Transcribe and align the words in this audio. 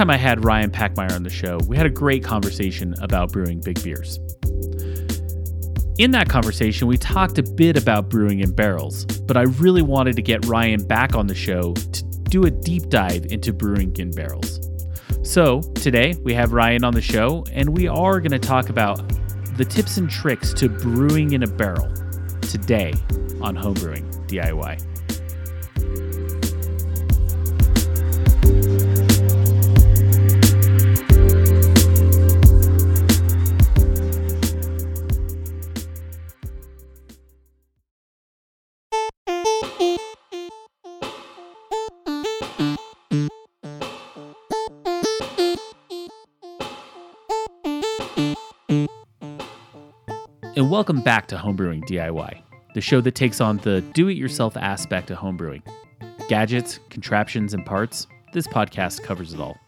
Time 0.00 0.08
I 0.08 0.16
had 0.16 0.46
Ryan 0.46 0.70
Packmeyer 0.70 1.12
on 1.12 1.24
the 1.24 1.28
show, 1.28 1.58
we 1.68 1.76
had 1.76 1.84
a 1.84 1.90
great 1.90 2.24
conversation 2.24 2.94
about 3.02 3.32
brewing 3.32 3.60
big 3.60 3.84
beers. 3.84 4.18
In 5.98 6.12
that 6.12 6.26
conversation, 6.26 6.88
we 6.88 6.96
talked 6.96 7.36
a 7.36 7.42
bit 7.42 7.76
about 7.76 8.08
brewing 8.08 8.40
in 8.40 8.50
barrels, 8.50 9.04
but 9.04 9.36
I 9.36 9.42
really 9.42 9.82
wanted 9.82 10.16
to 10.16 10.22
get 10.22 10.46
Ryan 10.46 10.82
back 10.86 11.14
on 11.14 11.26
the 11.26 11.34
show 11.34 11.74
to 11.74 12.02
do 12.30 12.46
a 12.46 12.50
deep 12.50 12.88
dive 12.88 13.26
into 13.26 13.52
brewing 13.52 13.94
in 13.98 14.10
barrels. 14.10 14.66
So, 15.22 15.60
today 15.74 16.16
we 16.24 16.32
have 16.32 16.54
Ryan 16.54 16.82
on 16.82 16.94
the 16.94 17.02
show, 17.02 17.44
and 17.52 17.76
we 17.76 17.86
are 17.86 18.20
going 18.20 18.30
to 18.30 18.38
talk 18.38 18.70
about 18.70 19.06
the 19.58 19.66
tips 19.66 19.98
and 19.98 20.08
tricks 20.08 20.54
to 20.54 20.70
brewing 20.70 21.32
in 21.34 21.42
a 21.42 21.46
barrel 21.46 21.92
today 22.40 22.94
on 23.42 23.54
Homebrewing 23.54 24.26
DIY. 24.28 24.89
And 50.60 50.70
welcome 50.70 51.00
back 51.00 51.26
to 51.26 51.36
Homebrewing 51.36 51.82
DIY, 51.84 52.42
the 52.74 52.82
show 52.82 53.00
that 53.00 53.14
takes 53.14 53.40
on 53.40 53.56
the 53.58 53.80
do 53.94 54.08
it 54.08 54.18
yourself 54.18 54.58
aspect 54.58 55.10
of 55.10 55.16
homebrewing. 55.16 55.62
Gadgets, 56.28 56.80
contraptions, 56.90 57.54
and 57.54 57.64
parts, 57.64 58.06
this 58.34 58.46
podcast 58.46 59.02
covers 59.02 59.32
it 59.32 59.40
all. 59.40 59.58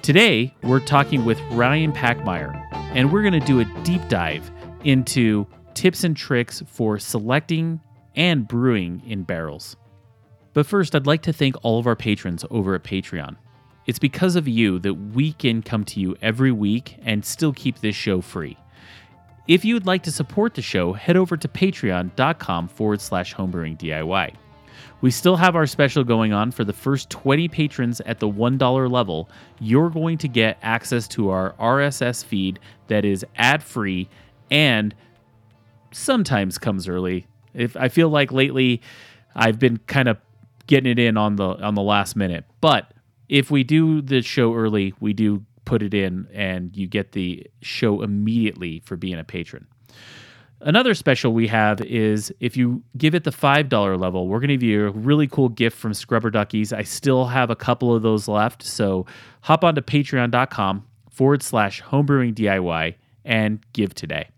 Today, 0.00 0.54
we're 0.62 0.78
talking 0.78 1.24
with 1.24 1.40
Ryan 1.50 1.92
Packmeyer, 1.92 2.54
and 2.94 3.12
we're 3.12 3.22
going 3.22 3.40
to 3.40 3.44
do 3.44 3.58
a 3.58 3.64
deep 3.82 4.00
dive 4.08 4.48
into 4.84 5.48
tips 5.74 6.04
and 6.04 6.16
tricks 6.16 6.62
for 6.68 7.00
selecting 7.00 7.80
and 8.14 8.46
brewing 8.46 9.02
in 9.04 9.24
barrels. 9.24 9.74
But 10.52 10.64
first, 10.64 10.94
I'd 10.94 11.08
like 11.08 11.22
to 11.22 11.32
thank 11.32 11.56
all 11.64 11.80
of 11.80 11.88
our 11.88 11.96
patrons 11.96 12.44
over 12.52 12.76
at 12.76 12.84
Patreon. 12.84 13.34
It's 13.88 13.98
because 13.98 14.36
of 14.36 14.46
you 14.46 14.78
that 14.78 14.94
we 14.94 15.32
can 15.32 15.60
come 15.60 15.84
to 15.86 15.98
you 15.98 16.16
every 16.22 16.52
week 16.52 16.98
and 17.02 17.24
still 17.24 17.52
keep 17.52 17.80
this 17.80 17.96
show 17.96 18.20
free. 18.20 18.56
If 19.48 19.64
you 19.64 19.72
would 19.74 19.86
like 19.86 20.02
to 20.02 20.12
support 20.12 20.52
the 20.54 20.60
show, 20.60 20.92
head 20.92 21.16
over 21.16 21.34
to 21.38 21.48
patreon.com 21.48 22.68
forward 22.68 23.00
slash 23.00 23.34
homebrewing 23.34 23.78
DIY. 23.78 24.34
We 25.00 25.10
still 25.10 25.36
have 25.36 25.56
our 25.56 25.66
special 25.66 26.04
going 26.04 26.34
on 26.34 26.50
for 26.50 26.64
the 26.64 26.74
first 26.74 27.08
20 27.08 27.48
patrons 27.48 28.02
at 28.02 28.18
the 28.18 28.28
$1 28.28 28.90
level. 28.90 29.30
You're 29.58 29.88
going 29.88 30.18
to 30.18 30.28
get 30.28 30.58
access 30.60 31.08
to 31.08 31.30
our 31.30 31.54
RSS 31.54 32.22
feed 32.22 32.58
that 32.88 33.06
is 33.06 33.24
ad 33.36 33.62
free 33.62 34.10
and 34.50 34.94
sometimes 35.92 36.58
comes 36.58 36.86
early. 36.86 37.26
If 37.54 37.74
I 37.74 37.88
feel 37.88 38.10
like 38.10 38.30
lately 38.30 38.82
I've 39.34 39.58
been 39.58 39.78
kind 39.86 40.08
of 40.08 40.18
getting 40.66 40.90
it 40.90 40.98
in 40.98 41.16
on 41.16 41.36
the 41.36 41.44
on 41.44 41.74
the 41.74 41.82
last 41.82 42.16
minute. 42.16 42.44
But 42.60 42.92
if 43.30 43.50
we 43.50 43.64
do 43.64 44.02
the 44.02 44.20
show 44.20 44.54
early, 44.54 44.92
we 45.00 45.14
do 45.14 45.44
put 45.68 45.82
it 45.82 45.92
in 45.92 46.26
and 46.32 46.74
you 46.74 46.88
get 46.88 47.12
the 47.12 47.46
show 47.60 48.00
immediately 48.02 48.80
for 48.80 48.96
being 48.96 49.18
a 49.18 49.24
patron. 49.24 49.66
Another 50.62 50.94
special 50.94 51.34
we 51.34 51.46
have 51.46 51.82
is 51.82 52.32
if 52.40 52.56
you 52.56 52.82
give 52.96 53.14
it 53.14 53.24
the 53.24 53.30
$5 53.30 54.00
level, 54.00 54.26
we're 54.26 54.40
going 54.40 54.48
to 54.48 54.54
give 54.54 54.62
you 54.62 54.86
a 54.86 54.90
really 54.90 55.28
cool 55.28 55.50
gift 55.50 55.76
from 55.76 55.92
Scrubber 55.92 56.30
Duckies. 56.30 56.72
I 56.72 56.82
still 56.82 57.26
have 57.26 57.50
a 57.50 57.54
couple 57.54 57.94
of 57.94 58.02
those 58.02 58.26
left. 58.28 58.64
So 58.64 59.04
hop 59.42 59.62
onto 59.62 59.82
patreon.com 59.82 60.86
forward 61.10 61.42
slash 61.42 61.82
homebrewing 61.82 62.34
DIY 62.34 62.94
and 63.26 63.60
give 63.74 63.94
today. 63.94 64.30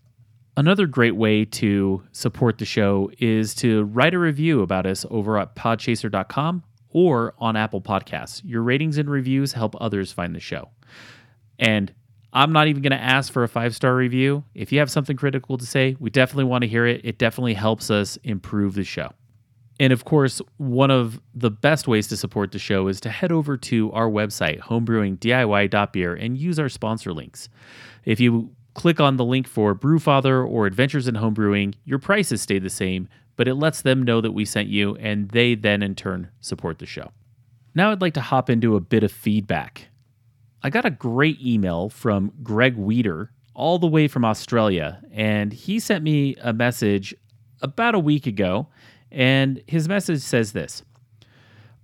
Another 0.57 0.87
great 0.87 1.15
way 1.15 1.45
to 1.45 2.03
support 2.11 2.59
the 2.59 2.65
show 2.65 3.11
is 3.19 3.55
to 3.55 3.85
write 3.85 4.15
a 4.15 4.19
review 4.19 4.63
about 4.63 4.85
us 4.85 5.07
over 5.11 5.39
at 5.39 5.55
podchaser.com 5.55 6.65
or 6.91 7.35
on 7.39 7.57
Apple 7.57 7.81
Podcasts. 7.81 8.43
Your 8.45 8.63
ratings 8.63 8.99
and 8.99 9.09
reviews 9.09 9.53
help 9.53 9.77
others 9.81 10.13
find 10.13 10.35
the 10.35 10.41
show. 10.41 10.71
And 11.61 11.93
I'm 12.33 12.53
not 12.53 12.67
even 12.67 12.83
going 12.83 12.91
to 12.93 13.03
ask 13.03 13.33
for 13.33 13.45
a 13.45 13.49
five 13.49 13.77
star 13.77 13.95
review. 13.95 14.43
If 14.55 14.73
you 14.73 14.81
have 14.81 14.91
something 14.91 15.17
critical 15.17 15.59
to 15.59 15.67
say, 15.67 15.97
we 16.01 16.11
definitely 16.11 16.45
want 16.45 16.63
to 16.63 16.69
hear 16.69 16.87
it. 16.87 17.03
It 17.05 17.19
definitely 17.19 17.55
helps 17.55 17.91
us 17.91 18.19
improve 18.25 18.75
the 18.75 18.83
show. 18.83 19.13
And 19.79 19.93
of 19.93 20.05
course, 20.05 20.43
one 20.59 20.91
of 20.91 21.21
the 21.35 21.51
best 21.51 21.89
ways 21.89 22.07
to 22.09 22.17
support 22.17 22.53
the 22.53 22.59
show 22.59 22.89
is 22.89 23.01
to 23.01 23.11
head 23.11 23.33
over 23.33 23.57
to 23.57 23.91
our 23.93 24.09
website, 24.11 24.61
homebrewingdiy.beer, 24.61 26.15
and 26.15 26.37
use 26.37 26.59
our 26.59 26.69
sponsor 26.69 27.15
links. 27.15 27.49
If 28.05 28.21
you 28.21 28.55
click 28.75 29.01
on 29.01 29.17
the 29.17 29.25
link 29.25 29.49
for 29.49 29.75
Brewfather 29.75 30.47
or 30.47 30.67
Adventures 30.67 31.09
in 31.09 31.15
Homebrewing, 31.15 31.75
your 31.85 31.99
prices 31.99 32.43
stay 32.43 32.59
the 32.59 32.71
same, 32.71 33.09
but 33.37 33.49
it 33.49 33.55
lets 33.55 33.81
them 33.81 34.03
know 34.03 34.21
that 34.21 34.33
we 34.33 34.45
sent 34.45 34.69
you, 34.69 34.97
and 34.97 35.31
they 35.31 35.55
then 35.55 35.83
in 35.83 35.95
turn 35.95 36.29
support 36.41 36.79
the 36.79 36.87
show. 36.87 37.11
Now 37.75 37.91
I'd 37.91 38.03
like 38.03 38.15
to 38.15 38.21
hop 38.21 38.51
into 38.51 38.77
a 38.77 38.81
bit 38.81 39.03
of 39.03 39.11
feedback. 39.11 39.90
I 40.63 40.69
got 40.71 40.85
a 40.85 40.91
great 40.91 41.41
email 41.41 41.89
from 41.89 42.33
Greg 42.43 42.77
Weeder, 42.77 43.31
all 43.55 43.79
the 43.79 43.87
way 43.87 44.09
from 44.09 44.25
Australia, 44.25 45.03
and 45.13 45.53
he 45.53 45.81
sent 45.81 46.05
me 46.05 46.37
a 46.43 46.53
message 46.53 47.15
about 47.63 47.95
a 47.95 47.99
week 47.99 48.27
ago. 48.27 48.69
And 49.11 49.63
his 49.67 49.89
message 49.89 50.21
says 50.21 50.53
this 50.53 50.83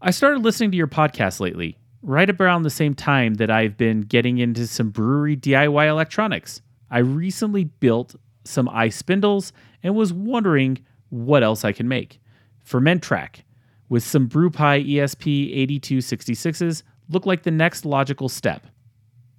I 0.02 0.10
started 0.10 0.44
listening 0.44 0.70
to 0.72 0.76
your 0.76 0.86
podcast 0.86 1.40
lately, 1.40 1.78
right 2.02 2.28
around 2.28 2.62
the 2.62 2.70
same 2.70 2.94
time 2.94 3.34
that 3.34 3.50
I've 3.50 3.76
been 3.76 4.02
getting 4.02 4.38
into 4.38 4.66
some 4.66 4.90
brewery 4.90 5.36
DIY 5.36 5.88
electronics. 5.88 6.60
I 6.90 6.98
recently 6.98 7.64
built 7.64 8.14
some 8.44 8.68
iSpindels 8.68 9.52
and 9.82 9.94
was 9.94 10.12
wondering 10.12 10.84
what 11.08 11.42
else 11.42 11.64
I 11.64 11.72
can 11.72 11.88
make. 11.88 12.20
Fermentrack 12.64 13.42
with 13.88 14.04
some 14.04 14.28
BrewPi 14.28 14.86
ESP 14.86 15.56
8266s 15.80 16.82
look 17.08 17.26
like 17.26 17.42
the 17.42 17.50
next 17.50 17.84
logical 17.84 18.28
step. 18.28 18.66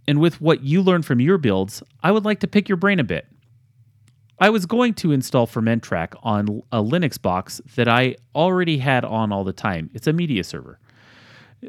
And 0.08 0.20
with 0.20 0.40
what 0.40 0.64
you 0.64 0.82
learned 0.82 1.06
from 1.06 1.20
your 1.20 1.38
builds, 1.38 1.84
I 2.02 2.12
would 2.12 2.26
like 2.26 2.40
to 2.40 2.48
pick 2.48 2.70
your 2.70 2.78
brain 2.78 3.00
a 3.00 3.04
bit. 3.04 3.28
I 4.40 4.50
was 4.50 4.66
going 4.66 4.94
to 4.96 5.12
install 5.12 5.48
Fermentrack 5.48 6.14
on 6.22 6.62
a 6.72 6.82
Linux 6.82 7.20
box 7.20 7.60
that 7.76 7.88
I 7.88 8.16
already 8.36 8.78
had 8.78 9.04
on 9.04 9.32
all 9.32 9.44
the 9.44 9.52
time. 9.52 9.90
It's 9.94 10.08
a 10.08 10.14
media 10.14 10.44
server. 10.44 10.80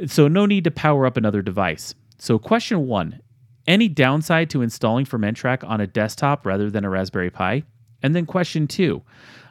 So, 0.07 0.29
no 0.29 0.45
need 0.45 0.65
to 0.65 0.71
power 0.71 1.07
up 1.07 1.17
another 1.17 1.41
device. 1.41 1.95
So, 2.19 2.39
question 2.39 2.87
one 2.87 3.21
any 3.67 3.89
downside 3.89 4.51
to 4.51 4.63
installing 4.63 5.07
Fermentrack 5.07 5.67
on 5.67 5.81
a 5.81 5.87
desktop 5.87 6.45
rather 6.45 6.71
than 6.71 6.85
a 6.85 6.91
Raspberry 6.91 7.31
Pi? 7.31 7.63
And 8.03 8.15
then 8.15 8.27
question 8.27 8.67
two 8.67 9.03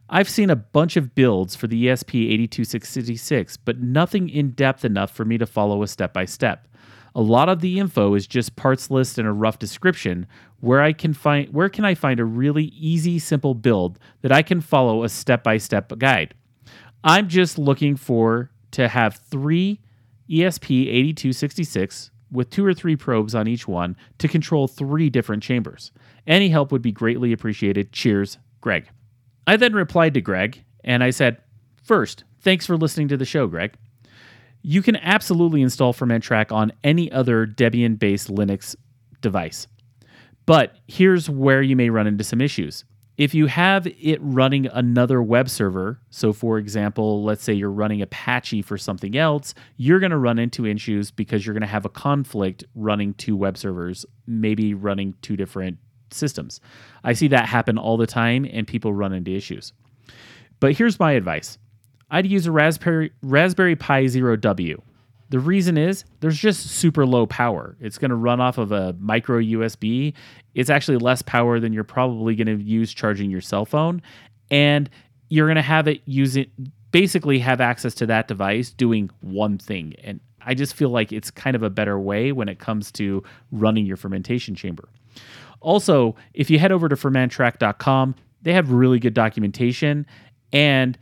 I've 0.10 0.30
seen 0.30 0.50
a 0.50 0.56
bunch 0.56 0.96
of 0.96 1.16
builds 1.16 1.56
for 1.56 1.68
the 1.68 1.88
ESP 1.88 2.32
8266, 2.32 3.58
but 3.58 3.82
nothing 3.82 4.30
in 4.30 4.52
depth 4.52 4.86
enough 4.86 5.12
for 5.12 5.26
me 5.26 5.38
to 5.38 5.46
follow 5.46 5.84
a 5.84 5.88
step 5.88 6.14
by 6.14 6.24
step. 6.26 6.68
A 7.14 7.22
lot 7.22 7.50
of 7.50 7.60
the 7.60 7.80
info 7.80 8.14
is 8.14 8.26
just 8.26 8.56
parts 8.56 8.90
list 8.90 9.18
and 9.18 9.28
a 9.28 9.34
rough 9.34 9.60
description. 9.60 10.28
Where 10.60 10.82
I 10.82 10.94
can 10.94 11.14
find 11.14 11.52
where 11.54 11.68
can 11.68 11.84
I 11.84 11.94
find 11.94 12.20
a 12.20 12.26
really 12.26 12.66
easy, 12.66 13.20
simple 13.20 13.54
build 13.54 14.00
that 14.22 14.32
I 14.32 14.44
can 14.44 14.62
follow 14.62 15.04
a 15.04 15.10
step 15.10 15.44
by 15.44 15.58
step 15.58 15.92
guide? 15.98 16.34
I'm 17.04 17.28
just 17.28 17.58
looking 17.58 17.96
for 17.96 18.52
to 18.72 18.88
have 18.88 19.16
three 19.16 19.82
ESP 20.30 20.88
8266 20.88 22.12
with 22.32 22.50
two 22.50 22.66
or 22.66 22.74
three 22.74 22.96
probes 22.96 23.36
on 23.36 23.48
each 23.48 23.68
one 23.68 23.96
to 24.20 24.28
control 24.28 24.68
three 24.68 25.10
different 25.10 25.44
chambers. 25.44 25.92
Any 26.26 26.50
help 26.50 26.72
would 26.72 26.82
be 26.82 26.92
greatly 26.92 27.32
appreciated. 27.34 27.92
Cheers, 27.92 28.38
Greg. 28.62 28.90
I 29.48 29.56
then 29.56 29.74
replied 29.74 30.14
to 30.16 30.22
Greg 30.22 30.64
and 30.84 31.04
I 31.04 31.10
said, 31.10 31.38
First, 31.82 32.26
thanks 32.42 32.66
for 32.66 32.76
listening 32.76 33.08
to 33.08 33.18
the 33.18 33.26
show, 33.26 33.48
Greg. 33.48 33.76
You 34.62 34.82
can 34.82 34.98
absolutely 34.98 35.62
install 35.62 35.94
Fermentrack 35.94 36.52
on 36.52 36.74
any 36.84 37.10
other 37.12 37.48
Debian 37.48 37.98
based 37.98 38.28
Linux 38.28 38.76
device. 39.22 39.68
But 40.46 40.76
here's 40.88 41.30
where 41.30 41.62
you 41.62 41.78
may 41.78 41.90
run 41.90 42.08
into 42.08 42.26
some 42.26 42.42
issues. 42.42 42.84
If 43.18 43.34
you 43.34 43.48
have 43.48 43.88
it 43.88 44.20
running 44.22 44.68
another 44.68 45.24
web 45.24 45.50
server, 45.50 46.00
so 46.10 46.34
for 46.34 46.60
example, 46.60 47.24
let's 47.24 47.44
say 47.44 47.54
you're 47.54 47.72
running 47.72 48.02
Apache 48.02 48.62
for 48.62 48.78
something 48.78 49.18
else, 49.18 49.56
you're 49.78 50.00
going 50.00 50.12
to 50.12 50.18
run 50.18 50.38
into 50.38 50.66
issues 50.66 51.10
because 51.10 51.46
you're 51.46 51.56
going 51.56 51.62
to 51.62 51.68
have 51.68 51.86
a 51.86 51.90
conflict 51.90 52.64
running 52.76 53.16
two 53.16 53.36
web 53.36 53.58
servers, 53.58 54.06
maybe 54.28 54.74
running 54.76 55.16
two 55.22 55.36
different 55.36 55.80
systems. 56.12 56.60
I 57.04 57.14
see 57.14 57.28
that 57.30 57.48
happen 57.48 57.78
all 57.78 57.98
the 57.98 58.08
time 58.08 58.46
and 58.52 58.68
people 58.68 58.94
run 58.94 59.14
into 59.14 59.36
issues. 59.36 59.74
But 60.60 60.74
here's 60.74 61.00
my 61.00 61.14
advice. 61.14 61.58
I'd 62.10 62.26
use 62.26 62.48
a 62.48 62.52
Raspberry 62.52 63.12
Raspberry 63.22 63.76
Pi 63.76 64.08
Zero 64.08 64.36
W. 64.36 64.82
The 65.30 65.40
reason 65.40 65.78
is 65.78 66.06
there's 66.22 66.38
just 66.38 66.68
super 66.68 67.06
low 67.06 67.26
power. 67.26 67.76
It's 67.82 67.98
going 67.98 68.12
to 68.12 68.16
run 68.16 68.40
off 68.40 68.58
of 68.58 68.72
a 68.72 68.96
micro 68.98 69.40
USB. 69.42 70.14
It's 70.56 70.70
actually 70.70 70.98
less 70.98 71.22
power 71.22 71.60
than 71.60 71.74
you're 71.74 71.84
probably 71.84 72.34
going 72.36 72.48
to 72.48 72.64
use 72.64 72.94
charging 72.94 73.30
your 73.30 73.42
cell 73.42 73.66
phone 73.66 74.02
and 74.50 74.90
you're 75.30 75.48
going 75.48 75.58
to 75.58 75.62
have 75.62 75.88
it 75.90 76.02
use 76.06 76.38
it 76.38 76.50
basically 76.92 77.40
have 77.40 77.60
access 77.60 77.94
to 77.96 78.06
that 78.06 78.30
device 78.30 78.72
doing 78.72 79.10
one 79.20 79.58
thing 79.58 79.94
and 80.02 80.22
I 80.48 80.54
just 80.54 80.76
feel 80.76 80.90
like 80.90 81.12
it's 81.12 81.30
kind 81.30 81.58
of 81.58 81.64
a 81.64 81.70
better 81.70 82.00
way 82.00 82.32
when 82.32 82.48
it 82.48 82.58
comes 82.58 82.90
to 82.94 83.22
running 83.52 83.86
your 83.86 83.98
fermentation 83.98 84.56
chamber. 84.56 84.88
Also, 85.60 86.16
if 86.34 86.50
you 86.50 86.60
head 86.60 86.72
over 86.72 86.88
to 86.88 86.96
fermentrack.com, 86.96 88.16
they 88.42 88.54
have 88.54 88.72
really 88.72 89.00
good 89.00 89.14
documentation. 89.14 90.06
And 90.54 90.98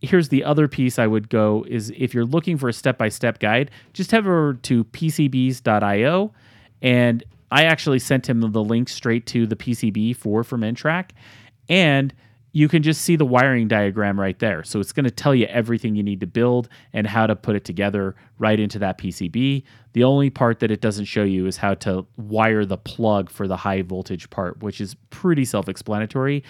here's 0.00 0.28
the 0.28 0.44
other 0.44 0.66
piece 0.68 0.98
I 0.98 1.06
would 1.06 1.28
go 1.28 1.64
is 1.68 1.92
if 1.96 2.14
you're 2.14 2.24
looking 2.24 2.56
for 2.56 2.68
a 2.68 2.72
step-by-step 2.72 3.38
guide, 3.38 3.70
just 3.92 4.10
head 4.10 4.20
over 4.20 4.54
to 4.54 4.84
pcbs.io 4.84 6.32
and 6.82 7.24
I 7.52 7.64
actually 7.64 7.98
sent 7.98 8.28
him 8.28 8.40
the 8.40 8.62
link 8.62 8.88
straight 8.88 9.26
to 9.26 9.46
the 9.46 9.56
PCB 9.56 10.16
for 10.16 10.42
Fermentrack 10.42 11.10
and 11.68 12.14
you 12.52 12.68
can 12.68 12.82
just 12.82 13.02
see 13.02 13.16
the 13.16 13.24
wiring 13.24 13.68
diagram 13.68 14.18
right 14.18 14.38
there. 14.38 14.64
So 14.64 14.80
it's 14.80 14.92
going 14.92 15.04
to 15.04 15.10
tell 15.10 15.34
you 15.34 15.46
everything 15.46 15.94
you 15.94 16.02
need 16.02 16.20
to 16.20 16.26
build 16.26 16.68
and 16.92 17.06
how 17.06 17.26
to 17.26 17.36
put 17.36 17.54
it 17.54 17.64
together 17.64 18.16
right 18.38 18.58
into 18.58 18.78
that 18.80 18.98
PCB. 18.98 19.62
The 19.92 20.04
only 20.04 20.30
part 20.30 20.58
that 20.60 20.70
it 20.70 20.80
doesn't 20.80 21.04
show 21.04 21.22
you 21.22 21.46
is 21.46 21.56
how 21.56 21.74
to 21.74 22.06
wire 22.16 22.64
the 22.64 22.78
plug 22.78 23.30
for 23.30 23.46
the 23.46 23.56
high 23.56 23.82
voltage 23.82 24.28
part, 24.30 24.62
which 24.62 24.80
is 24.80 24.94
pretty 25.10 25.44
self 25.44 25.68
explanatory. 25.68 26.42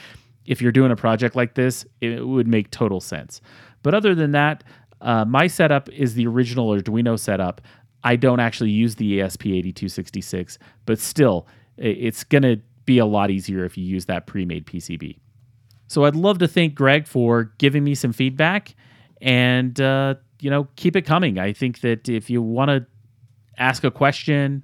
If 0.47 0.63
you're 0.63 0.73
doing 0.73 0.91
a 0.91 0.97
project 0.97 1.37
like 1.37 1.55
this, 1.55 1.85
it 2.01 2.27
would 2.27 2.49
make 2.49 2.71
total 2.71 3.01
sense. 3.01 3.41
But 3.83 3.95
other 3.95 4.15
than 4.15 4.33
that, 4.33 4.65
uh, 5.03 5.25
my 5.25 5.47
setup 5.47 5.89
is 5.91 6.15
the 6.15 6.27
original 6.27 6.69
Arduino 6.69 7.19
setup. 7.19 7.61
I 8.03 8.17
don't 8.17 8.41
actually 8.41 8.71
use 8.71 8.95
the 8.95 9.19
ESP8266, 9.19 10.57
but 10.87 10.99
still, 10.99 11.47
it's 11.77 12.25
going 12.25 12.43
to 12.43 12.61
be 12.87 12.99
a 12.99 13.07
lot 13.07 13.31
easier 13.31 13.65
if 13.65 13.77
you 13.77 13.85
use 13.85 14.07
that 14.07 14.27
pre 14.27 14.45
made 14.47 14.67
PCB. 14.67 15.19
So 15.91 16.05
I'd 16.05 16.15
love 16.15 16.39
to 16.39 16.47
thank 16.47 16.77
Greg 16.77 17.09
for 17.09 17.53
giving 17.59 17.83
me 17.83 17.97
some 17.97 18.13
feedback 18.13 18.77
and, 19.21 19.79
uh, 19.81 20.15
you 20.41 20.49
know, 20.49 20.69
keep 20.77 20.95
it 20.95 21.03
coming. 21.03 21.37
I 21.37 21.53
think 21.53 21.81
that 21.81 22.09
if 22.09 22.31
you 22.31 22.41
want 22.41 22.69
to 22.69 22.87
ask 23.59 23.83
a 23.83 23.91
question, 23.91 24.63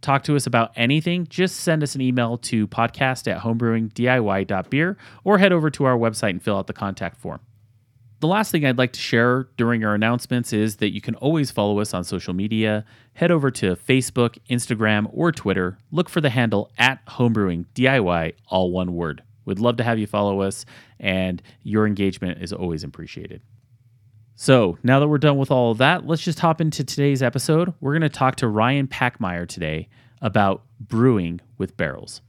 talk 0.00 0.22
to 0.22 0.36
us 0.36 0.46
about 0.46 0.70
anything, 0.76 1.26
just 1.28 1.56
send 1.56 1.82
us 1.82 1.96
an 1.96 2.00
email 2.00 2.38
to 2.38 2.68
podcast 2.68 3.26
at 3.26 3.42
homebrewingdiy.beer 3.42 4.96
or 5.24 5.38
head 5.38 5.52
over 5.52 5.70
to 5.70 5.86
our 5.86 5.98
website 5.98 6.30
and 6.30 6.42
fill 6.42 6.56
out 6.56 6.68
the 6.68 6.72
contact 6.72 7.20
form. 7.20 7.40
The 8.20 8.28
last 8.28 8.52
thing 8.52 8.64
I'd 8.64 8.78
like 8.78 8.92
to 8.92 9.00
share 9.00 9.48
during 9.56 9.84
our 9.84 9.96
announcements 9.96 10.52
is 10.52 10.76
that 10.76 10.94
you 10.94 11.00
can 11.00 11.16
always 11.16 11.50
follow 11.50 11.80
us 11.80 11.92
on 11.92 12.04
social 12.04 12.32
media. 12.32 12.84
Head 13.14 13.32
over 13.32 13.50
to 13.50 13.74
Facebook, 13.74 14.38
Instagram, 14.48 15.10
or 15.12 15.32
Twitter. 15.32 15.78
Look 15.90 16.08
for 16.08 16.20
the 16.20 16.30
handle 16.30 16.70
at 16.78 17.04
homebrewingdiy, 17.06 18.34
all 18.46 18.70
one 18.70 18.94
word. 18.94 19.24
We'd 19.44 19.58
love 19.58 19.76
to 19.78 19.84
have 19.84 19.98
you 19.98 20.06
follow 20.06 20.40
us, 20.40 20.64
and 20.98 21.42
your 21.62 21.86
engagement 21.86 22.42
is 22.42 22.52
always 22.52 22.84
appreciated. 22.84 23.42
So, 24.34 24.78
now 24.82 25.00
that 25.00 25.08
we're 25.08 25.18
done 25.18 25.36
with 25.36 25.50
all 25.50 25.70
of 25.70 25.78
that, 25.78 26.06
let's 26.06 26.22
just 26.22 26.40
hop 26.40 26.60
into 26.60 26.82
today's 26.82 27.22
episode. 27.22 27.74
We're 27.80 27.92
going 27.92 28.02
to 28.02 28.08
talk 28.08 28.36
to 28.36 28.48
Ryan 28.48 28.86
Packmeyer 28.86 29.46
today 29.46 29.88
about 30.22 30.62
brewing 30.80 31.40
with 31.58 31.76
barrels. 31.76 32.22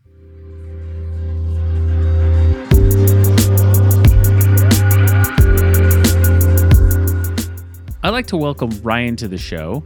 I'd 8.04 8.10
like 8.10 8.28
to 8.28 8.38
welcome 8.38 8.72
Ryan 8.82 9.16
to 9.18 9.28
the 9.28 9.38
show, 9.38 9.84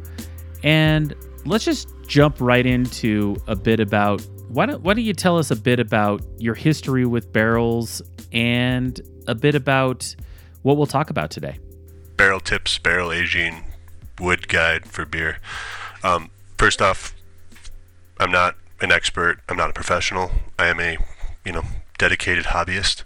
and 0.63 1.13
let's 1.45 1.65
just 1.65 1.89
jump 2.07 2.39
right 2.39 2.65
into 2.65 3.35
a 3.45 3.55
bit 3.55 3.79
about 3.79 4.25
why 4.49 4.65
don't, 4.65 4.81
why 4.81 4.93
don't 4.93 5.03
you 5.03 5.13
tell 5.13 5.37
us 5.37 5.51
a 5.51 5.55
bit 5.55 5.79
about 5.79 6.21
your 6.37 6.55
history 6.55 7.05
with 7.05 7.31
barrels 7.31 8.01
and 8.31 8.99
a 9.27 9.35
bit 9.35 9.55
about 9.55 10.15
what 10.61 10.77
we'll 10.77 10.85
talk 10.85 11.09
about 11.09 11.31
today? 11.31 11.59
Barrel 12.17 12.39
tips, 12.39 12.77
barrel 12.77 13.11
aging, 13.11 13.63
wood 14.19 14.47
guide 14.47 14.85
for 14.85 15.05
beer. 15.05 15.39
Um, 16.03 16.29
first 16.57 16.81
off, 16.81 17.15
I'm 18.19 18.31
not 18.31 18.55
an 18.81 18.91
expert. 18.91 19.39
I'm 19.49 19.57
not 19.57 19.69
a 19.69 19.73
professional. 19.73 20.31
I 20.57 20.67
am 20.67 20.79
a, 20.79 20.97
you 21.43 21.51
know, 21.51 21.63
dedicated 21.97 22.45
hobbyist. 22.45 23.03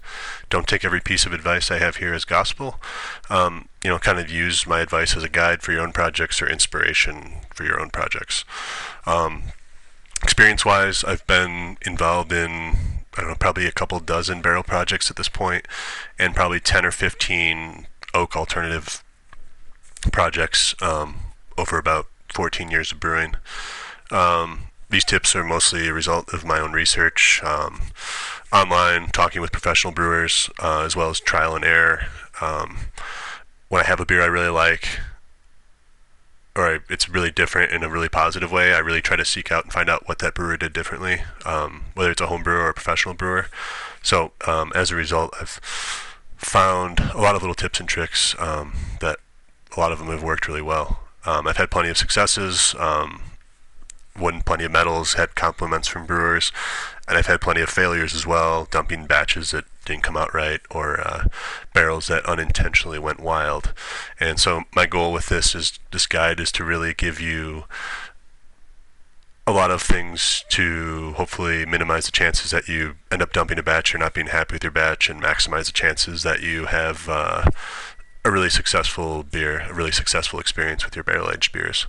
Don't 0.48 0.66
take 0.66 0.84
every 0.84 1.00
piece 1.00 1.26
of 1.26 1.32
advice 1.32 1.70
I 1.70 1.78
have 1.78 1.96
here 1.96 2.12
as 2.12 2.24
gospel. 2.24 2.80
Um, 3.28 3.68
you 3.82 3.90
know, 3.90 3.98
kind 3.98 4.18
of 4.18 4.30
use 4.30 4.66
my 4.66 4.80
advice 4.80 5.16
as 5.16 5.22
a 5.22 5.28
guide 5.28 5.62
for 5.62 5.72
your 5.72 5.82
own 5.82 5.92
projects 5.92 6.42
or 6.42 6.48
inspiration 6.48 7.36
for 7.54 7.64
your 7.64 7.80
own 7.80 7.90
projects. 7.90 8.44
Um, 9.06 9.44
experience 10.22 10.64
wise, 10.64 11.04
I've 11.04 11.26
been 11.26 11.76
involved 11.84 12.32
in 12.32 12.76
I 13.16 13.22
don't 13.22 13.30
know, 13.30 13.36
probably 13.36 13.66
a 13.66 13.72
couple 13.72 13.98
dozen 13.98 14.40
barrel 14.40 14.62
projects 14.62 15.10
at 15.10 15.16
this 15.16 15.28
point, 15.28 15.66
and 16.18 16.34
probably 16.34 16.60
10 16.60 16.86
or 16.86 16.92
15 16.92 17.86
oak 18.14 18.36
alternative 18.36 19.02
projects 20.12 20.74
um, 20.80 21.16
over 21.58 21.76
about 21.76 22.06
14 22.32 22.70
years 22.70 22.92
of 22.92 23.00
brewing. 23.00 23.34
Um, 24.10 24.64
these 24.88 25.04
tips 25.04 25.34
are 25.36 25.44
mostly 25.44 25.88
a 25.88 25.92
result 25.92 26.32
of 26.32 26.44
my 26.44 26.60
own 26.60 26.72
research, 26.72 27.40
um, 27.44 27.80
online, 28.52 29.08
talking 29.08 29.40
with 29.42 29.52
professional 29.52 29.92
brewers, 29.92 30.48
uh, 30.60 30.82
as 30.84 30.96
well 30.96 31.10
as 31.10 31.20
trial 31.20 31.54
and 31.54 31.64
error. 31.64 32.06
Um, 32.40 32.76
when 33.68 33.82
I 33.82 33.86
have 33.86 34.00
a 34.00 34.06
beer 34.06 34.22
I 34.22 34.26
really 34.26 34.48
like, 34.48 34.98
or 36.56 36.82
it's 36.88 37.08
really 37.08 37.30
different 37.30 37.72
in 37.72 37.82
a 37.82 37.88
really 37.88 38.08
positive 38.08 38.50
way. 38.50 38.74
I 38.74 38.78
really 38.78 39.00
try 39.00 39.16
to 39.16 39.24
seek 39.24 39.52
out 39.52 39.64
and 39.64 39.72
find 39.72 39.88
out 39.88 40.08
what 40.08 40.18
that 40.18 40.34
brewer 40.34 40.56
did 40.56 40.72
differently, 40.72 41.22
um, 41.44 41.84
whether 41.94 42.10
it's 42.10 42.20
a 42.20 42.26
home 42.26 42.42
brewer 42.42 42.62
or 42.62 42.70
a 42.70 42.74
professional 42.74 43.14
brewer. 43.14 43.46
So 44.02 44.32
um, 44.46 44.72
as 44.74 44.90
a 44.90 44.96
result, 44.96 45.34
I've 45.40 45.60
found 46.36 47.00
a 47.00 47.20
lot 47.20 47.36
of 47.36 47.42
little 47.42 47.54
tips 47.54 47.80
and 47.80 47.88
tricks 47.88 48.34
um, 48.38 48.74
that 49.00 49.18
a 49.76 49.80
lot 49.80 49.92
of 49.92 49.98
them 49.98 50.08
have 50.08 50.22
worked 50.22 50.48
really 50.48 50.62
well. 50.62 51.00
Um, 51.24 51.46
I've 51.46 51.58
had 51.58 51.70
plenty 51.70 51.90
of 51.90 51.98
successes, 51.98 52.74
um, 52.78 53.22
won 54.18 54.42
plenty 54.42 54.64
of 54.64 54.72
medals, 54.72 55.14
had 55.14 55.34
compliments 55.34 55.86
from 55.86 56.06
brewers, 56.06 56.50
and 57.06 57.16
I've 57.16 57.26
had 57.26 57.40
plenty 57.40 57.60
of 57.60 57.68
failures 57.68 58.14
as 58.14 58.26
well, 58.26 58.66
dumping 58.70 59.06
batches 59.06 59.50
that 59.50 59.64
didn't 59.84 60.02
come 60.02 60.16
out 60.16 60.34
right 60.34 60.60
or 60.70 61.00
uh, 61.00 61.24
barrels 61.74 62.08
that 62.08 62.24
unintentionally 62.26 62.98
went 62.98 63.20
wild. 63.20 63.72
And 64.18 64.38
so 64.38 64.62
my 64.74 64.86
goal 64.86 65.12
with 65.12 65.28
this 65.28 65.54
is 65.54 65.78
this 65.90 66.06
guide 66.06 66.40
is 66.40 66.52
to 66.52 66.64
really 66.64 66.94
give 66.94 67.20
you 67.20 67.64
a 69.46 69.52
lot 69.52 69.70
of 69.70 69.82
things 69.82 70.44
to 70.50 71.12
hopefully 71.16 71.66
minimize 71.66 72.06
the 72.06 72.12
chances 72.12 72.50
that 72.52 72.68
you 72.68 72.94
end 73.10 73.22
up 73.22 73.32
dumping 73.32 73.58
a 73.58 73.62
batch 73.62 73.94
or 73.94 73.98
not 73.98 74.14
being 74.14 74.28
happy 74.28 74.54
with 74.54 74.62
your 74.62 74.70
batch 74.70 75.08
and 75.10 75.20
maximize 75.20 75.66
the 75.66 75.72
chances 75.72 76.22
that 76.22 76.40
you 76.40 76.66
have 76.66 77.08
uh, 77.08 77.44
a 78.24 78.30
really 78.30 78.50
successful 78.50 79.22
beer, 79.22 79.60
a 79.60 79.74
really 79.74 79.90
successful 79.90 80.38
experience 80.38 80.84
with 80.84 80.94
your 80.94 81.04
barrel 81.04 81.30
aged 81.30 81.52
beers. 81.52 81.86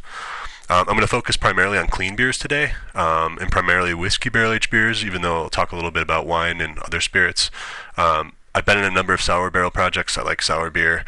Um, 0.71 0.87
I'm 0.87 0.95
going 0.95 1.01
to 1.01 1.07
focus 1.07 1.35
primarily 1.35 1.77
on 1.77 1.87
clean 1.87 2.15
beers 2.15 2.37
today, 2.37 2.71
um, 2.95 3.37
and 3.39 3.51
primarily 3.51 3.93
whiskey 3.93 4.29
barrel 4.29 4.53
aged 4.53 4.71
beers, 4.71 5.03
even 5.03 5.21
though 5.21 5.41
I'll 5.41 5.49
talk 5.49 5.73
a 5.73 5.75
little 5.75 5.91
bit 5.91 6.01
about 6.01 6.25
wine 6.25 6.61
and 6.61 6.79
other 6.79 7.01
spirits. 7.01 7.51
Um, 7.97 8.31
I've 8.55 8.65
been 8.65 8.77
in 8.77 8.85
a 8.85 8.89
number 8.89 9.13
of 9.13 9.19
sour 9.19 9.51
barrel 9.51 9.69
projects. 9.69 10.17
I 10.17 10.21
like 10.21 10.41
sour 10.41 10.69
beer, 10.69 11.03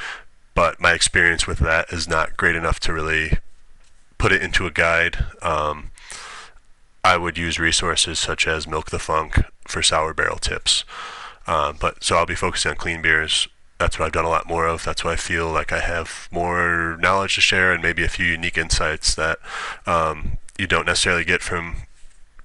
but 0.53 0.81
my 0.81 0.91
experience 0.91 1.47
with 1.47 1.59
that 1.59 1.93
is 1.93 2.09
not 2.09 2.35
great 2.35 2.57
enough 2.57 2.81
to 2.81 2.91
really 2.91 3.37
put 4.17 4.33
it 4.33 4.41
into 4.41 4.65
a 4.65 4.71
guide. 4.71 5.27
Um, 5.41 5.91
I 7.01 7.15
would 7.15 7.37
use 7.37 7.57
resources 7.57 8.19
such 8.19 8.45
as 8.45 8.67
Milk 8.67 8.89
the 8.89 8.99
Funk 8.99 9.45
for 9.65 9.81
sour 9.81 10.13
barrel 10.13 10.39
tips. 10.39 10.83
Uh, 11.47 11.71
but 11.71 12.03
so 12.03 12.17
I'll 12.17 12.25
be 12.25 12.35
focusing 12.35 12.71
on 12.71 12.75
clean 12.75 13.01
beers 13.01 13.47
that's 13.83 13.99
what 13.99 14.05
I've 14.05 14.11
done 14.13 14.23
a 14.23 14.29
lot 14.29 14.47
more 14.47 14.65
of. 14.65 14.85
That's 14.85 15.03
why 15.03 15.11
I 15.11 15.15
feel 15.17 15.51
like 15.51 15.73
I 15.73 15.81
have 15.81 16.29
more 16.31 16.97
knowledge 17.01 17.35
to 17.35 17.41
share 17.41 17.73
and 17.73 17.83
maybe 17.83 18.01
a 18.01 18.07
few 18.07 18.25
unique 18.25 18.57
insights 18.57 19.13
that 19.15 19.39
um, 19.85 20.37
you 20.57 20.67
don't 20.67 20.85
necessarily 20.85 21.25
get 21.25 21.41
from 21.41 21.75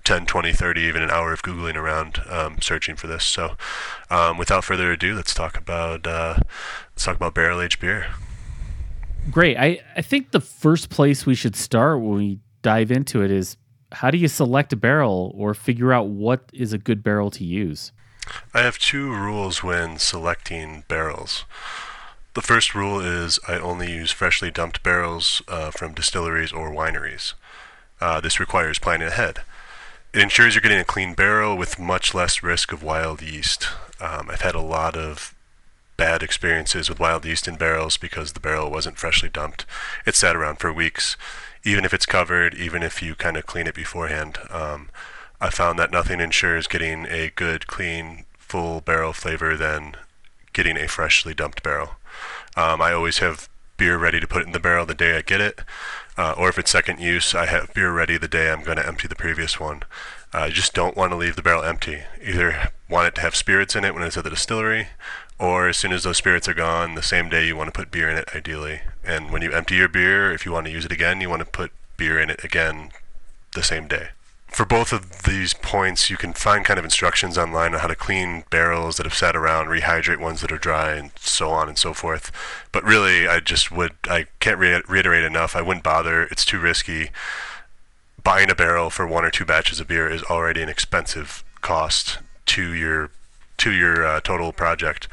10, 0.03 0.27
20, 0.27 0.53
30, 0.53 0.81
even 0.81 1.01
an 1.01 1.11
hour 1.11 1.33
of 1.33 1.43
Googling 1.43 1.77
around 1.77 2.23
um, 2.29 2.61
searching 2.61 2.97
for 2.97 3.07
this. 3.07 3.25
So 3.25 3.55
um, 4.11 4.37
without 4.37 4.65
further 4.65 4.91
ado, 4.91 5.15
let's 5.15 5.33
talk 5.33 5.57
about 5.57 6.09
uh, 6.09 6.39
let's 6.91 7.05
talk 7.05 7.15
about 7.15 7.35
barrel 7.35 7.61
aged 7.61 7.79
beer. 7.79 8.07
Great. 9.31 9.57
I, 9.57 9.79
I 9.95 10.03
think 10.03 10.33
the 10.33 10.41
first 10.41 10.91
place 10.91 11.25
we 11.25 11.37
should 11.37 11.55
start 11.55 12.01
when 12.01 12.17
we 12.19 12.41
dive 12.63 12.91
into 12.91 13.23
it 13.23 13.31
is 13.31 13.57
how 13.93 14.11
do 14.11 14.19
you 14.19 14.27
select 14.27 14.73
a 14.73 14.77
barrel 14.77 15.33
or 15.37 15.55
figure 15.55 15.93
out 15.93 16.09
what 16.09 16.51
is 16.53 16.73
a 16.73 16.79
good 16.79 17.05
barrel 17.05 17.31
to 17.31 17.45
use? 17.45 17.93
I 18.55 18.61
have 18.61 18.79
two 18.79 19.13
rules 19.13 19.63
when 19.63 19.99
selecting 19.99 20.85
barrels. 20.89 21.45
The 22.35 22.43
first 22.43 22.75
rule 22.75 23.01
is 23.01 23.39
I 23.49 23.59
only 23.59 23.91
use 23.91 24.13
freshly 24.13 24.51
dumped 24.51 24.83
barrels 24.83 25.43
uh, 25.49 25.71
from 25.71 25.95
distilleries 25.95 26.53
or 26.53 26.71
wineries. 26.71 27.35
Uh, 28.01 28.21
this 28.21 28.39
requires 28.39 28.79
planning 28.79 29.09
ahead. 29.09 29.41
It 30.13 30.23
ensures 30.23 30.55
you're 30.55 30.63
getting 30.63 30.79
a 30.79 30.85
clean 30.85 31.15
barrel 31.15 31.57
with 31.57 31.79
much 31.79 32.15
less 32.15 32.43
risk 32.43 32.73
of 32.73 32.83
wild 32.83 33.23
yeast. 33.23 33.69
Um, 34.01 34.31
I've 34.31 34.43
had 34.43 34.55
a 34.55 34.61
lot 34.61 34.97
of 34.97 35.35
bad 35.97 36.23
experiences 36.23 36.89
with 36.89 37.01
wild 37.01 37.25
yeast 37.25 37.49
in 37.49 37.57
barrels 37.57 37.97
because 37.97 38.33
the 38.33 38.41
barrel 38.41 38.71
wasn't 38.71 38.99
freshly 38.99 39.29
dumped. 39.29 39.67
It 40.07 40.15
sat 40.15 40.37
around 40.37 40.61
for 40.61 40.73
weeks. 40.73 41.17
Even 41.65 41.85
if 41.85 41.93
it's 41.93 42.07
covered, 42.07 42.55
even 42.55 42.83
if 42.83 43.03
you 43.03 43.17
kind 43.17 43.37
of 43.37 43.47
clean 43.47 43.67
it 43.67 43.75
beforehand, 43.75 44.39
um, 44.49 44.91
I 45.41 45.51
found 45.51 45.79
that 45.79 45.93
nothing 45.93 46.21
ensures 46.21 46.67
getting 46.67 47.07
a 47.07 47.31
good, 47.31 47.69
clean, 47.69 48.25
full 48.39 48.81
barrel 48.81 49.13
flavor 49.13 49.57
than 49.57 49.95
getting 50.53 50.77
a 50.77 50.89
freshly 50.89 51.33
dumped 51.33 51.63
barrel. 51.63 51.91
Um, 52.57 52.83
I 52.83 52.93
always 52.93 53.19
have 53.19 53.49
beer 53.77 53.97
ready 53.97 54.19
to 54.19 54.27
put 54.27 54.45
in 54.45 54.51
the 54.51 54.59
barrel 54.59 54.85
the 54.85 54.95
day 54.95 55.17
I 55.17 55.23
get 55.23 55.41
it. 55.41 55.61
Uh, 56.17 56.35
or 56.37 56.49
if 56.49 56.59
it's 56.59 56.73
second 56.73 56.99
use, 56.99 57.37
I 57.37 57.47
have 57.47 57.73
beer 57.73 57.93
ready 57.93 58.19
the 58.19 58.27
day 58.27 58.51
I'm 58.51 58.65
going 58.65 58.79
to 58.79 58.87
empty 58.87 59.07
the 59.07 59.15
previous 59.15 59.61
one. 59.61 59.85
I 60.33 60.51
just 60.51 60.75
don't 60.75 60.97
want 60.97 61.13
to 61.13 61.17
leave 61.17 61.37
the 61.37 61.43
barrel 61.43 61.63
empty. 61.63 62.03
Either 62.21 62.71
want 62.91 63.07
it 63.07 63.15
to 63.15 63.21
have 63.21 63.37
spirits 63.37 63.77
in 63.77 63.85
it 63.85 63.95
when 63.95 64.03
it's 64.03 64.17
at 64.17 64.25
the 64.25 64.31
distillery, 64.31 64.89
or 65.39 65.69
as 65.69 65.77
soon 65.77 65.93
as 65.93 66.03
those 66.03 66.17
spirits 66.17 66.49
are 66.49 66.55
gone, 66.55 66.97
the 66.97 67.03
same 67.03 67.29
day 67.29 67.47
you 67.47 67.57
want 67.57 67.69
to 67.69 67.79
put 67.79 67.93
beer 67.93 68.11
in 68.11 68.17
it, 68.17 68.29
ideally. 68.35 68.81
And 69.05 69.31
when 69.31 69.43
you 69.43 69.53
empty 69.53 69.77
your 69.77 69.89
beer, 69.89 70.33
if 70.33 70.45
you 70.45 70.51
want 70.51 70.67
to 70.67 70.73
use 70.73 70.85
it 70.85 70.91
again, 70.91 71.21
you 71.21 71.31
want 71.31 71.41
to 71.41 71.47
put 71.47 71.71
beer 71.97 72.19
in 72.19 72.29
it 72.29 72.43
again 72.43 72.91
the 73.55 73.63
same 73.63 73.87
day 73.87 74.09
for 74.49 74.65
both 74.65 74.93
of 74.93 75.23
these 75.23 75.53
points, 75.55 76.09
you 76.09 76.17
can 76.17 76.33
find 76.33 76.65
kind 76.65 76.79
of 76.79 76.85
instructions 76.85 77.37
online 77.37 77.75
on 77.75 77.81
how 77.81 77.87
to 77.87 77.95
clean 77.95 78.45
barrels 78.51 78.97
that 78.97 79.05
have 79.05 79.15
sat 79.15 79.37
around, 79.37 79.67
rehydrate 79.67 80.19
ones 80.19 80.41
that 80.41 80.51
are 80.51 80.59
dry, 80.59 80.95
and 80.95 81.11
so 81.17 81.51
on 81.51 81.69
and 81.69 81.77
so 81.77 81.93
forth. 81.93 82.33
But 82.73 82.83
really, 82.83 83.29
I 83.29 83.41
just 83.41 83.71
would, 83.71 83.93
I 84.09 84.27
can't 84.41 84.59
re- 84.59 84.83
reiterate 84.89 85.25
enough, 85.25 85.55
I 85.55 85.63
wouldn't 85.63 85.85
bother. 85.85 86.25
It's 86.25 86.45
too 86.45 86.59
risky. 86.59 87.11
Buying 88.25 88.51
a 88.51 88.55
barrel 88.55 88.91
for 88.91 89.07
one 89.07 89.25
or 89.25 89.31
two 89.31 89.45
batches 89.45 89.81
of 89.81 89.89
beer 89.89 90.11
is 90.11 90.23
already 90.25 90.63
an 90.63 90.69
expensive 90.69 91.45
cost 91.61 92.19
to 92.47 92.73
your 92.73 93.11
to 93.59 93.73
your 93.73 94.05
uh, 94.07 94.21
total 94.21 94.53
project. 94.53 95.09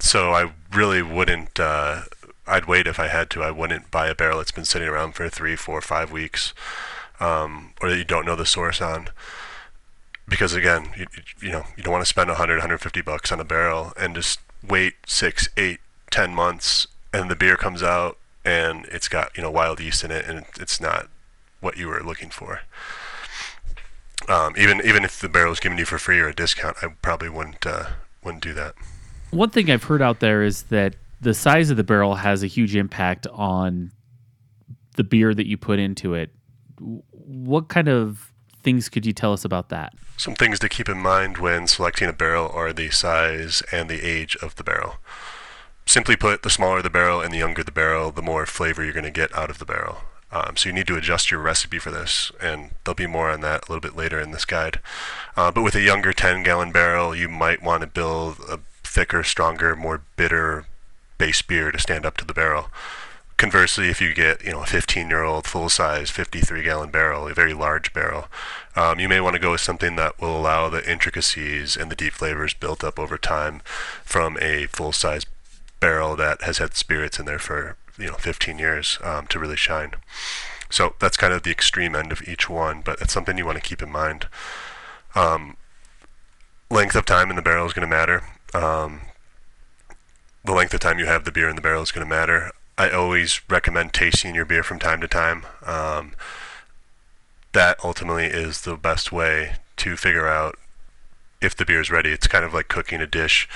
So 0.00 0.32
I 0.32 0.52
really 0.72 1.02
wouldn't. 1.02 1.58
Uh, 1.58 2.02
I'd 2.46 2.66
wait 2.66 2.86
if 2.86 2.98
I 2.98 3.08
had 3.08 3.30
to. 3.30 3.42
I 3.42 3.50
wouldn't 3.50 3.90
buy 3.90 4.08
a 4.08 4.14
barrel 4.14 4.38
that's 4.38 4.50
been 4.50 4.64
sitting 4.64 4.88
around 4.88 5.12
for 5.12 5.28
three, 5.28 5.56
four, 5.56 5.80
five 5.80 6.10
weeks 6.10 6.52
um, 7.22 7.72
or 7.80 7.90
that 7.90 7.96
you 7.96 8.04
don't 8.04 8.26
know 8.26 8.36
the 8.36 8.46
source 8.46 8.80
on. 8.80 9.08
Because 10.28 10.54
again, 10.54 10.90
you, 10.96 11.06
you 11.40 11.50
know, 11.50 11.64
you 11.76 11.82
don't 11.82 11.92
want 11.92 12.02
to 12.02 12.08
spend 12.08 12.28
100, 12.28 12.54
150 12.54 13.00
bucks 13.02 13.30
on 13.30 13.40
a 13.40 13.44
barrel 13.44 13.92
and 13.98 14.14
just 14.14 14.40
wait 14.66 14.94
six, 15.06 15.48
eight, 15.56 15.80
ten 16.10 16.34
months, 16.34 16.86
and 17.12 17.30
the 17.30 17.36
beer 17.36 17.56
comes 17.56 17.82
out 17.82 18.18
and 18.44 18.86
it's 18.86 19.08
got 19.08 19.36
you 19.36 19.42
know 19.42 19.50
wild 19.50 19.80
yeast 19.80 20.04
in 20.04 20.10
it, 20.10 20.26
and 20.26 20.44
it's 20.60 20.80
not 20.80 21.08
what 21.60 21.76
you 21.76 21.88
were 21.88 22.02
looking 22.02 22.30
for. 22.30 22.60
Um, 24.28 24.54
even 24.56 24.80
even 24.84 25.04
if 25.04 25.20
the 25.20 25.28
barrel 25.28 25.52
is 25.52 25.60
given 25.60 25.76
to 25.76 25.82
you 25.82 25.86
for 25.86 25.98
free 25.98 26.18
or 26.18 26.28
a 26.28 26.34
discount, 26.34 26.76
I 26.82 26.88
probably 27.02 27.28
wouldn't 27.28 27.66
uh, 27.66 27.86
wouldn't 28.24 28.42
do 28.42 28.52
that. 28.54 28.74
One 29.30 29.50
thing 29.50 29.70
I've 29.70 29.84
heard 29.84 30.02
out 30.02 30.20
there 30.20 30.42
is 30.42 30.64
that 30.64 30.94
the 31.20 31.34
size 31.34 31.70
of 31.70 31.76
the 31.76 31.84
barrel 31.84 32.16
has 32.16 32.42
a 32.42 32.46
huge 32.46 32.76
impact 32.76 33.26
on 33.28 33.92
the 34.96 35.04
beer 35.04 35.34
that 35.34 35.46
you 35.46 35.56
put 35.56 35.78
into 35.78 36.14
it 36.14 36.30
what 37.26 37.68
kind 37.68 37.88
of 37.88 38.32
things 38.62 38.88
could 38.88 39.04
you 39.04 39.12
tell 39.12 39.32
us 39.32 39.44
about 39.44 39.68
that? 39.70 39.94
Some 40.16 40.34
things 40.34 40.58
to 40.60 40.68
keep 40.68 40.88
in 40.88 40.98
mind 40.98 41.38
when 41.38 41.66
selecting 41.66 42.08
a 42.08 42.12
barrel 42.12 42.50
are 42.52 42.72
the 42.72 42.90
size 42.90 43.62
and 43.72 43.88
the 43.88 44.06
age 44.06 44.36
of 44.36 44.56
the 44.56 44.64
barrel. 44.64 44.96
Simply 45.84 46.16
put, 46.16 46.42
the 46.42 46.50
smaller 46.50 46.80
the 46.80 46.90
barrel 46.90 47.20
and 47.20 47.32
the 47.34 47.38
younger 47.38 47.64
the 47.64 47.72
barrel, 47.72 48.12
the 48.12 48.22
more 48.22 48.46
flavor 48.46 48.84
you're 48.84 48.92
going 48.92 49.04
to 49.04 49.10
get 49.10 49.34
out 49.36 49.50
of 49.50 49.58
the 49.58 49.64
barrel. 49.64 49.98
Um, 50.30 50.56
so 50.56 50.68
you 50.68 50.74
need 50.74 50.86
to 50.86 50.96
adjust 50.96 51.30
your 51.30 51.40
recipe 51.40 51.78
for 51.78 51.90
this, 51.90 52.32
and 52.40 52.70
there'll 52.84 52.94
be 52.94 53.06
more 53.06 53.30
on 53.30 53.42
that 53.42 53.68
a 53.68 53.72
little 53.72 53.82
bit 53.82 53.96
later 53.96 54.18
in 54.18 54.30
this 54.30 54.46
guide. 54.46 54.80
Uh, 55.36 55.50
but 55.50 55.62
with 55.62 55.74
a 55.74 55.82
younger 55.82 56.12
10-gallon 56.12 56.72
barrel, 56.72 57.14
you 57.14 57.28
might 57.28 57.62
want 57.62 57.82
to 57.82 57.86
build 57.86 58.38
a 58.48 58.60
thicker, 58.82 59.22
stronger, 59.22 59.76
more 59.76 60.02
bitter 60.16 60.64
base 61.18 61.42
beer 61.42 61.70
to 61.70 61.78
stand 61.78 62.06
up 62.06 62.16
to 62.16 62.24
the 62.24 62.32
barrel. 62.32 62.68
Conversely, 63.42 63.88
if 63.88 64.00
you 64.00 64.14
get 64.14 64.44
you 64.44 64.52
know 64.52 64.62
a 64.62 64.66
15-year-old 64.66 65.48
full-size 65.48 66.12
53-gallon 66.12 66.92
barrel, 66.92 67.26
a 67.26 67.34
very 67.34 67.52
large 67.52 67.92
barrel, 67.92 68.28
um, 68.76 69.00
you 69.00 69.08
may 69.08 69.20
want 69.20 69.34
to 69.34 69.40
go 69.40 69.50
with 69.50 69.60
something 69.60 69.96
that 69.96 70.20
will 70.20 70.38
allow 70.38 70.68
the 70.68 70.88
intricacies 70.88 71.76
and 71.76 71.90
the 71.90 71.96
deep 71.96 72.12
flavors 72.12 72.54
built 72.54 72.84
up 72.84 73.00
over 73.00 73.18
time 73.18 73.60
from 74.04 74.38
a 74.40 74.66
full-size 74.66 75.26
barrel 75.80 76.14
that 76.14 76.42
has 76.42 76.58
had 76.58 76.74
spirits 76.74 77.18
in 77.18 77.26
there 77.26 77.40
for 77.40 77.76
you 77.98 78.06
know 78.06 78.14
15 78.14 78.60
years 78.60 79.00
um, 79.02 79.26
to 79.26 79.40
really 79.40 79.56
shine. 79.56 79.94
So 80.70 80.94
that's 81.00 81.16
kind 81.16 81.32
of 81.32 81.42
the 81.42 81.50
extreme 81.50 81.96
end 81.96 82.12
of 82.12 82.22
each 82.28 82.48
one, 82.48 82.80
but 82.80 83.00
it's 83.00 83.12
something 83.12 83.36
you 83.36 83.44
want 83.44 83.60
to 83.60 83.68
keep 83.68 83.82
in 83.82 83.90
mind. 83.90 84.28
Um, 85.16 85.56
length 86.70 86.94
of 86.94 87.06
time 87.06 87.28
in 87.28 87.34
the 87.34 87.42
barrel 87.42 87.66
is 87.66 87.72
going 87.72 87.90
to 87.90 87.92
matter. 87.92 88.22
Um, 88.54 89.00
the 90.44 90.52
length 90.52 90.74
of 90.74 90.78
time 90.78 91.00
you 91.00 91.06
have 91.06 91.24
the 91.24 91.32
beer 91.32 91.48
in 91.48 91.56
the 91.56 91.62
barrel 91.62 91.82
is 91.82 91.90
going 91.90 92.06
to 92.06 92.08
matter. 92.08 92.52
I 92.78 92.90
always 92.90 93.40
recommend 93.48 93.92
tasting 93.92 94.34
your 94.34 94.44
beer 94.44 94.62
from 94.62 94.78
time 94.78 95.00
to 95.00 95.08
time. 95.08 95.44
Um, 95.64 96.12
that 97.52 97.78
ultimately 97.84 98.26
is 98.26 98.62
the 98.62 98.76
best 98.76 99.12
way 99.12 99.56
to 99.76 99.96
figure 99.96 100.26
out 100.26 100.56
if 101.40 101.54
the 101.54 101.64
beer 101.64 101.80
is 101.80 101.90
ready. 101.90 102.10
It's 102.10 102.26
kind 102.26 102.44
of 102.44 102.54
like 102.54 102.68
cooking 102.68 103.00
a 103.00 103.06
dish. 103.06 103.48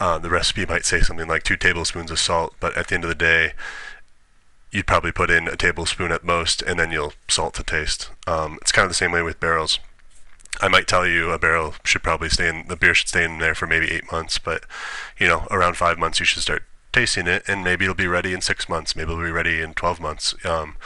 Uh, 0.00 0.18
the 0.18 0.30
recipe 0.30 0.66
might 0.66 0.84
say 0.84 1.00
something 1.00 1.28
like 1.28 1.44
two 1.44 1.56
tablespoons 1.56 2.10
of 2.10 2.18
salt, 2.18 2.54
but 2.58 2.76
at 2.76 2.88
the 2.88 2.96
end 2.96 3.04
of 3.04 3.08
the 3.08 3.14
day, 3.14 3.52
you'd 4.72 4.88
probably 4.88 5.12
put 5.12 5.30
in 5.30 5.46
a 5.46 5.56
tablespoon 5.56 6.10
at 6.10 6.24
most, 6.24 6.60
and 6.62 6.78
then 6.78 6.90
you'll 6.90 7.12
salt 7.28 7.54
to 7.54 7.62
taste. 7.62 8.10
Um, 8.26 8.58
it's 8.60 8.72
kind 8.72 8.84
of 8.84 8.90
the 8.90 8.94
same 8.94 9.12
way 9.12 9.22
with 9.22 9.38
barrels. 9.38 9.78
I 10.60 10.68
might 10.68 10.88
tell 10.88 11.06
you 11.06 11.30
a 11.30 11.38
barrel 11.38 11.74
should 11.84 12.02
probably 12.02 12.28
stay 12.28 12.48
in 12.48 12.66
the 12.68 12.76
beer 12.76 12.94
should 12.94 13.08
stay 13.08 13.24
in 13.24 13.38
there 13.38 13.54
for 13.54 13.66
maybe 13.66 13.90
eight 13.90 14.10
months, 14.10 14.38
but 14.38 14.64
you 15.18 15.28
know 15.28 15.46
around 15.50 15.76
five 15.76 15.98
months 15.98 16.20
you 16.20 16.26
should 16.26 16.42
start 16.42 16.64
tasting 16.94 17.26
it, 17.26 17.42
and 17.46 17.62
maybe 17.62 17.84
it'll 17.84 17.94
be 17.94 18.06
ready 18.06 18.32
in 18.32 18.40
six 18.40 18.68
months. 18.68 18.96
Maybe 18.96 19.10
it'll 19.10 19.22
be 19.22 19.30
ready 19.30 19.60
in 19.60 19.74
12 19.74 20.00
months. 20.00 20.34
Um, 20.46 20.76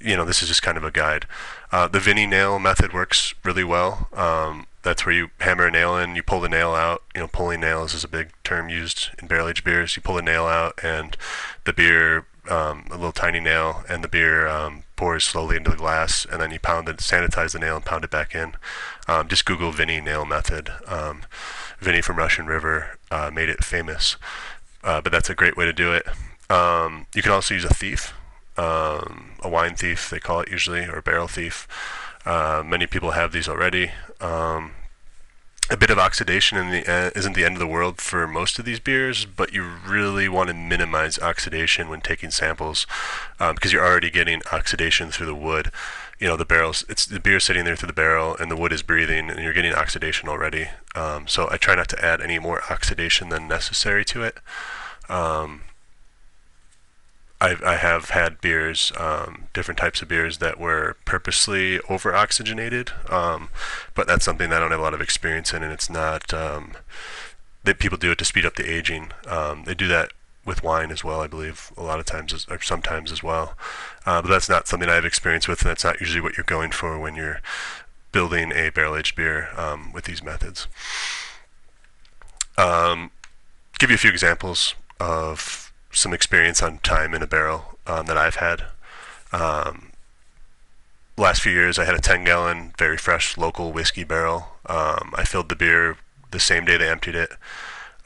you 0.00 0.16
know, 0.16 0.24
this 0.24 0.42
is 0.42 0.48
just 0.48 0.62
kind 0.62 0.78
of 0.78 0.84
a 0.84 0.90
guide. 0.90 1.26
Uh, 1.70 1.88
the 1.88 2.00
Vinnie 2.00 2.26
nail 2.26 2.58
method 2.58 2.92
works 2.92 3.34
really 3.44 3.64
well. 3.64 4.08
Um, 4.12 4.66
that's 4.82 5.04
where 5.04 5.14
you 5.14 5.30
hammer 5.40 5.66
a 5.66 5.70
nail 5.70 5.96
in, 5.96 6.16
you 6.16 6.22
pull 6.22 6.40
the 6.40 6.48
nail 6.48 6.72
out. 6.72 7.02
You 7.14 7.20
know, 7.20 7.28
pulling 7.28 7.60
nails 7.60 7.94
is 7.94 8.04
a 8.04 8.08
big 8.08 8.30
term 8.44 8.68
used 8.68 9.10
in 9.20 9.28
barrel 9.28 9.48
aged 9.48 9.64
beers. 9.64 9.94
You 9.96 10.02
pull 10.02 10.14
the 10.14 10.22
nail 10.22 10.46
out, 10.46 10.78
and 10.82 11.16
the 11.64 11.72
beer, 11.72 12.26
um, 12.48 12.86
a 12.88 12.96
little 12.96 13.12
tiny 13.12 13.40
nail, 13.40 13.84
and 13.88 14.02
the 14.02 14.08
beer 14.08 14.48
um, 14.48 14.84
pours 14.96 15.24
slowly 15.24 15.56
into 15.56 15.70
the 15.70 15.76
glass, 15.76 16.24
and 16.30 16.40
then 16.40 16.52
you 16.52 16.60
pound 16.60 16.88
it, 16.88 16.98
sanitize 16.98 17.52
the 17.52 17.58
nail, 17.58 17.76
and 17.76 17.84
pound 17.84 18.04
it 18.04 18.10
back 18.10 18.34
in. 18.34 18.54
Um, 19.08 19.28
just 19.28 19.44
Google 19.44 19.72
Vinnie 19.72 20.00
nail 20.00 20.24
method. 20.24 20.70
Um, 20.86 21.22
Vinnie 21.80 22.00
from 22.00 22.16
Russian 22.16 22.46
River 22.46 22.98
uh, 23.10 23.30
made 23.32 23.48
it 23.48 23.64
famous 23.64 24.16
uh, 24.88 25.02
but 25.02 25.12
that's 25.12 25.28
a 25.28 25.34
great 25.34 25.54
way 25.54 25.66
to 25.66 25.72
do 25.72 25.92
it. 25.92 26.06
Um, 26.48 27.06
you 27.14 27.20
can 27.20 27.30
also 27.30 27.52
use 27.52 27.64
a 27.64 27.74
thief, 27.74 28.14
um, 28.56 29.32
a 29.40 29.48
wine 29.48 29.74
thief, 29.74 30.08
they 30.08 30.18
call 30.18 30.40
it 30.40 30.50
usually, 30.50 30.86
or 30.86 30.96
a 30.96 31.02
barrel 31.02 31.28
thief. 31.28 31.68
Uh, 32.24 32.62
many 32.64 32.86
people 32.86 33.10
have 33.10 33.30
these 33.30 33.48
already. 33.48 33.90
Um, 34.18 34.72
a 35.70 35.76
bit 35.76 35.90
of 35.90 35.98
oxidation 35.98 36.56
in 36.56 36.70
the 36.70 36.90
uh, 36.90 37.10
isn't 37.14 37.34
the 37.34 37.44
end 37.44 37.54
of 37.54 37.58
the 37.58 37.66
world 37.66 38.00
for 38.00 38.26
most 38.26 38.58
of 38.58 38.64
these 38.64 38.80
beers, 38.80 39.26
but 39.26 39.52
you 39.52 39.62
really 39.86 40.26
want 40.26 40.48
to 40.48 40.54
minimize 40.54 41.18
oxidation 41.18 41.90
when 41.90 42.00
taking 42.00 42.30
samples 42.30 42.86
um, 43.38 43.54
because 43.54 43.74
you're 43.74 43.84
already 43.84 44.08
getting 44.08 44.40
oxidation 44.50 45.10
through 45.10 45.26
the 45.26 45.34
wood. 45.34 45.70
You 46.18 46.28
know 46.28 46.36
the 46.36 46.46
barrels, 46.46 46.86
it's 46.88 47.04
the 47.04 47.20
beer 47.20 47.38
sitting 47.40 47.66
there 47.66 47.76
through 47.76 47.88
the 47.88 47.92
barrel, 47.92 48.34
and 48.40 48.50
the 48.50 48.56
wood 48.56 48.72
is 48.72 48.82
breathing, 48.82 49.28
and 49.28 49.40
you're 49.40 49.52
getting 49.52 49.74
oxidation 49.74 50.30
already. 50.30 50.68
Um, 50.94 51.28
so 51.28 51.46
I 51.50 51.58
try 51.58 51.74
not 51.74 51.88
to 51.90 52.02
add 52.02 52.22
any 52.22 52.38
more 52.38 52.62
oxidation 52.70 53.28
than 53.28 53.46
necessary 53.46 54.06
to 54.06 54.22
it. 54.22 54.38
Um, 55.08 55.62
I, 57.40 57.56
I 57.64 57.76
have 57.76 58.10
had 58.10 58.40
beers, 58.40 58.92
um, 58.96 59.44
different 59.52 59.78
types 59.78 60.02
of 60.02 60.08
beers 60.08 60.38
that 60.38 60.58
were 60.58 60.96
purposely 61.04 61.78
over 61.88 62.14
oxygenated, 62.14 62.90
um, 63.08 63.50
but 63.94 64.08
that's 64.08 64.24
something 64.24 64.50
that 64.50 64.56
I 64.56 64.60
don't 64.60 64.72
have 64.72 64.80
a 64.80 64.82
lot 64.82 64.94
of 64.94 65.00
experience 65.00 65.52
in, 65.52 65.62
and 65.62 65.72
it's 65.72 65.88
not 65.88 66.34
um, 66.34 66.72
that 67.62 67.78
people 67.78 67.96
do 67.96 68.10
it 68.10 68.18
to 68.18 68.24
speed 68.24 68.44
up 68.44 68.56
the 68.56 68.68
aging. 68.68 69.12
Um, 69.26 69.64
they 69.64 69.74
do 69.74 69.86
that 69.86 70.10
with 70.44 70.64
wine 70.64 70.90
as 70.90 71.04
well, 71.04 71.20
I 71.20 71.28
believe, 71.28 71.70
a 71.76 71.82
lot 71.82 72.00
of 72.00 72.06
times 72.06 72.46
or 72.48 72.60
sometimes 72.60 73.12
as 73.12 73.22
well, 73.22 73.56
uh, 74.04 74.20
but 74.20 74.28
that's 74.28 74.48
not 74.48 74.66
something 74.66 74.88
I 74.88 74.94
have 74.94 75.04
experience 75.04 75.46
with, 75.46 75.62
and 75.62 75.70
that's 75.70 75.84
not 75.84 76.00
usually 76.00 76.20
what 76.20 76.36
you're 76.36 76.44
going 76.44 76.72
for 76.72 76.98
when 76.98 77.14
you're 77.14 77.40
building 78.10 78.50
a 78.50 78.70
barrel 78.70 78.96
aged 78.96 79.14
beer 79.14 79.50
um, 79.56 79.92
with 79.92 80.06
these 80.06 80.24
methods. 80.24 80.66
Um, 82.56 83.12
give 83.78 83.90
you 83.90 83.94
a 83.94 83.98
few 83.98 84.10
examples 84.10 84.74
of 85.00 85.72
some 85.92 86.12
experience 86.12 86.62
on 86.62 86.78
time 86.78 87.14
in 87.14 87.22
a 87.22 87.26
barrel 87.26 87.78
um, 87.86 88.06
that 88.06 88.16
I've 88.16 88.36
had. 88.36 88.64
Um, 89.32 89.92
last 91.16 91.42
few 91.42 91.52
years, 91.52 91.78
I 91.78 91.84
had 91.84 91.94
a 91.94 92.00
10 92.00 92.24
gallon, 92.24 92.72
very 92.78 92.96
fresh 92.96 93.36
local 93.36 93.72
whiskey 93.72 94.04
barrel. 94.04 94.48
Um, 94.66 95.12
I 95.16 95.24
filled 95.24 95.48
the 95.48 95.56
beer 95.56 95.96
the 96.30 96.40
same 96.40 96.64
day 96.64 96.76
they 96.76 96.88
emptied 96.88 97.14
it. 97.14 97.30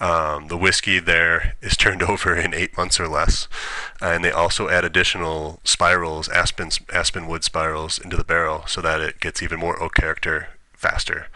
Um, 0.01 0.49
the 0.49 0.57
whiskey 0.57 0.99
there 0.99 1.55
is 1.63 1.77
turned 1.77 2.03
over 2.13 2.35
in 2.35 2.55
eight 2.55 2.77
months 2.77 2.99
or 2.99 3.07
less, 3.07 3.47
and 4.01 4.25
they 4.25 4.33
also 4.33 4.69
add 4.69 4.85
additional 4.85 5.61
spirals, 5.63 6.29
aspen 6.29 6.71
aspen 6.93 7.29
wood 7.29 7.45
spirals, 7.45 8.01
into 8.01 8.17
the 8.17 8.25
barrel 8.25 8.65
so 8.67 8.81
that 8.81 9.01
it 9.01 9.21
gets 9.21 9.43
even 9.43 9.61
more 9.61 9.81
oak 9.81 9.95
character 9.95 10.49
faster. 10.73 11.29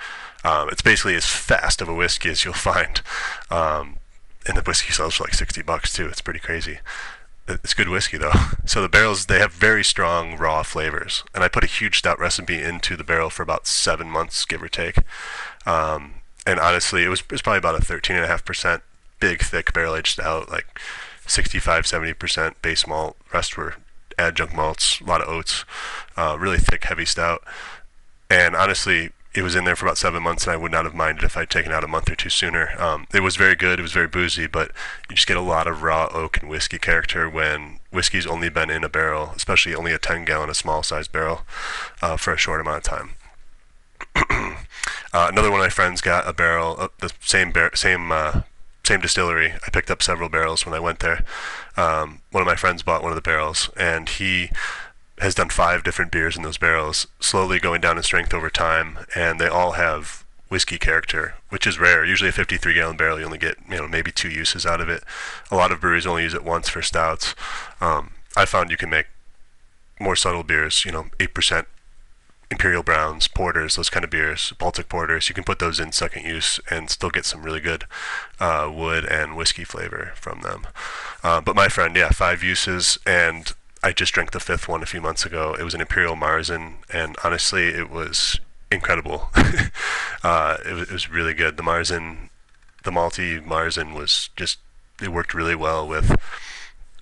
Um, 0.42 0.68
it's 0.70 0.82
basically 0.82 1.14
as 1.14 1.26
fast 1.26 1.80
of 1.80 1.88
a 1.88 1.94
whiskey 1.94 2.30
as 2.30 2.44
you'll 2.44 2.54
find. 2.72 3.02
And 4.46 4.56
the 4.56 4.62
whiskey 4.62 4.92
sells 4.92 5.16
for 5.16 5.24
like 5.24 5.34
60 5.34 5.62
bucks 5.62 5.92
too. 5.92 6.06
It's 6.06 6.20
pretty 6.20 6.40
crazy. 6.40 6.78
It's 7.48 7.74
good 7.74 7.88
whiskey 7.88 8.18
though. 8.18 8.32
So 8.66 8.82
the 8.82 8.88
barrels 8.88 9.26
they 9.26 9.38
have 9.38 9.52
very 9.52 9.84
strong 9.84 10.36
raw 10.36 10.64
flavors, 10.64 11.22
and 11.32 11.44
I 11.44 11.48
put 11.48 11.62
a 11.62 11.68
huge 11.68 11.98
stout 11.98 12.18
recipe 12.18 12.60
into 12.60 12.96
the 12.96 13.04
barrel 13.04 13.30
for 13.30 13.44
about 13.44 13.68
seven 13.68 14.10
months, 14.10 14.44
give 14.44 14.60
or 14.60 14.68
take. 14.68 14.96
Um, 15.64 16.14
and 16.44 16.58
honestly, 16.58 17.04
it 17.04 17.08
was 17.08 17.20
it 17.20 17.30
was 17.30 17.42
probably 17.42 17.58
about 17.58 17.76
a 17.76 17.84
13.5 17.84 18.44
percent 18.44 18.82
big 19.20 19.42
thick 19.42 19.72
barrel 19.72 19.94
aged 19.94 20.14
stout, 20.14 20.50
like 20.50 20.80
65, 21.26 21.84
70% 21.84 22.54
base 22.60 22.86
malt. 22.86 23.16
Rest 23.32 23.56
were 23.56 23.74
adjunct 24.18 24.54
malts, 24.54 25.00
a 25.00 25.04
lot 25.04 25.20
of 25.20 25.28
oats, 25.28 25.64
uh, 26.16 26.36
really 26.38 26.58
thick, 26.58 26.84
heavy 26.84 27.04
stout. 27.04 27.42
And 28.28 28.56
honestly, 28.56 29.10
it 29.36 29.42
was 29.42 29.54
in 29.54 29.64
there 29.64 29.76
for 29.76 29.86
about 29.86 29.98
seven 29.98 30.22
months, 30.22 30.44
and 30.44 30.52
I 30.52 30.56
would 30.56 30.72
not 30.72 30.86
have 30.86 30.94
minded 30.94 31.22
if 31.22 31.36
I'd 31.36 31.50
taken 31.50 31.70
out 31.70 31.84
a 31.84 31.88
month 31.88 32.10
or 32.10 32.16
two 32.16 32.30
sooner. 32.30 32.70
Um, 32.80 33.06
it 33.12 33.22
was 33.22 33.36
very 33.36 33.54
good. 33.54 33.78
It 33.78 33.82
was 33.82 33.92
very 33.92 34.08
boozy, 34.08 34.46
but 34.46 34.72
you 35.10 35.16
just 35.16 35.28
get 35.28 35.36
a 35.36 35.42
lot 35.42 35.66
of 35.66 35.82
raw 35.82 36.08
oak 36.12 36.38
and 36.38 36.48
whiskey 36.48 36.78
character 36.78 37.28
when 37.28 37.80
whiskey's 37.90 38.26
only 38.26 38.48
been 38.48 38.70
in 38.70 38.82
a 38.82 38.88
barrel, 38.88 39.32
especially 39.36 39.74
only 39.74 39.92
a 39.92 39.98
10 39.98 40.24
gallon, 40.24 40.48
a 40.48 40.54
small 40.54 40.82
size 40.82 41.06
barrel, 41.06 41.42
uh, 42.00 42.16
for 42.16 42.32
a 42.32 42.38
short 42.38 42.60
amount 42.60 42.78
of 42.78 42.82
time. 42.84 43.10
uh, 45.12 45.28
another 45.30 45.50
one 45.50 45.60
of 45.60 45.64
my 45.64 45.70
friends 45.70 46.00
got 46.00 46.26
a 46.26 46.32
barrel, 46.32 46.76
uh, 46.78 46.88
the 46.98 47.12
same 47.20 47.52
bar- 47.52 47.74
same 47.74 48.10
uh, 48.10 48.42
same 48.84 49.00
distillery. 49.00 49.52
I 49.52 49.70
picked 49.70 49.90
up 49.90 50.02
several 50.02 50.28
barrels 50.28 50.64
when 50.64 50.74
I 50.74 50.80
went 50.80 51.00
there. 51.00 51.24
Um, 51.76 52.20
one 52.30 52.40
of 52.40 52.46
my 52.46 52.54
friends 52.54 52.82
bought 52.82 53.02
one 53.02 53.10
of 53.10 53.16
the 53.16 53.22
barrels, 53.22 53.68
and 53.76 54.08
he 54.08 54.50
has 55.18 55.34
done 55.34 55.48
five 55.48 55.82
different 55.82 56.12
beers 56.12 56.36
in 56.36 56.42
those 56.42 56.58
barrels, 56.58 57.06
slowly 57.20 57.58
going 57.58 57.80
down 57.80 57.96
in 57.96 58.02
strength 58.02 58.34
over 58.34 58.50
time, 58.50 58.98
and 59.14 59.40
they 59.40 59.48
all 59.48 59.72
have 59.72 60.24
whiskey 60.48 60.78
character, 60.78 61.34
which 61.48 61.66
is 61.66 61.80
rare. 61.80 62.04
Usually 62.04 62.28
a 62.28 62.32
53 62.32 62.74
gallon 62.74 62.96
barrel, 62.96 63.18
you 63.18 63.24
only 63.24 63.38
get 63.38 63.56
you 63.68 63.76
know 63.76 63.88
maybe 63.88 64.12
two 64.12 64.28
uses 64.28 64.66
out 64.66 64.80
of 64.80 64.88
it. 64.88 65.02
A 65.50 65.56
lot 65.56 65.72
of 65.72 65.80
breweries 65.80 66.06
only 66.06 66.22
use 66.22 66.34
it 66.34 66.44
once 66.44 66.68
for 66.68 66.82
stouts. 66.82 67.34
Um, 67.80 68.10
I 68.36 68.44
found 68.44 68.70
you 68.70 68.76
can 68.76 68.90
make 68.90 69.06
more 69.98 70.16
subtle 70.16 70.42
beers, 70.42 70.84
you 70.84 70.92
know, 70.92 71.06
eight 71.18 71.34
percent 71.34 71.66
imperial 72.50 72.82
browns, 72.82 73.26
porters, 73.26 73.74
those 73.76 73.90
kind 73.90 74.04
of 74.04 74.10
beers, 74.10 74.52
Baltic 74.58 74.88
porters. 74.88 75.28
You 75.28 75.34
can 75.34 75.44
put 75.44 75.58
those 75.58 75.80
in 75.80 75.90
second 75.92 76.24
use 76.24 76.60
and 76.70 76.88
still 76.90 77.10
get 77.10 77.24
some 77.24 77.42
really 77.42 77.60
good 77.60 77.84
uh, 78.38 78.70
wood 78.72 79.04
and 79.04 79.36
whiskey 79.36 79.64
flavor 79.64 80.12
from 80.14 80.42
them. 80.42 80.66
Uh, 81.24 81.40
but 81.40 81.56
my 81.56 81.68
friend, 81.68 81.96
yeah, 81.96 82.10
five 82.10 82.44
uses, 82.44 82.98
and 83.04 83.52
I 83.82 83.92
just 83.92 84.12
drank 84.14 84.32
the 84.32 84.40
fifth 84.40 84.68
one 84.68 84.82
a 84.82 84.86
few 84.86 85.00
months 85.00 85.24
ago. 85.24 85.54
It 85.58 85.62
was 85.62 85.74
an 85.74 85.80
imperial 85.80 86.16
Marzen, 86.16 86.76
and 86.92 87.16
honestly, 87.22 87.68
it 87.68 87.90
was 87.90 88.40
incredible. 88.70 89.28
uh, 90.24 90.56
it, 90.66 90.72
was, 90.72 90.88
it 90.88 90.92
was 90.92 91.10
really 91.10 91.34
good. 91.34 91.56
The 91.56 91.62
Marzen, 91.62 92.30
the 92.84 92.90
malty 92.90 93.44
Marzen 93.44 93.94
was 93.94 94.30
just 94.36 94.58
it 95.00 95.08
worked 95.08 95.34
really 95.34 95.54
well 95.54 95.86
with 95.86 96.16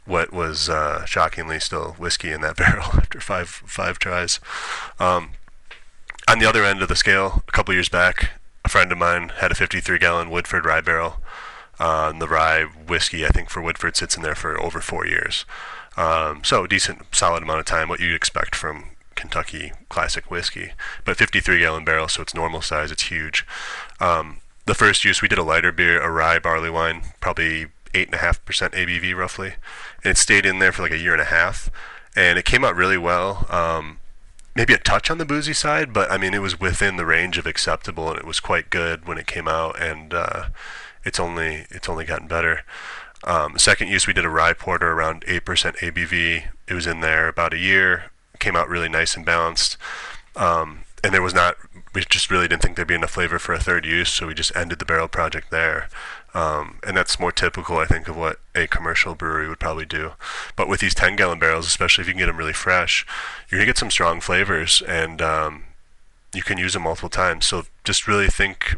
what 0.05 0.33
was 0.33 0.69
uh, 0.69 1.05
shockingly 1.05 1.61
still 1.61 1.93
whiskey 1.93 2.31
in 2.31 2.41
that 2.43 2.57
barrel 2.59 2.87
after 2.95 3.21
five 3.21 3.49
five 3.49 3.99
tries. 3.99 4.41
Um, 4.99 5.31
on 6.29 6.39
the 6.39 6.47
other 6.47 6.65
end 6.65 6.83
of 6.83 6.89
the 6.89 6.97
scale, 6.97 7.43
a 7.47 7.53
couple 7.53 7.75
years 7.75 7.89
back, 7.89 8.31
a 8.65 8.69
friend 8.69 8.91
of 8.91 8.99
mine 8.99 9.31
had 9.41 9.53
a 9.53 9.55
53 9.55 9.99
gallon 9.99 10.31
Woodford 10.31 10.65
rye 10.65 10.81
barrel. 10.81 11.21
Uh, 11.79 12.09
and 12.13 12.23
the 12.23 12.29
rye 12.29 12.63
whiskey, 12.63 13.27
I 13.27 13.29
think, 13.29 13.51
for 13.51 13.61
Woodford 13.61 13.97
sits 13.97 14.17
in 14.17 14.23
there 14.23 14.37
for 14.37 14.61
over 14.61 14.81
four 14.81 15.07
years. 15.07 15.45
Um, 15.97 16.43
so, 16.45 16.67
decent, 16.67 17.03
solid 17.13 17.43
amount 17.43 17.61
of 17.61 17.67
time, 17.67 17.89
what 17.89 18.01
you'd 18.01 18.15
expect 18.15 18.55
from 18.55 18.91
Kentucky 19.15 19.73
classic 19.89 20.31
whiskey. 20.31 20.73
But 21.05 21.17
53 21.17 21.61
gallon 21.61 21.85
barrel, 21.85 22.09
so 22.09 22.23
it's 22.23 22.35
normal 22.35 22.63
size, 22.63 22.91
it's 22.91 23.05
huge. 23.05 23.47
Um, 24.01 24.39
the 24.67 24.75
first 24.75 25.05
use, 25.05 25.23
we 25.23 25.29
did 25.29 25.39
a 25.39 25.43
lighter 25.43 25.73
beer, 25.73 26.01
a 26.01 26.11
rye 26.11 26.39
barley 26.39 26.71
wine, 26.71 27.03
probably 27.21 27.67
8.5% 27.93 28.73
ABV 28.73 29.15
roughly. 29.15 29.55
And 30.03 30.11
it 30.13 30.19
stayed 30.19 30.47
in 30.47 30.59
there 30.59 30.73
for 30.73 30.83
like 30.83 30.93
a 30.93 30.99
year 30.99 31.13
and 31.13 31.23
a 31.23 31.27
half. 31.27 31.71
And 32.17 32.39
it 32.39 32.45
came 32.45 32.65
out 32.65 32.77
really 32.77 32.99
well. 32.99 33.47
Um, 33.51 33.99
maybe 34.55 34.73
a 34.73 34.79
touch 34.79 35.11
on 35.11 35.19
the 35.19 35.25
boozy 35.25 35.53
side, 35.53 35.93
but 35.93 36.11
I 36.11 36.17
mean, 36.17 36.35
it 36.35 36.43
was 36.43 36.61
within 36.61 36.97
the 36.97 37.07
range 37.07 37.39
of 37.39 37.47
acceptable 37.47 38.09
and 38.09 38.19
it 38.19 38.27
was 38.27 38.41
quite 38.41 38.71
good 38.71 39.07
when 39.07 39.19
it 39.19 39.27
came 39.27 39.49
out. 39.49 39.81
And 39.81 40.15
uh, 40.15 40.47
it's 41.05 41.21
only 41.21 41.67
it's 41.71 41.89
only 41.89 42.05
gotten 42.05 42.29
better. 42.29 42.63
Um, 43.25 43.59
second 43.59 43.89
use, 43.89 44.07
we 44.07 44.13
did 44.13 44.25
a 44.25 44.31
rye 44.31 44.53
porter 44.53 44.93
around 44.93 45.25
8% 45.27 45.41
ABV. 45.79 46.49
It 46.69 46.75
was 46.75 46.87
in 46.87 47.01
there 47.01 47.29
about 47.29 47.55
a 47.55 47.59
year. 47.59 48.11
Came 48.39 48.57
out 48.57 48.69
really 48.69 48.89
nice 48.89 49.17
and 49.17 49.25
balanced. 49.25 49.77
Um, 50.37 50.81
and 51.03 51.13
there 51.13 51.23
was 51.23 51.35
not, 51.35 51.57
we 51.95 52.05
just 52.09 52.31
really 52.31 52.49
didn't 52.49 52.63
think 52.63 52.77
there'd 52.77 52.89
be 52.89 52.95
enough 52.95 53.13
flavor 53.13 53.39
for 53.39 53.53
a 53.53 53.61
third 53.61 53.85
use, 53.87 54.11
so 54.11 54.27
we 54.27 54.35
just 54.35 54.55
ended 54.57 54.79
the 54.79 54.85
barrel 54.85 55.09
project 55.09 55.51
there. 55.51 55.89
Um, 56.35 56.79
and 56.85 56.97
that's 56.97 57.21
more 57.21 57.31
typical, 57.31 57.79
I 57.79 57.85
think, 57.85 58.09
of 58.09 58.17
what 58.17 58.41
a 58.55 58.67
commercial 58.67 59.15
brewery 59.15 59.49
would 59.49 59.61
probably 59.61 59.87
do. 59.87 60.13
But 60.57 60.69
with 60.69 60.81
these 60.81 60.95
10 60.95 61.17
gallon 61.17 61.39
barrels, 61.39 61.67
especially 61.67 62.03
if 62.03 62.09
you 62.09 62.15
can 62.15 62.19
get 62.19 62.27
them 62.27 62.37
really 62.37 62.53
fresh, 62.53 63.07
you're 63.49 63.59
going 63.59 63.67
to 63.67 63.71
get 63.73 63.79
some 63.79 63.91
strong 63.91 64.21
flavors 64.21 64.83
and 64.83 65.23
um, 65.23 65.65
you 66.35 66.43
can 66.43 66.59
use 66.59 66.73
them 66.73 66.83
multiple 66.83 67.09
times. 67.09 67.47
So 67.47 67.65
just 67.85 68.09
really 68.09 68.27
think 68.27 68.77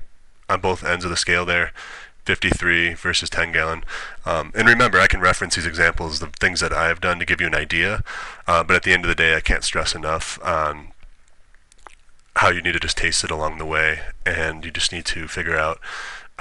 on 0.49 0.61
both 0.61 0.85
ends 0.85 1.05
of 1.05 1.11
the 1.11 1.17
scale 1.17 1.47
there 1.47 1.73
53 2.27 2.95
versus 2.95 3.31
10 3.31 3.53
gallon. 3.53 3.85
Um, 4.25 4.53
and 4.55 4.69
remember, 4.69 4.99
I 4.99 5.07
can 5.07 5.21
reference 5.21 5.55
these 5.55 5.67
examples, 5.67 6.19
the 6.19 6.27
things 6.27 6.61
that 6.61 6.73
I've 6.73 7.01
done 7.01 7.19
to 7.19 7.25
give 7.25 7.41
you 7.41 7.47
an 7.47 7.55
idea. 7.55 8.03
Uh, 8.47 8.62
but 8.65 8.77
at 8.77 8.83
the 8.83 8.93
end 8.93 9.05
of 9.05 9.09
the 9.09 9.15
day, 9.15 9.37
I 9.37 9.41
can't 9.41 9.65
stress 9.65 9.95
enough 9.95 10.39
on 10.45 10.89
how 12.37 12.51
you 12.51 12.61
need 12.61 12.73
to 12.73 12.81
just 12.81 12.99
taste 12.99 13.25
it 13.25 13.31
along 13.31 13.59
the 13.59 13.65
way. 13.65 14.01
And 14.27 14.65
you 14.65 14.71
just 14.71 14.93
need 14.93 15.07
to 15.07 15.29
figure 15.29 15.57
out 15.57 15.79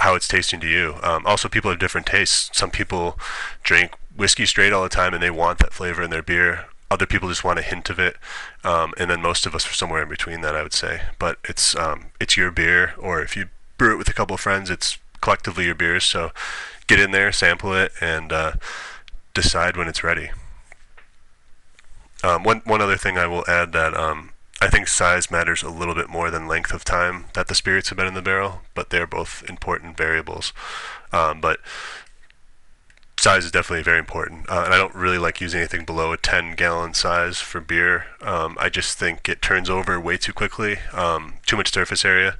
how 0.00 0.14
it's 0.14 0.28
tasting 0.28 0.60
to 0.60 0.68
you. 0.68 0.96
Um, 1.02 1.24
also, 1.24 1.48
people 1.48 1.70
have 1.70 1.80
different 1.80 2.06
tastes. 2.06 2.50
Some 2.52 2.70
people 2.70 3.18
drink 3.62 3.92
whiskey 4.16 4.46
straight 4.46 4.72
all 4.72 4.82
the 4.82 4.88
time 4.88 5.14
and 5.14 5.22
they 5.22 5.30
want 5.30 5.58
that 5.58 5.72
flavor 5.72 6.02
in 6.02 6.10
their 6.10 6.22
beer. 6.22 6.66
Other 6.90 7.06
people 7.06 7.28
just 7.28 7.42
want 7.42 7.58
a 7.58 7.62
hint 7.62 7.90
of 7.90 7.98
it, 7.98 8.16
um, 8.62 8.94
and 8.96 9.10
then 9.10 9.20
most 9.20 9.44
of 9.44 9.56
us 9.56 9.68
are 9.68 9.74
somewhere 9.74 10.04
in 10.04 10.08
between 10.08 10.40
that, 10.42 10.54
I 10.54 10.62
would 10.62 10.72
say. 10.72 11.02
But 11.18 11.38
it's 11.42 11.74
um, 11.74 12.06
it's 12.20 12.36
your 12.36 12.52
beer, 12.52 12.94
or 12.96 13.20
if 13.20 13.36
you 13.36 13.46
brew 13.76 13.92
it 13.92 13.98
with 13.98 14.08
a 14.08 14.12
couple 14.12 14.34
of 14.34 14.40
friends, 14.40 14.70
it's 14.70 14.96
collectively 15.20 15.64
your 15.64 15.74
beers. 15.74 16.04
So 16.04 16.30
get 16.86 17.00
in 17.00 17.10
there, 17.10 17.32
sample 17.32 17.74
it, 17.74 17.92
and 18.00 18.32
uh, 18.32 18.52
decide 19.34 19.76
when 19.76 19.88
it's 19.88 20.04
ready. 20.04 20.30
Um, 22.22 22.42
one 22.42 22.62
one 22.64 22.80
other 22.80 22.96
thing 22.96 23.18
I 23.18 23.26
will 23.26 23.44
add 23.46 23.72
that 23.72 23.94
um, 23.94 24.30
I 24.60 24.68
think 24.68 24.88
size 24.88 25.30
matters 25.30 25.62
a 25.62 25.68
little 25.68 25.94
bit 25.94 26.08
more 26.08 26.30
than 26.30 26.48
length 26.48 26.72
of 26.72 26.82
time 26.84 27.26
that 27.34 27.48
the 27.48 27.54
spirits 27.54 27.90
have 27.90 27.98
been 27.98 28.06
in 28.06 28.14
the 28.14 28.22
barrel, 28.22 28.62
but 28.74 28.90
they're 28.90 29.06
both 29.06 29.44
important 29.48 29.96
variables. 29.96 30.52
Um, 31.12 31.40
but 31.40 31.60
size 33.20 33.44
is 33.44 33.50
definitely 33.50 33.82
very 33.82 33.98
important, 33.98 34.48
uh, 34.48 34.62
and 34.64 34.72
I 34.72 34.78
don't 34.78 34.94
really 34.94 35.18
like 35.18 35.42
using 35.42 35.60
anything 35.60 35.84
below 35.84 36.12
a 36.12 36.16
10 36.16 36.54
gallon 36.54 36.94
size 36.94 37.38
for 37.38 37.60
beer. 37.60 38.06
Um, 38.22 38.56
I 38.58 38.70
just 38.70 38.98
think 38.98 39.28
it 39.28 39.42
turns 39.42 39.68
over 39.68 40.00
way 40.00 40.16
too 40.16 40.32
quickly, 40.32 40.78
um, 40.92 41.34
too 41.44 41.56
much 41.56 41.72
surface 41.72 42.04
area. 42.04 42.38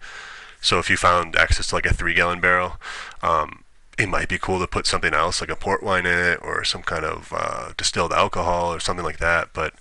So 0.61 0.79
if 0.79 0.90
you 0.90 0.97
found 0.97 1.37
access 1.37 1.69
to 1.69 1.75
like 1.75 1.87
a 1.87 1.95
three 1.95 2.14
gallon 2.14 2.40
barrel, 2.40 2.79
um, 3.23 3.64
it 3.99 4.09
might 4.09 4.29
be 4.29 4.38
cool 4.38 4.59
to 4.61 4.66
put 4.66 4.87
something 4.87 5.14
else 5.14 5.40
like 5.40 5.51
a 5.51 5.57
port 5.57 5.83
wine 5.83 6.07
in 6.07 6.19
it 6.19 6.38
or 6.42 6.64
some 6.64 6.83
kind 6.83 7.05
of 7.05 7.33
uh, 7.35 7.73
distilled 7.77 8.12
alcohol 8.12 8.73
or 8.73 8.81
something 8.81 9.05
like 9.05 9.19
that. 9.19 9.49
But 9.53 9.75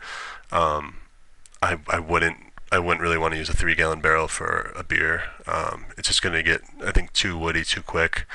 um, 0.52 0.98
I, 1.62 1.78
I 1.90 2.00
wouldn't 2.00 2.38
I 2.72 2.80
wouldn't 2.80 3.02
really 3.02 3.18
want 3.18 3.34
to 3.34 3.38
use 3.38 3.50
a 3.50 3.54
three 3.56 3.76
gallon 3.76 4.02
barrel 4.02 4.28
for 4.28 4.74
a 4.76 4.84
beer. 4.84 5.24
Um, 5.48 5.86
it's 5.98 6.08
just 6.08 6.22
going 6.22 6.34
to 6.34 6.44
get 6.44 6.62
I 6.84 6.92
think 6.92 7.14
too 7.14 7.38
woody 7.38 7.64
too 7.64 7.82
quick. 7.82 8.26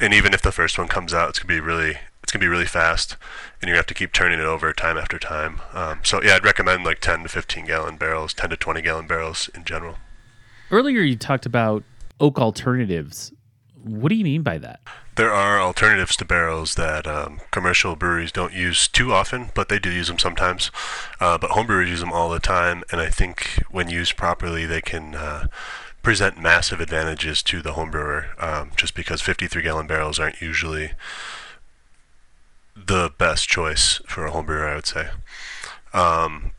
And 0.00 0.14
even 0.14 0.32
if 0.32 0.42
the 0.42 0.52
first 0.52 0.78
one 0.78 0.88
comes 0.88 1.12
out, 1.12 1.30
it's 1.30 1.38
gonna 1.38 1.48
be 1.48 1.60
really 1.60 1.98
it's 2.22 2.30
gonna 2.32 2.44
be 2.44 2.48
really 2.48 2.66
fast, 2.66 3.16
and 3.60 3.68
you 3.68 3.74
have 3.74 3.86
to 3.86 3.94
keep 3.94 4.12
turning 4.12 4.38
it 4.38 4.44
over 4.44 4.72
time 4.72 4.96
after 4.96 5.18
time. 5.18 5.60
Um, 5.72 6.00
so 6.04 6.22
yeah, 6.22 6.36
I'd 6.36 6.44
recommend 6.44 6.84
like 6.84 7.00
10 7.00 7.24
to 7.24 7.28
15 7.28 7.66
gallon 7.66 7.96
barrels, 7.96 8.32
10 8.32 8.50
to 8.50 8.56
20 8.56 8.80
gallon 8.82 9.06
barrels 9.06 9.48
in 9.54 9.64
general. 9.64 9.96
Earlier, 10.70 11.00
you 11.00 11.16
talked 11.16 11.46
about 11.46 11.82
oak 12.20 12.38
alternatives. 12.38 13.32
What 13.82 14.10
do 14.10 14.16
you 14.16 14.24
mean 14.24 14.42
by 14.42 14.58
that? 14.58 14.80
There 15.16 15.32
are 15.32 15.60
alternatives 15.60 16.16
to 16.16 16.24
barrels 16.24 16.74
that 16.74 17.06
um, 17.06 17.40
commercial 17.50 17.96
breweries 17.96 18.32
don't 18.32 18.52
use 18.52 18.86
too 18.86 19.12
often, 19.12 19.50
but 19.54 19.68
they 19.68 19.78
do 19.78 19.90
use 19.90 20.08
them 20.08 20.18
sometimes. 20.18 20.70
Uh, 21.20 21.38
but 21.38 21.50
homebrewers 21.50 21.88
use 21.88 22.00
them 22.00 22.12
all 22.12 22.28
the 22.28 22.38
time, 22.38 22.84
and 22.92 23.00
I 23.00 23.08
think 23.08 23.64
when 23.70 23.88
used 23.88 24.16
properly, 24.16 24.66
they 24.66 24.82
can 24.82 25.14
uh, 25.14 25.46
present 26.02 26.38
massive 26.38 26.80
advantages 26.80 27.42
to 27.44 27.62
the 27.62 27.72
homebrewer. 27.72 28.40
Um, 28.42 28.70
just 28.76 28.94
because 28.94 29.22
53 29.22 29.62
gallon 29.62 29.86
barrels 29.86 30.18
aren't 30.18 30.40
usually 30.42 30.92
the 32.76 33.10
best 33.16 33.48
choice 33.48 34.00
for 34.06 34.26
a 34.26 34.30
homebrewer, 34.30 34.70
I 34.70 34.74
would 34.76 34.86
say. 34.86 35.08
Um, 35.92 36.52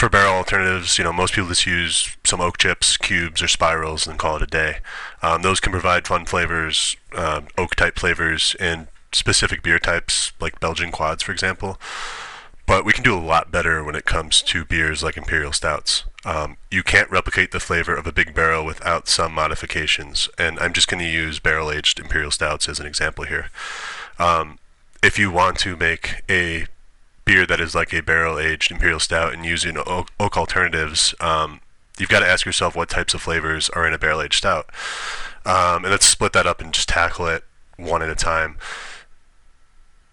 for 0.00 0.08
barrel 0.08 0.32
alternatives, 0.32 0.96
you 0.96 1.04
know, 1.04 1.12
most 1.12 1.34
people 1.34 1.50
just 1.50 1.66
use 1.66 2.16
some 2.24 2.40
oak 2.40 2.56
chips, 2.56 2.96
cubes, 2.96 3.42
or 3.42 3.48
spirals 3.48 4.06
and 4.06 4.18
call 4.18 4.36
it 4.36 4.42
a 4.42 4.46
day. 4.46 4.78
Um, 5.22 5.42
those 5.42 5.60
can 5.60 5.72
provide 5.72 6.06
fun 6.06 6.24
flavors, 6.24 6.96
uh, 7.14 7.42
oak 7.58 7.74
type 7.76 7.98
flavors 7.98 8.56
and 8.58 8.86
specific 9.12 9.62
beer 9.62 9.78
types, 9.78 10.32
like 10.40 10.58
Belgian 10.58 10.90
quads, 10.90 11.22
for 11.22 11.32
example. 11.32 11.78
But 12.64 12.86
we 12.86 12.94
can 12.94 13.04
do 13.04 13.14
a 13.14 13.20
lot 13.20 13.52
better 13.52 13.84
when 13.84 13.94
it 13.94 14.06
comes 14.06 14.40
to 14.40 14.64
beers 14.64 15.02
like 15.02 15.18
imperial 15.18 15.52
stouts. 15.52 16.04
Um, 16.24 16.56
you 16.70 16.82
can't 16.82 17.10
replicate 17.10 17.52
the 17.52 17.60
flavor 17.60 17.94
of 17.94 18.06
a 18.06 18.12
big 18.12 18.32
barrel 18.32 18.64
without 18.64 19.06
some 19.06 19.34
modifications, 19.34 20.30
and 20.38 20.58
I'm 20.60 20.72
just 20.72 20.88
going 20.88 21.04
to 21.04 21.10
use 21.10 21.40
barrel 21.40 21.70
aged 21.70 22.00
imperial 22.00 22.30
stouts 22.30 22.70
as 22.70 22.80
an 22.80 22.86
example 22.86 23.24
here. 23.24 23.50
Um, 24.18 24.60
if 25.02 25.18
you 25.18 25.30
want 25.30 25.58
to 25.58 25.76
make 25.76 26.22
a 26.30 26.68
beer 27.24 27.46
that 27.46 27.60
is 27.60 27.74
like 27.74 27.92
a 27.92 28.02
barrel 28.02 28.38
aged 28.38 28.70
imperial 28.70 29.00
stout 29.00 29.32
and 29.32 29.44
using 29.44 29.76
oak, 29.86 30.08
oak 30.18 30.36
alternatives, 30.36 31.14
um, 31.20 31.60
you've 31.98 32.08
got 32.08 32.20
to 32.20 32.26
ask 32.26 32.46
yourself 32.46 32.74
what 32.74 32.88
types 32.88 33.14
of 33.14 33.22
flavors 33.22 33.68
are 33.70 33.86
in 33.86 33.94
a 33.94 33.98
barrel 33.98 34.22
aged 34.22 34.38
stout. 34.38 34.70
Um, 35.44 35.84
and 35.84 35.90
let's 35.90 36.06
split 36.06 36.32
that 36.32 36.46
up 36.46 36.60
and 36.60 36.72
just 36.72 36.88
tackle 36.88 37.26
it 37.26 37.44
one 37.76 38.02
at 38.02 38.10
a 38.10 38.14
time. 38.14 38.58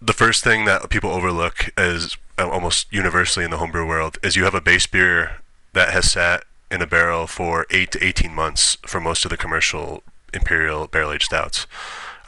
the 0.00 0.12
first 0.12 0.44
thing 0.44 0.64
that 0.64 0.88
people 0.90 1.10
overlook 1.10 1.70
is 1.76 2.16
uh, 2.38 2.48
almost 2.48 2.86
universally 2.92 3.44
in 3.44 3.50
the 3.50 3.56
homebrew 3.58 3.86
world 3.86 4.16
is 4.22 4.36
you 4.36 4.44
have 4.44 4.54
a 4.54 4.60
base 4.60 4.86
beer 4.86 5.38
that 5.72 5.90
has 5.90 6.10
sat 6.12 6.44
in 6.70 6.80
a 6.80 6.86
barrel 6.86 7.26
for 7.26 7.66
eight 7.70 7.90
to 7.90 8.04
18 8.04 8.32
months 8.32 8.76
for 8.86 9.00
most 9.00 9.24
of 9.24 9.30
the 9.30 9.36
commercial 9.36 10.04
imperial 10.32 10.86
barrel 10.86 11.12
aged 11.12 11.24
stouts. 11.24 11.66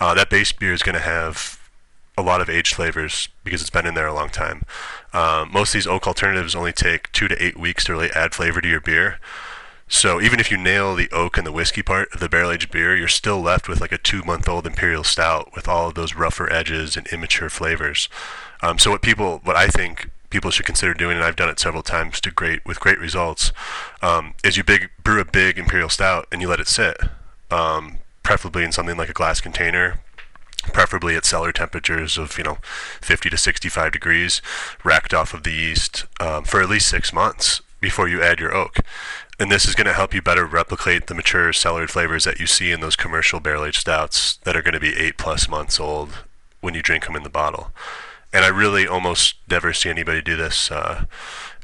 Uh, 0.01 0.15
that 0.15 0.31
base 0.31 0.51
beer 0.51 0.73
is 0.73 0.83
going 0.83 0.95
to 0.95 1.01
have 1.01 1.60
a 2.17 2.23
lot 2.23 2.41
of 2.41 2.51
aged 2.51 2.75
flavors 2.75 3.29
because 3.45 3.61
it's 3.61 3.71
been 3.71 3.87
in 3.87 3.95
there 3.95 4.07
a 4.07 4.15
long 4.15 4.29
time. 4.29 4.63
Um, 5.13 5.51
most 5.53 5.71
of 5.71 5.75
these 5.75 5.87
oak 5.87 6.07
alternatives 6.07 6.55
only 6.55 6.73
take 6.73 7.11
two 7.13 7.29
to 7.29 7.43
eight 7.43 7.59
weeks 7.59 7.85
to 7.85 7.93
really 7.93 8.11
add 8.11 8.35
flavor 8.35 8.61
to 8.61 8.69
your 8.69 8.81
beer. 8.81 9.19
So 9.93 10.21
even 10.21 10.39
if 10.39 10.53
you 10.53 10.57
nail 10.57 10.95
the 10.95 11.11
oak 11.11 11.37
and 11.37 11.45
the 11.45 11.53
whiskey 11.53 11.83
part 11.83 12.15
of 12.15 12.21
the 12.21 12.29
barrel 12.29 12.53
aged 12.53 12.71
beer, 12.71 12.95
you're 12.95 13.09
still 13.09 13.41
left 13.41 13.69
with 13.69 13.81
like 13.81 13.91
a 13.91 13.99
two 13.99 14.23
month 14.23 14.49
old 14.49 14.67
imperial 14.67 15.03
stout 15.03 15.51
with 15.55 15.67
all 15.67 15.89
of 15.89 15.95
those 15.95 16.15
rougher 16.15 16.51
edges 16.53 16.97
and 16.97 17.09
immature 17.09 17.51
flavors. 17.51 18.09
Um, 18.63 18.79
so 18.79 18.93
what 18.93 19.03
people, 19.03 19.41
what 19.43 19.57
I 19.57 19.67
think 19.67 20.11
people 20.31 20.53
should 20.53 20.65
consider 20.65 20.95
doing, 20.95 21.17
and 21.17 21.25
I've 21.25 21.35
done 21.35 21.49
it 21.49 21.59
several 21.59 21.83
times 21.83 22.21
to 22.21 22.31
great 22.31 22.65
with 22.65 22.79
great 22.79 23.01
results, 23.01 23.53
um, 24.01 24.35
is 24.45 24.57
you 24.57 24.63
big 24.63 24.91
brew 25.03 25.21
a 25.21 25.25
big 25.25 25.59
imperial 25.59 25.89
stout 25.89 26.29
and 26.31 26.41
you 26.41 26.49
let 26.49 26.61
it 26.61 26.69
sit, 26.69 26.97
um, 27.51 27.99
preferably 28.23 28.63
in 28.63 28.71
something 28.71 28.97
like 28.97 29.09
a 29.09 29.15
glass 29.15 29.41
container, 29.41 30.01
preferably 30.61 31.17
at 31.17 31.25
cellar 31.25 31.53
temperatures 31.53 32.19
of 32.19 32.37
you 32.39 32.45
know 32.45 32.59
50 33.01 33.31
to 33.31 33.37
65 33.37 33.93
degrees, 33.93 34.43
racked 34.85 35.15
off 35.15 35.35
of 35.35 35.43
the 35.43 35.53
yeast 35.53 36.07
um, 36.21 36.45
for 36.45 36.63
at 36.63 36.69
least 36.69 36.89
six 36.89 37.13
months 37.13 37.61
before 37.81 38.09
you 38.09 38.23
add 38.23 38.41
your 38.41 38.55
oak. 38.55 38.79
And 39.39 39.51
this 39.51 39.67
is 39.67 39.75
going 39.75 39.87
to 39.87 39.95
help 39.95 40.13
you 40.13 40.21
better 40.21 40.45
replicate 40.45 41.07
the 41.07 41.15
mature 41.15 41.53
cellared 41.53 41.91
flavors 41.91 42.25
that 42.25 42.39
you 42.39 42.47
see 42.47 42.73
in 42.73 42.81
those 42.81 42.95
commercial 42.95 43.41
barrel 43.41 43.65
aged 43.65 43.81
stouts 43.81 44.37
that 44.45 44.55
are 44.55 44.63
going 44.63 44.75
to 44.75 44.81
be 44.81 44.97
eight 44.97 45.17
plus 45.17 45.49
months 45.49 45.81
old 45.81 46.25
when 46.61 46.75
you 46.75 46.83
drink 46.83 47.07
them 47.07 47.17
in 47.17 47.23
the 47.23 47.31
bottle. 47.31 47.73
And 48.33 48.45
I 48.45 48.49
really 48.49 48.87
almost 48.87 49.37
never 49.49 49.73
see 49.73 49.89
anybody 49.89 50.21
do 50.21 50.37
this 50.37 50.71
uh, 50.71 51.07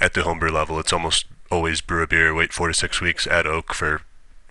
at 0.00 0.14
the 0.14 0.22
homebrew 0.22 0.50
level. 0.50 0.80
It's 0.80 0.92
almost 0.92 1.26
always 1.50 1.80
brew 1.80 2.02
a 2.02 2.06
beer, 2.06 2.34
wait 2.34 2.52
four 2.52 2.68
to 2.68 2.74
six 2.74 3.00
weeks, 3.00 3.26
add 3.26 3.46
oak 3.46 3.74
for 3.74 4.02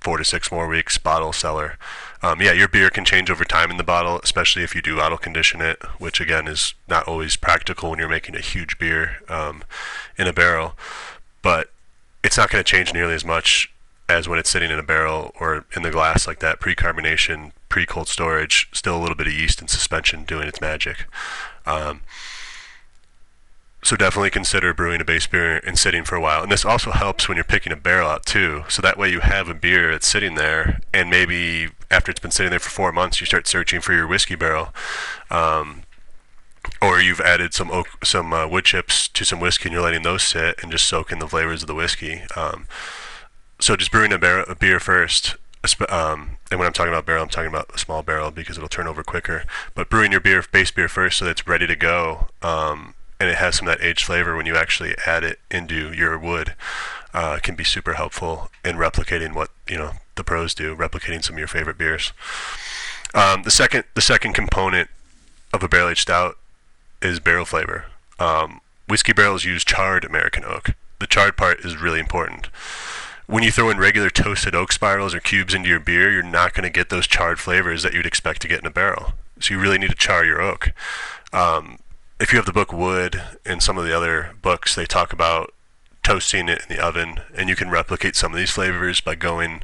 four 0.05 0.19
to 0.19 0.23
six 0.23 0.51
more 0.51 0.67
weeks, 0.67 0.99
bottle 0.99 1.33
cellar. 1.33 1.79
Um, 2.21 2.39
yeah, 2.39 2.51
your 2.51 2.67
beer 2.67 2.91
can 2.91 3.05
change 3.05 3.31
over 3.31 3.43
time 3.43 3.71
in 3.71 3.77
the 3.77 3.83
bottle, 3.83 4.19
especially 4.23 4.61
if 4.61 4.75
you 4.75 4.81
do 4.83 4.99
auto 4.99 5.17
condition 5.17 5.61
it, 5.61 5.81
which 5.97 6.21
again 6.21 6.47
is 6.47 6.75
not 6.87 7.07
always 7.07 7.35
practical 7.35 7.89
when 7.89 7.97
you're 7.97 8.07
making 8.07 8.35
a 8.35 8.39
huge 8.39 8.77
beer 8.77 9.17
um, 9.29 9.63
in 10.15 10.27
a 10.27 10.31
barrel. 10.31 10.75
But 11.41 11.71
it's 12.23 12.37
not 12.37 12.51
going 12.51 12.63
to 12.63 12.71
change 12.71 12.93
nearly 12.93 13.15
as 13.15 13.25
much 13.25 13.73
as 14.07 14.29
when 14.29 14.37
it's 14.37 14.51
sitting 14.51 14.69
in 14.69 14.77
a 14.77 14.83
barrel 14.83 15.31
or 15.39 15.65
in 15.75 15.81
the 15.81 15.89
glass 15.89 16.27
like 16.27 16.37
that. 16.37 16.59
Pre-carbonation, 16.59 17.51
pre-cold 17.67 18.07
storage, 18.07 18.69
still 18.73 18.95
a 18.95 19.01
little 19.01 19.15
bit 19.15 19.25
of 19.25 19.33
yeast 19.33 19.59
and 19.59 19.71
suspension 19.71 20.23
doing 20.23 20.47
its 20.47 20.61
magic. 20.61 21.07
Um, 21.65 22.01
so 23.85 23.95
definitely 23.95 24.31
consider 24.31 24.73
brewing 24.73 24.99
a 24.99 25.05
base 25.05 25.27
beer 25.27 25.57
and 25.57 25.77
sitting 25.77 26.03
for 26.03 26.15
a 26.15 26.21
while. 26.21 26.41
And 26.41 26.51
this 26.51 26.65
also 26.65 26.89
helps 26.89 27.29
when 27.29 27.37
you're 27.37 27.43
picking 27.43 27.71
a 27.71 27.75
barrel 27.75 28.09
out 28.09 28.25
too. 28.25 28.63
So 28.67 28.81
that 28.81 28.97
way 28.97 29.11
you 29.11 29.19
have 29.19 29.47
a 29.47 29.53
beer 29.53 29.91
that's 29.91 30.07
sitting 30.07 30.33
there, 30.33 30.79
and 30.91 31.07
maybe 31.07 31.69
after 31.91 32.09
it's 32.09 32.19
been 32.19 32.31
sitting 32.31 32.49
there 32.49 32.59
for 32.59 32.71
four 32.71 32.91
months, 32.91 33.19
you 33.19 33.27
start 33.27 33.47
searching 33.47 33.81
for 33.81 33.93
your 33.93 34.07
whiskey 34.07 34.33
barrel. 34.33 34.73
Um, 35.29 35.83
or 36.81 36.99
you've 36.99 37.21
added 37.21 37.53
some 37.53 37.69
oak, 37.69 38.03
some 38.03 38.33
uh, 38.33 38.47
wood 38.47 38.65
chips 38.65 39.07
to 39.09 39.23
some 39.23 39.39
whiskey, 39.39 39.69
and 39.69 39.73
you're 39.73 39.83
letting 39.83 40.01
those 40.01 40.23
sit 40.23 40.61
and 40.63 40.71
just 40.71 40.87
soak 40.87 41.11
in 41.11 41.19
the 41.19 41.27
flavors 41.27 41.61
of 41.61 41.67
the 41.67 41.75
whiskey. 41.75 42.23
Um, 42.35 42.65
so 43.59 43.75
just 43.75 43.91
brewing 43.91 44.11
a, 44.11 44.17
bar- 44.17 44.49
a 44.49 44.55
beer 44.55 44.79
first, 44.79 45.35
um, 45.89 46.37
and 46.49 46.59
when 46.59 46.65
I'm 46.65 46.73
talking 46.73 46.91
about 46.91 47.05
barrel, 47.05 47.21
I'm 47.21 47.29
talking 47.29 47.49
about 47.49 47.69
a 47.71 47.77
small 47.77 48.01
barrel 48.01 48.31
because 48.31 48.57
it'll 48.57 48.67
turn 48.67 48.87
over 48.87 49.03
quicker. 49.03 49.43
But 49.75 49.91
brewing 49.91 50.11
your 50.11 50.21
beer, 50.21 50.43
base 50.51 50.71
beer 50.71 50.87
first, 50.87 51.19
so 51.19 51.25
that 51.25 51.31
it's 51.31 51.47
ready 51.47 51.67
to 51.67 51.75
go, 51.75 52.29
um, 52.41 52.94
and 53.19 53.29
it 53.29 53.35
has 53.35 53.55
some 53.55 53.67
of 53.67 53.77
that 53.77 53.85
aged 53.85 54.05
flavor 54.05 54.35
when 54.35 54.45
you 54.45 54.55
actually 54.55 54.95
add 55.05 55.23
it 55.23 55.39
into 55.49 55.93
your 55.93 56.17
wood, 56.17 56.53
uh, 57.13 57.39
can 57.41 57.55
be 57.55 57.63
super 57.63 57.93
helpful 57.93 58.49
in 58.63 58.75
replicating 58.75 59.33
what 59.33 59.49
you 59.69 59.77
know 59.77 59.91
the 60.15 60.23
pros 60.23 60.53
do, 60.53 60.75
replicating 60.75 61.23
some 61.23 61.35
of 61.35 61.39
your 61.39 61.47
favorite 61.47 61.77
beers. 61.77 62.13
Um, 63.13 63.43
the 63.43 63.51
second, 63.51 63.85
the 63.93 64.01
second 64.01 64.33
component 64.33 64.89
of 65.53 65.63
a 65.63 65.69
barrel 65.69 65.89
aged 65.89 66.01
stout 66.01 66.37
is 67.01 67.19
barrel 67.19 67.45
flavor. 67.45 67.85
Um, 68.19 68.61
whiskey 68.87 69.13
barrels 69.13 69.45
use 69.45 69.63
charred 69.63 70.03
American 70.03 70.43
oak. 70.43 70.71
The 70.99 71.07
charred 71.07 71.37
part 71.37 71.59
is 71.61 71.77
really 71.77 71.99
important. 71.99 72.47
When 73.27 73.43
you 73.43 73.51
throw 73.51 73.69
in 73.69 73.77
regular 73.77 74.09
toasted 74.09 74.53
oak 74.53 74.71
spirals 74.71 75.15
or 75.15 75.19
cubes 75.19 75.53
into 75.53 75.69
your 75.69 75.79
beer, 75.79 76.11
you're 76.11 76.23
not 76.23 76.53
going 76.53 76.63
to 76.63 76.69
get 76.69 76.89
those 76.89 77.07
charred 77.07 77.39
flavors 77.39 77.83
that 77.83 77.93
you'd 77.93 78.05
expect 78.05 78.41
to 78.43 78.47
get 78.47 78.59
in 78.59 78.67
a 78.67 78.71
barrel. 78.71 79.13
So 79.39 79.53
you 79.53 79.59
really 79.59 79.77
need 79.77 79.89
to 79.89 79.95
char 79.95 80.23
your 80.23 80.41
oak. 80.41 80.73
Um, 81.33 81.79
if 82.19 82.31
you 82.31 82.37
have 82.37 82.45
the 82.45 82.53
book 82.53 82.71
Wood 82.71 83.21
and 83.45 83.61
some 83.61 83.77
of 83.77 83.85
the 83.85 83.95
other 83.95 84.35
books, 84.41 84.75
they 84.75 84.85
talk 84.85 85.11
about 85.11 85.53
toasting 86.03 86.47
it 86.47 86.61
in 86.67 86.75
the 86.75 86.83
oven, 86.83 87.19
and 87.35 87.49
you 87.49 87.55
can 87.55 87.69
replicate 87.69 88.15
some 88.15 88.31
of 88.31 88.37
these 88.37 88.51
flavors 88.51 89.01
by 89.01 89.15
going 89.15 89.63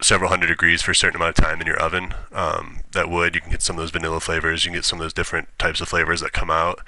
several 0.00 0.30
hundred 0.30 0.48
degrees 0.48 0.82
for 0.82 0.90
a 0.90 0.94
certain 0.94 1.16
amount 1.16 1.38
of 1.38 1.44
time 1.44 1.60
in 1.60 1.66
your 1.66 1.78
oven. 1.78 2.14
Um, 2.32 2.80
that 2.92 3.08
wood, 3.08 3.34
you 3.34 3.40
can 3.40 3.52
get 3.52 3.62
some 3.62 3.76
of 3.76 3.82
those 3.82 3.90
vanilla 3.90 4.18
flavors, 4.18 4.64
you 4.64 4.70
can 4.70 4.78
get 4.78 4.84
some 4.84 4.98
of 4.98 5.04
those 5.04 5.12
different 5.12 5.48
types 5.58 5.80
of 5.80 5.88
flavors 5.88 6.20
that 6.20 6.32
come 6.32 6.50
out. 6.50 6.80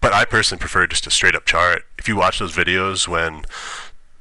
But 0.00 0.12
I 0.12 0.24
personally 0.24 0.58
prefer 0.58 0.86
just 0.88 1.04
to 1.04 1.10
straight 1.10 1.36
up 1.36 1.44
char 1.44 1.74
it. 1.74 1.84
If 1.96 2.08
you 2.08 2.16
watch 2.16 2.40
those 2.40 2.56
videos 2.56 3.06
when 3.06 3.44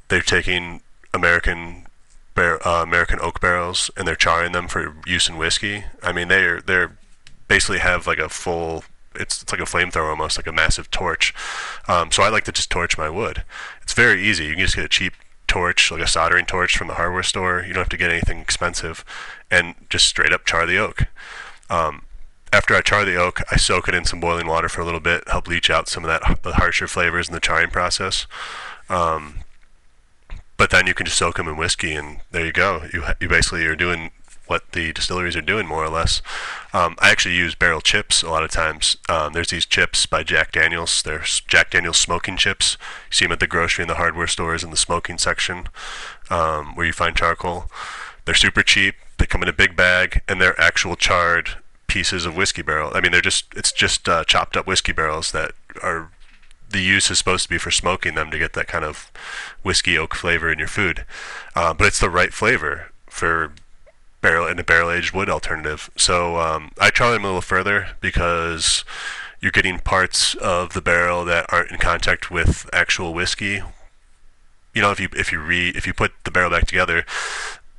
they're 0.09 0.21
taking 0.21 0.81
American 1.11 1.87
bar- 2.35 2.65
uh, 2.65 2.83
American 2.83 3.19
oak 3.19 3.41
barrels 3.41 3.89
and 3.97 4.07
they're 4.07 4.15
charring 4.15 4.51
them 4.51 4.67
for 4.67 4.95
use 5.07 5.27
in 5.27 5.37
whiskey, 5.37 5.85
I 6.03 6.11
mean 6.11 6.27
they're 6.27 6.61
they're 6.61 6.95
basically 7.47 7.79
have 7.79 8.05
like 8.05 8.19
a 8.19 8.29
full 8.29 8.83
it's, 9.15 9.41
it's 9.41 9.51
like 9.51 9.61
a 9.61 9.65
flamethrower 9.65 10.09
almost 10.09 10.37
like 10.37 10.47
a 10.47 10.51
massive 10.51 10.89
torch. 10.91 11.33
Um, 11.87 12.11
so 12.11 12.23
I 12.23 12.29
like 12.29 12.43
to 12.45 12.51
just 12.51 12.69
torch 12.69 12.97
my 12.97 13.09
wood. 13.09 13.43
It's 13.81 13.93
very 13.93 14.23
easy. 14.23 14.45
You 14.45 14.55
can 14.55 14.65
just 14.65 14.75
get 14.75 14.85
a 14.85 14.89
cheap 14.89 15.13
torch, 15.47 15.91
like 15.91 16.01
a 16.01 16.07
soldering 16.07 16.45
torch 16.45 16.77
from 16.77 16.87
the 16.87 16.93
hardware 16.93 17.23
store. 17.23 17.63
You 17.67 17.73
don't 17.73 17.81
have 17.81 17.89
to 17.89 17.97
get 17.97 18.09
anything 18.09 18.39
expensive, 18.39 19.03
and 19.49 19.75
just 19.89 20.07
straight 20.07 20.31
up 20.31 20.45
char 20.45 20.65
the 20.65 20.77
oak. 20.77 21.07
Um, 21.69 22.03
after 22.53 22.75
I 22.75 22.81
char 22.81 23.05
the 23.05 23.15
oak, 23.15 23.41
I 23.51 23.57
soak 23.57 23.87
it 23.87 23.95
in 23.95 24.05
some 24.05 24.19
boiling 24.19 24.47
water 24.47 24.69
for 24.69 24.81
a 24.81 24.85
little 24.85 24.99
bit, 24.99 25.27
help 25.27 25.47
leach 25.47 25.69
out 25.69 25.87
some 25.87 26.03
of 26.03 26.07
that 26.07 26.43
the 26.43 26.53
harsher 26.53 26.87
flavors 26.87 27.27
in 27.27 27.33
the 27.33 27.39
charring 27.39 27.69
process. 27.69 28.27
Um, 28.89 29.39
but 30.57 30.69
then 30.69 30.85
you 30.87 30.93
can 30.93 31.05
just 31.05 31.17
soak 31.17 31.37
them 31.37 31.47
in 31.47 31.57
whiskey, 31.57 31.93
and 31.93 32.21
there 32.31 32.45
you 32.45 32.51
go. 32.53 32.83
You 32.93 33.03
you 33.19 33.27
basically 33.27 33.65
are 33.65 33.75
doing 33.75 34.11
what 34.51 34.73
the 34.73 34.91
distilleries 34.91 35.37
are 35.37 35.41
doing 35.41 35.65
more 35.65 35.85
or 35.85 35.89
less. 35.89 36.21
Um, 36.73 36.97
I 36.99 37.09
actually 37.09 37.35
use 37.35 37.55
barrel 37.55 37.79
chips 37.79 38.21
a 38.21 38.29
lot 38.29 38.43
of 38.43 38.51
times. 38.51 38.97
Um, 39.07 39.31
there's 39.31 39.47
these 39.47 39.65
chips 39.65 40.05
by 40.05 40.23
Jack 40.23 40.51
Daniels. 40.51 41.01
They're 41.01 41.23
Jack 41.47 41.71
Daniels 41.71 41.95
smoking 41.95 42.35
chips. 42.35 42.77
You 43.09 43.15
see 43.15 43.25
them 43.25 43.31
at 43.31 43.39
the 43.39 43.47
grocery 43.47 43.83
and 43.83 43.89
the 43.89 43.95
hardware 43.95 44.27
stores 44.27 44.61
in 44.61 44.69
the 44.69 44.75
smoking 44.75 45.17
section 45.17 45.69
um, 46.29 46.75
where 46.75 46.85
you 46.85 46.91
find 46.91 47.15
charcoal. 47.15 47.71
They're 48.25 48.35
super 48.35 48.61
cheap. 48.61 48.95
They 49.17 49.25
come 49.25 49.41
in 49.41 49.47
a 49.47 49.53
big 49.53 49.77
bag, 49.77 50.21
and 50.27 50.41
they're 50.41 50.59
actual 50.59 50.97
charred 50.97 51.51
pieces 51.87 52.25
of 52.25 52.35
whiskey 52.35 52.61
barrel. 52.61 52.91
I 52.93 52.99
mean, 52.99 53.13
they're 53.13 53.21
just 53.21 53.45
it's 53.55 53.71
just 53.71 54.09
uh, 54.09 54.25
chopped 54.25 54.57
up 54.57 54.67
whiskey 54.67 54.91
barrels 54.91 55.31
that 55.31 55.53
are 55.81 56.11
the 56.69 56.81
use 56.81 57.09
is 57.09 57.17
supposed 57.17 57.43
to 57.43 57.49
be 57.49 57.57
for 57.57 57.71
smoking 57.71 58.15
them 58.15 58.29
to 58.31 58.37
get 58.37 58.51
that 58.53 58.67
kind 58.67 58.83
of 58.83 59.11
whiskey 59.63 59.97
oak 59.97 60.13
flavor 60.13 60.51
in 60.51 60.59
your 60.59 60.67
food. 60.67 61.05
Uh, 61.55 61.73
but 61.73 61.87
it's 61.87 61.99
the 61.99 62.09
right 62.09 62.33
flavor 62.33 62.91
for 63.07 63.53
barrel 64.21 64.47
in 64.47 64.59
a 64.59 64.63
barrel 64.63 64.91
aged 64.91 65.13
wood 65.13 65.29
alternative. 65.29 65.89
So 65.97 66.37
um, 66.37 66.71
I 66.79 66.89
try 66.89 67.11
them 67.11 67.23
a 67.23 67.27
little 67.27 67.41
further 67.41 67.89
because 67.99 68.85
you're 69.41 69.51
getting 69.51 69.79
parts 69.79 70.35
of 70.35 70.73
the 70.73 70.81
barrel 70.81 71.25
that 71.25 71.45
aren't 71.49 71.71
in 71.71 71.77
contact 71.77 72.29
with 72.29 72.69
actual 72.71 73.13
whiskey. 73.13 73.61
You 74.73 74.81
know, 74.81 74.91
if 74.91 74.99
you 74.99 75.09
if 75.13 75.31
you 75.31 75.39
re 75.39 75.69
if 75.69 75.85
you 75.85 75.93
put 75.93 76.11
the 76.23 76.31
barrel 76.31 76.51
back 76.51 76.67
together, 76.67 77.03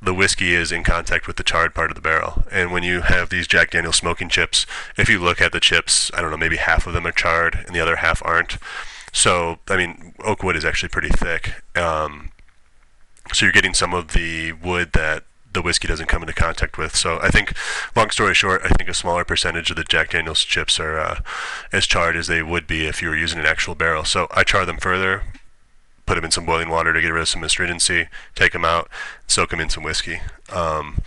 the 0.01 0.13
whiskey 0.13 0.53
is 0.53 0.71
in 0.71 0.83
contact 0.83 1.25
with 1.25 1.37
the 1.37 1.43
charred 1.43 1.73
part 1.73 1.89
of 1.89 1.95
the 1.95 2.01
barrel. 2.01 2.43
And 2.51 2.71
when 2.71 2.83
you 2.83 3.01
have 3.01 3.29
these 3.29 3.47
Jack 3.47 3.71
Daniel 3.71 3.93
smoking 3.93 4.29
chips, 4.29 4.65
if 4.97 5.09
you 5.09 5.19
look 5.19 5.41
at 5.41 5.53
the 5.53 5.59
chips, 5.59 6.11
I 6.13 6.21
don't 6.21 6.29
know, 6.29 6.37
maybe 6.37 6.57
half 6.57 6.85
of 6.85 6.93
them 6.93 7.07
are 7.07 7.11
charred 7.11 7.63
and 7.65 7.73
the 7.73 7.79
other 7.79 7.97
half 7.97 8.21
aren't. 8.25 8.57
So, 9.13 9.59
I 9.69 9.77
mean, 9.77 10.13
oak 10.23 10.43
wood 10.43 10.57
is 10.57 10.65
actually 10.65 10.89
pretty 10.89 11.09
thick. 11.09 11.63
Um, 11.75 12.31
so 13.31 13.45
you're 13.45 13.53
getting 13.53 13.73
some 13.73 13.93
of 13.93 14.09
the 14.09 14.51
wood 14.53 14.91
that 14.93 15.23
the 15.53 15.61
whiskey 15.61 15.87
doesn't 15.87 16.07
come 16.07 16.21
into 16.21 16.33
contact 16.33 16.77
with. 16.77 16.95
So 16.95 17.19
I 17.21 17.29
think, 17.29 17.53
long 17.95 18.09
story 18.09 18.33
short, 18.33 18.61
I 18.63 18.69
think 18.69 18.89
a 18.89 18.93
smaller 18.93 19.23
percentage 19.23 19.69
of 19.69 19.77
the 19.77 19.83
Jack 19.83 20.11
Daniel's 20.11 20.43
chips 20.43 20.79
are 20.79 20.99
uh, 20.99 21.19
as 21.71 21.87
charred 21.87 22.15
as 22.15 22.27
they 22.27 22.43
would 22.43 22.67
be 22.67 22.85
if 22.85 23.01
you 23.01 23.09
were 23.09 23.15
using 23.15 23.39
an 23.39 23.45
actual 23.45 23.75
barrel. 23.75 24.03
So 24.03 24.27
I 24.31 24.43
char 24.43 24.65
them 24.65 24.77
further, 24.77 25.23
put 26.05 26.15
them 26.15 26.25
in 26.25 26.31
some 26.31 26.45
boiling 26.45 26.69
water 26.69 26.93
to 26.93 27.01
get 27.01 27.09
rid 27.13 27.21
of 27.21 27.29
some 27.29 27.43
astringency, 27.43 28.07
take 28.35 28.51
them 28.51 28.65
out, 28.65 28.89
soak 29.27 29.51
them 29.51 29.59
in 29.59 29.69
some 29.69 29.83
whiskey. 29.83 30.21
Um, 30.51 31.01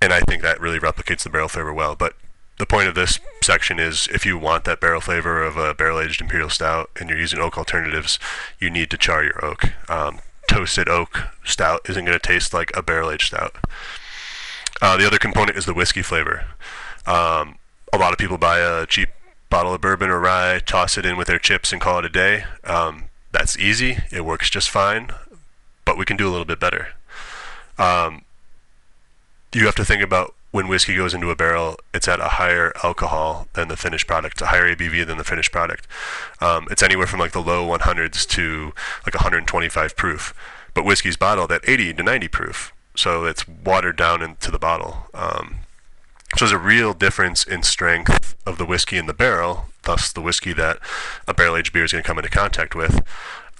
and 0.00 0.12
I 0.12 0.20
think 0.20 0.42
that 0.42 0.60
really 0.60 0.78
replicates 0.78 1.24
the 1.24 1.30
barrel 1.30 1.48
flavor 1.48 1.72
well. 1.72 1.94
But 1.94 2.14
the 2.58 2.66
point 2.66 2.88
of 2.88 2.94
this 2.94 3.20
section 3.42 3.78
is 3.78 4.08
if 4.12 4.26
you 4.26 4.36
want 4.36 4.64
that 4.64 4.80
barrel 4.80 5.00
flavor 5.00 5.42
of 5.42 5.56
a 5.56 5.74
barrel 5.74 6.00
aged 6.00 6.20
imperial 6.20 6.50
stout 6.50 6.90
and 6.98 7.08
you're 7.08 7.18
using 7.18 7.38
oak 7.38 7.56
alternatives, 7.56 8.18
you 8.58 8.70
need 8.70 8.90
to 8.90 8.96
char 8.96 9.22
your 9.22 9.44
oak. 9.44 9.72
Um, 9.90 10.20
toasted 10.48 10.88
oak 10.88 11.28
stout 11.44 11.80
isn't 11.88 12.04
going 12.04 12.18
to 12.18 12.26
taste 12.26 12.52
like 12.52 12.76
a 12.76 12.82
barrel 12.82 13.10
aged 13.10 13.28
stout. 13.28 13.56
Uh, 14.82 14.96
the 14.96 15.06
other 15.06 15.18
component 15.18 15.56
is 15.56 15.66
the 15.66 15.74
whiskey 15.74 16.02
flavor. 16.02 16.46
Um, 17.06 17.58
a 17.92 17.98
lot 17.98 18.12
of 18.12 18.18
people 18.18 18.38
buy 18.38 18.58
a 18.58 18.86
cheap 18.86 19.10
bottle 19.50 19.72
of 19.72 19.80
bourbon 19.80 20.10
or 20.10 20.20
rye, 20.20 20.60
toss 20.64 20.98
it 20.98 21.06
in 21.06 21.16
with 21.16 21.28
their 21.28 21.38
chips, 21.38 21.72
and 21.72 21.80
call 21.80 21.98
it 22.00 22.04
a 22.04 22.08
day. 22.08 22.44
Um, 22.64 23.04
that's 23.32 23.58
easy. 23.58 23.98
It 24.10 24.24
works 24.24 24.50
just 24.50 24.70
fine, 24.70 25.10
but 25.84 25.96
we 25.96 26.04
can 26.04 26.16
do 26.16 26.28
a 26.28 26.30
little 26.30 26.44
bit 26.44 26.60
better. 26.60 26.88
Um, 27.78 28.22
you 29.52 29.64
have 29.66 29.74
to 29.76 29.84
think 29.84 30.02
about 30.02 30.34
when 30.58 30.66
whiskey 30.66 30.96
goes 30.96 31.14
into 31.14 31.30
a 31.30 31.36
barrel, 31.36 31.76
it's 31.94 32.08
at 32.08 32.18
a 32.18 32.30
higher 32.30 32.72
alcohol 32.82 33.46
than 33.52 33.68
the 33.68 33.76
finished 33.76 34.08
product, 34.08 34.42
a 34.42 34.46
higher 34.46 34.74
ABV 34.74 35.06
than 35.06 35.16
the 35.16 35.22
finished 35.22 35.52
product. 35.52 35.86
Um, 36.40 36.66
it's 36.68 36.82
anywhere 36.82 37.06
from 37.06 37.20
like 37.20 37.30
the 37.30 37.40
low 37.40 37.64
100s 37.64 38.26
to 38.30 38.72
like 39.06 39.14
125 39.14 39.94
proof, 39.94 40.34
but 40.74 40.84
whiskey's 40.84 41.16
bottled 41.16 41.52
at 41.52 41.60
80 41.68 41.94
to 41.94 42.02
90 42.02 42.26
proof, 42.26 42.72
so 42.96 43.24
it's 43.24 43.46
watered 43.46 43.94
down 43.94 44.20
into 44.20 44.50
the 44.50 44.58
bottle. 44.58 45.06
Um, 45.14 45.58
so 46.36 46.44
there's 46.44 46.50
a 46.50 46.58
real 46.58 46.92
difference 46.92 47.44
in 47.44 47.62
strength 47.62 48.34
of 48.44 48.58
the 48.58 48.66
whiskey 48.66 48.98
in 48.98 49.06
the 49.06 49.14
barrel, 49.14 49.66
thus 49.84 50.12
the 50.12 50.20
whiskey 50.20 50.52
that 50.54 50.80
a 51.28 51.34
barrel 51.34 51.56
aged 51.56 51.72
beer 51.72 51.84
is 51.84 51.92
going 51.92 52.02
to 52.02 52.08
come 52.08 52.18
into 52.18 52.30
contact 52.30 52.74
with, 52.74 53.00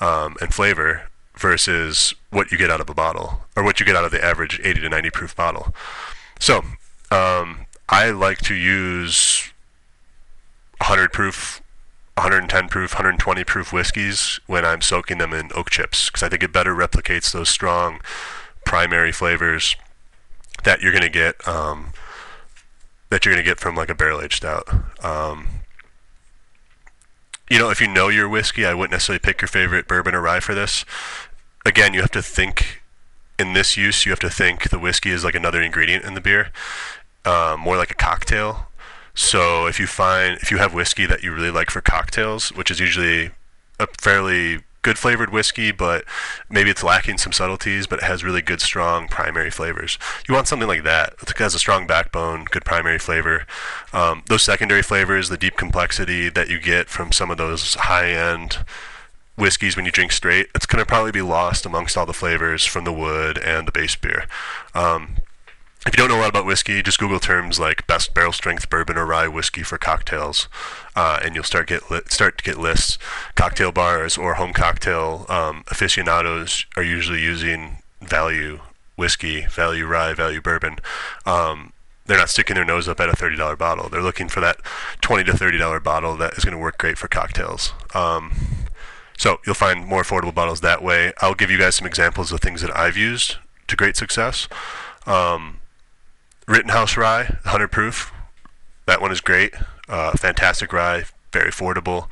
um, 0.00 0.34
and 0.40 0.52
flavor 0.52 1.08
versus 1.36 2.12
what 2.30 2.50
you 2.50 2.58
get 2.58 2.72
out 2.72 2.80
of 2.80 2.90
a 2.90 2.94
bottle 2.94 3.42
or 3.54 3.62
what 3.62 3.78
you 3.78 3.86
get 3.86 3.94
out 3.94 4.04
of 4.04 4.10
the 4.10 4.24
average 4.24 4.60
80 4.64 4.80
to 4.80 4.88
90 4.88 5.10
proof 5.10 5.36
bottle. 5.36 5.72
So 6.40 6.64
um, 7.10 7.66
I 7.88 8.10
like 8.10 8.38
to 8.38 8.54
use 8.54 9.52
100 10.78 11.12
proof, 11.12 11.62
110 12.14 12.68
proof, 12.68 12.92
120 12.92 13.44
proof 13.44 13.72
whiskeys 13.72 14.40
when 14.46 14.64
I'm 14.64 14.80
soaking 14.80 15.18
them 15.18 15.32
in 15.32 15.50
oak 15.54 15.70
chips 15.70 16.10
because 16.10 16.22
I 16.22 16.28
think 16.28 16.42
it 16.42 16.52
better 16.52 16.74
replicates 16.74 17.32
those 17.32 17.48
strong 17.48 18.00
primary 18.64 19.12
flavors 19.12 19.76
that 20.64 20.82
you're 20.82 20.92
going 20.92 21.02
to 21.02 21.08
get 21.08 21.46
um, 21.46 21.92
that 23.10 23.24
you're 23.24 23.34
going 23.34 23.44
to 23.44 23.48
get 23.48 23.58
from 23.58 23.74
like 23.74 23.88
a 23.88 23.94
barrel 23.94 24.20
aged 24.20 24.36
stout. 24.36 24.68
Um, 25.02 25.48
you 27.48 27.58
know, 27.58 27.70
if 27.70 27.80
you 27.80 27.88
know 27.88 28.08
your 28.08 28.28
whiskey, 28.28 28.66
I 28.66 28.74
wouldn't 28.74 28.92
necessarily 28.92 29.20
pick 29.20 29.40
your 29.40 29.48
favorite 29.48 29.88
bourbon 29.88 30.14
or 30.14 30.20
rye 30.20 30.40
for 30.40 30.54
this. 30.54 30.84
Again, 31.64 31.94
you 31.94 32.00
have 32.00 32.10
to 32.10 32.22
think 32.22 32.82
in 33.38 33.52
this 33.52 33.76
use, 33.76 34.04
you 34.04 34.12
have 34.12 34.18
to 34.20 34.30
think 34.30 34.68
the 34.68 34.78
whiskey 34.78 35.10
is 35.10 35.24
like 35.24 35.34
another 35.34 35.62
ingredient 35.62 36.04
in 36.04 36.14
the 36.14 36.20
beer, 36.20 36.50
uh, 37.24 37.56
more 37.58 37.76
like 37.76 37.90
a 37.90 37.94
cocktail. 37.94 38.68
So 39.14 39.66
if 39.66 39.80
you 39.80 39.86
find 39.86 40.38
if 40.40 40.50
you 40.50 40.58
have 40.58 40.74
whiskey 40.74 41.06
that 41.06 41.22
you 41.22 41.32
really 41.32 41.50
like 41.50 41.70
for 41.70 41.80
cocktails, 41.80 42.50
which 42.52 42.70
is 42.70 42.78
usually 42.78 43.32
a 43.80 43.88
fairly 44.00 44.60
good 44.82 44.98
flavored 44.98 45.30
whiskey, 45.30 45.72
but 45.72 46.04
maybe 46.48 46.70
it's 46.70 46.84
lacking 46.84 47.18
some 47.18 47.32
subtleties, 47.32 47.86
but 47.86 47.98
it 47.98 48.04
has 48.04 48.24
really 48.24 48.40
good, 48.40 48.60
strong 48.60 49.08
primary 49.08 49.50
flavors. 49.50 49.98
You 50.28 50.34
want 50.34 50.46
something 50.46 50.68
like 50.68 50.84
that. 50.84 51.14
It 51.20 51.36
has 51.38 51.54
a 51.54 51.58
strong 51.58 51.86
backbone, 51.86 52.44
good 52.44 52.64
primary 52.64 52.98
flavor. 52.98 53.46
Um, 53.92 54.22
those 54.28 54.42
secondary 54.42 54.82
flavors, 54.82 55.28
the 55.28 55.36
deep 55.36 55.56
complexity 55.56 56.28
that 56.30 56.48
you 56.48 56.60
get 56.60 56.88
from 56.88 57.12
some 57.12 57.30
of 57.30 57.38
those 57.38 57.74
high 57.74 58.10
end 58.10 58.58
whiskeys 59.36 59.76
when 59.76 59.84
you 59.84 59.92
drink 59.92 60.12
straight, 60.12 60.48
it's 60.54 60.66
going 60.66 60.82
to 60.82 60.86
probably 60.86 61.12
be 61.12 61.22
lost 61.22 61.66
amongst 61.66 61.96
all 61.96 62.06
the 62.06 62.12
flavors 62.12 62.64
from 62.64 62.84
the 62.84 62.92
wood 62.92 63.38
and 63.38 63.66
the 63.68 63.72
base 63.72 63.94
beer. 63.94 64.26
Um, 64.74 65.16
if 65.88 65.94
you 65.94 65.96
don't 65.96 66.10
know 66.10 66.20
a 66.20 66.20
lot 66.20 66.28
about 66.28 66.44
whiskey, 66.44 66.82
just 66.82 66.98
Google 66.98 67.18
terms 67.18 67.58
like 67.58 67.86
best 67.86 68.12
barrel 68.12 68.30
strength 68.30 68.68
bourbon 68.68 68.98
or 68.98 69.06
rye 69.06 69.26
whiskey 69.26 69.62
for 69.62 69.78
cocktails, 69.78 70.46
uh, 70.94 71.18
and 71.24 71.34
you'll 71.34 71.42
start 71.42 71.68
get 71.68 71.90
li- 71.90 72.02
start 72.08 72.36
to 72.36 72.44
get 72.44 72.58
lists. 72.58 72.98
Cocktail 73.34 73.72
bars 73.72 74.18
or 74.18 74.34
home 74.34 74.52
cocktail 74.52 75.24
um, 75.30 75.64
aficionados 75.68 76.66
are 76.76 76.82
usually 76.82 77.22
using 77.22 77.78
value 78.02 78.60
whiskey, 78.96 79.46
value 79.46 79.86
rye, 79.86 80.12
value 80.12 80.42
bourbon. 80.42 80.76
Um, 81.24 81.72
they're 82.04 82.18
not 82.18 82.28
sticking 82.28 82.56
their 82.56 82.66
nose 82.66 82.86
up 82.86 83.00
at 83.00 83.08
a 83.08 83.12
$30 83.12 83.56
bottle. 83.56 83.88
They're 83.88 84.02
looking 84.02 84.28
for 84.28 84.40
that 84.40 84.58
20 85.00 85.24
to 85.24 85.32
$30 85.32 85.82
bottle 85.82 86.18
that 86.18 86.34
is 86.36 86.44
going 86.44 86.56
to 86.56 86.62
work 86.62 86.76
great 86.76 86.98
for 86.98 87.08
cocktails. 87.08 87.72
Um, 87.94 88.32
so 89.16 89.38
you'll 89.46 89.54
find 89.54 89.86
more 89.86 90.02
affordable 90.02 90.34
bottles 90.34 90.60
that 90.60 90.82
way. 90.82 91.14
I'll 91.22 91.34
give 91.34 91.50
you 91.50 91.58
guys 91.58 91.76
some 91.76 91.86
examples 91.86 92.30
of 92.30 92.40
things 92.40 92.60
that 92.60 92.76
I've 92.76 92.98
used 92.98 93.36
to 93.68 93.74
great 93.76 93.96
success. 93.96 94.48
Um, 95.06 95.60
Rittenhouse 96.48 96.96
Rye, 96.96 97.24
100 97.44 97.68
proof. 97.68 98.10
That 98.86 99.02
one 99.02 99.12
is 99.12 99.20
great. 99.20 99.54
Uh, 99.88 100.12
fantastic 100.12 100.72
rye, 100.72 101.04
very 101.32 101.50
affordable. 101.50 102.08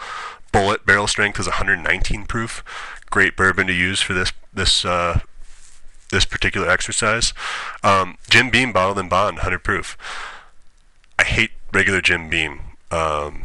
Bulleit 0.53 0.85
barrel 0.85 1.07
strength 1.07 1.41
is 1.41 1.47
119 1.47 2.27
proof. 2.27 2.63
Great 3.11 3.37
bourbon 3.37 3.67
to 3.67 3.73
use 3.73 4.01
for 4.01 4.13
this 4.13 4.33
this 4.53 4.85
uh, 4.85 5.21
this 6.11 6.25
particular 6.25 6.69
exercise. 6.69 7.33
Um, 7.83 8.19
Jim 8.29 8.51
Beam 8.51 8.73
bottled 8.73 8.99
in 8.99 9.09
bond, 9.09 9.37
100 9.37 9.61
proof. 9.61 9.97
I 11.19 11.25
hate 11.25 11.51
regular 11.73 12.01
Jim 12.01 12.29
Beam. 12.29 12.61
Um, 12.91 13.43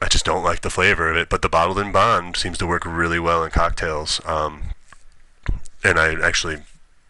I 0.00 0.08
just 0.08 0.24
don't 0.24 0.44
like 0.44 0.62
the 0.62 0.70
flavor 0.70 1.08
of 1.08 1.16
it. 1.16 1.28
But 1.28 1.42
the 1.42 1.48
bottled 1.48 1.78
in 1.78 1.92
bond 1.92 2.36
seems 2.36 2.58
to 2.58 2.66
work 2.66 2.84
really 2.84 3.20
well 3.20 3.44
in 3.44 3.50
cocktails. 3.50 4.20
Um, 4.26 4.62
and 5.84 5.98
I 5.98 6.14
actually, 6.20 6.58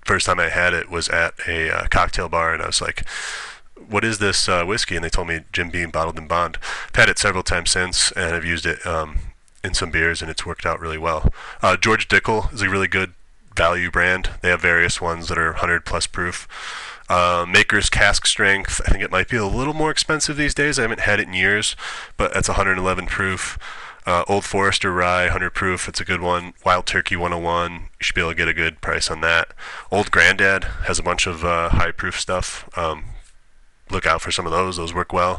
first 0.05 0.27
time 0.27 0.41
I 0.41 0.49
had 0.49 0.75
it 0.75 0.91
was 0.91 1.09
at 1.09 1.35
a 1.47 1.71
uh, 1.71 1.87
cocktail 1.89 2.29
bar, 2.29 2.53
and 2.53 2.63
I 2.63 2.67
was 2.67 2.81
like, 2.81 3.07
"What 3.89 4.05
is 4.05 4.19
this 4.19 4.49
uh, 4.49 4.65
whiskey?" 4.65 4.97
And 4.97 5.05
they 5.05 5.11
told 5.11 5.29
me 5.29 5.41
Jim 5.53 5.71
Beam 5.71 5.91
bottled 5.91 6.19
in 6.19 6.27
bond. 6.27 6.59
I've 6.89 6.97
had 6.97 7.09
it 7.09 7.19
several 7.19 7.43
times 7.43 7.71
since, 7.71 8.13
and 8.13 8.35
I've 8.35 8.45
used 8.45 8.67
it 8.67 8.85
um, 8.87 9.19
in 9.65 9.75
some 9.75 9.91
beers, 9.91 10.23
and 10.23 10.31
it's 10.31 10.47
worked 10.47 10.67
out 10.67 10.81
really 10.81 10.99
well. 10.99 11.33
Uh, 11.63 11.77
George 11.77 12.09
Dickel 12.09 12.53
is 12.53 12.63
a 12.63 12.69
really 12.69 12.89
good 12.89 13.15
value 13.57 13.91
brand. 13.91 14.31
They 14.41 14.49
have 14.49 14.61
various 14.63 15.01
ones 15.01 15.29
that 15.29 15.39
are 15.39 15.53
100 15.53 15.85
plus 15.85 16.07
proof. 16.07 16.49
Uh, 17.09 17.45
Maker's 17.47 17.91
cask 17.91 18.27
strength, 18.27 18.81
I 18.87 18.91
think 18.91 19.03
it 19.03 19.11
might 19.11 19.29
be 19.29 19.37
a 19.37 19.45
little 19.45 19.75
more 19.75 19.91
expensive 19.91 20.37
these 20.37 20.55
days. 20.55 20.79
I 20.79 20.83
haven't 20.83 21.01
had 21.01 21.21
it 21.21 21.29
in 21.29 21.35
years, 21.35 21.77
but 22.17 22.33
that's 22.33 22.49
111 22.49 23.07
proof. 23.07 23.59
Uh, 24.05 24.25
Old 24.29 24.45
Forester 24.45 24.93
Rye, 24.93 25.25
100 25.25 25.51
proof, 25.51 25.89
it's 25.89 26.01
a 26.01 26.05
good 26.05 26.21
one. 26.21 26.55
Wild 26.65 26.87
Turkey 26.87 27.15
101, 27.15 27.73
you 27.73 27.79
should 28.01 28.15
be 28.15 28.21
able 28.21 28.33
to 28.33 28.37
get 28.37 28.49
a 28.49 28.55
good 28.55 28.81
price 28.81 29.11
on 29.11 29.21
that. 29.21 29.55
Old 29.91 30.11
Grandad 30.11 30.65
has 30.87 30.99
a 30.99 31.03
bunch 31.03 31.27
of 31.27 31.45
uh, 31.45 31.69
high 31.69 31.93
proof 31.93 32.19
stuff. 32.19 32.69
Um, 32.77 33.05
look 33.91 34.07
out 34.07 34.21
for 34.21 34.33
some 34.33 34.47
of 34.47 34.53
those; 34.53 34.77
those 34.77 34.93
work 34.93 35.13
well. 35.13 35.37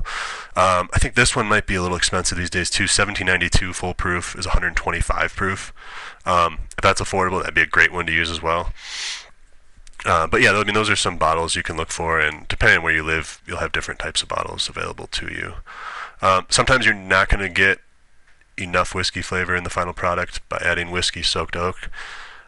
Um, 0.56 0.90
I 0.94 1.00
think 1.00 1.16
this 1.16 1.36
one 1.36 1.48
might 1.48 1.68
be 1.68 1.76
a 1.76 1.82
little 1.82 1.98
expensive 1.98 2.38
these 2.38 2.50
days 2.50 2.70
too. 2.70 2.84
1792 2.84 3.74
full 3.74 3.94
proof 3.94 4.36
is 4.38 4.46
125 4.46 5.36
proof. 5.36 5.74
Um, 6.26 6.60
if 6.78 6.82
that's 6.82 7.02
affordable, 7.02 7.40
that'd 7.40 7.54
be 7.54 7.62
a 7.62 7.66
great 7.66 7.92
one 7.92 8.06
to 8.06 8.14
use 8.14 8.32
as 8.32 8.42
well. 8.42 8.72
Uh, 10.06 10.28
but 10.28 10.42
yeah, 10.42 10.52
I 10.52 10.64
mean, 10.64 10.74
those 10.74 10.90
are 10.90 10.96
some 10.96 11.18
bottles 11.18 11.56
you 11.56 11.64
can 11.64 11.78
look 11.78 11.90
for, 11.90 12.20
and 12.20 12.48
depending 12.48 12.78
on 12.78 12.84
where 12.84 12.94
you 12.94 13.04
live, 13.04 13.42
you'll 13.46 13.60
have 13.60 13.72
different 13.72 14.00
types 14.00 14.22
of 14.22 14.30
bottles 14.30 14.70
available 14.70 15.08
to 15.08 15.28
you. 15.28 15.54
Um, 16.22 16.46
sometimes 16.50 16.86
you're 16.86 16.94
not 16.94 17.30
going 17.30 17.42
to 17.42 17.50
get 17.50 17.80
enough 18.58 18.94
whiskey 18.94 19.22
flavor 19.22 19.56
in 19.56 19.64
the 19.64 19.70
final 19.70 19.94
product 19.94 20.48
by 20.50 20.58
adding 20.64 20.92
whiskey 20.92 21.24
soaked 21.24 21.56
oak. 21.56 21.90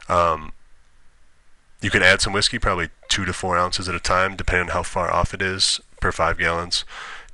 Um, 0.08 0.54
you 1.82 1.90
can 1.90 2.04
add 2.04 2.22
some 2.22 2.34
whiskey, 2.34 2.60
probably 2.60 2.90
two 3.10 3.26
to 3.26 3.34
four 3.34 3.58
ounces 3.58 3.90
at 3.90 3.96
a 3.96 4.00
time, 4.00 4.36
depending 4.36 4.70
on 4.70 4.74
how 4.74 4.84
far 4.84 5.12
off 5.12 5.34
it 5.34 5.42
is 5.42 5.80
per 6.00 6.12
five 6.12 6.38
gallons, 6.38 6.86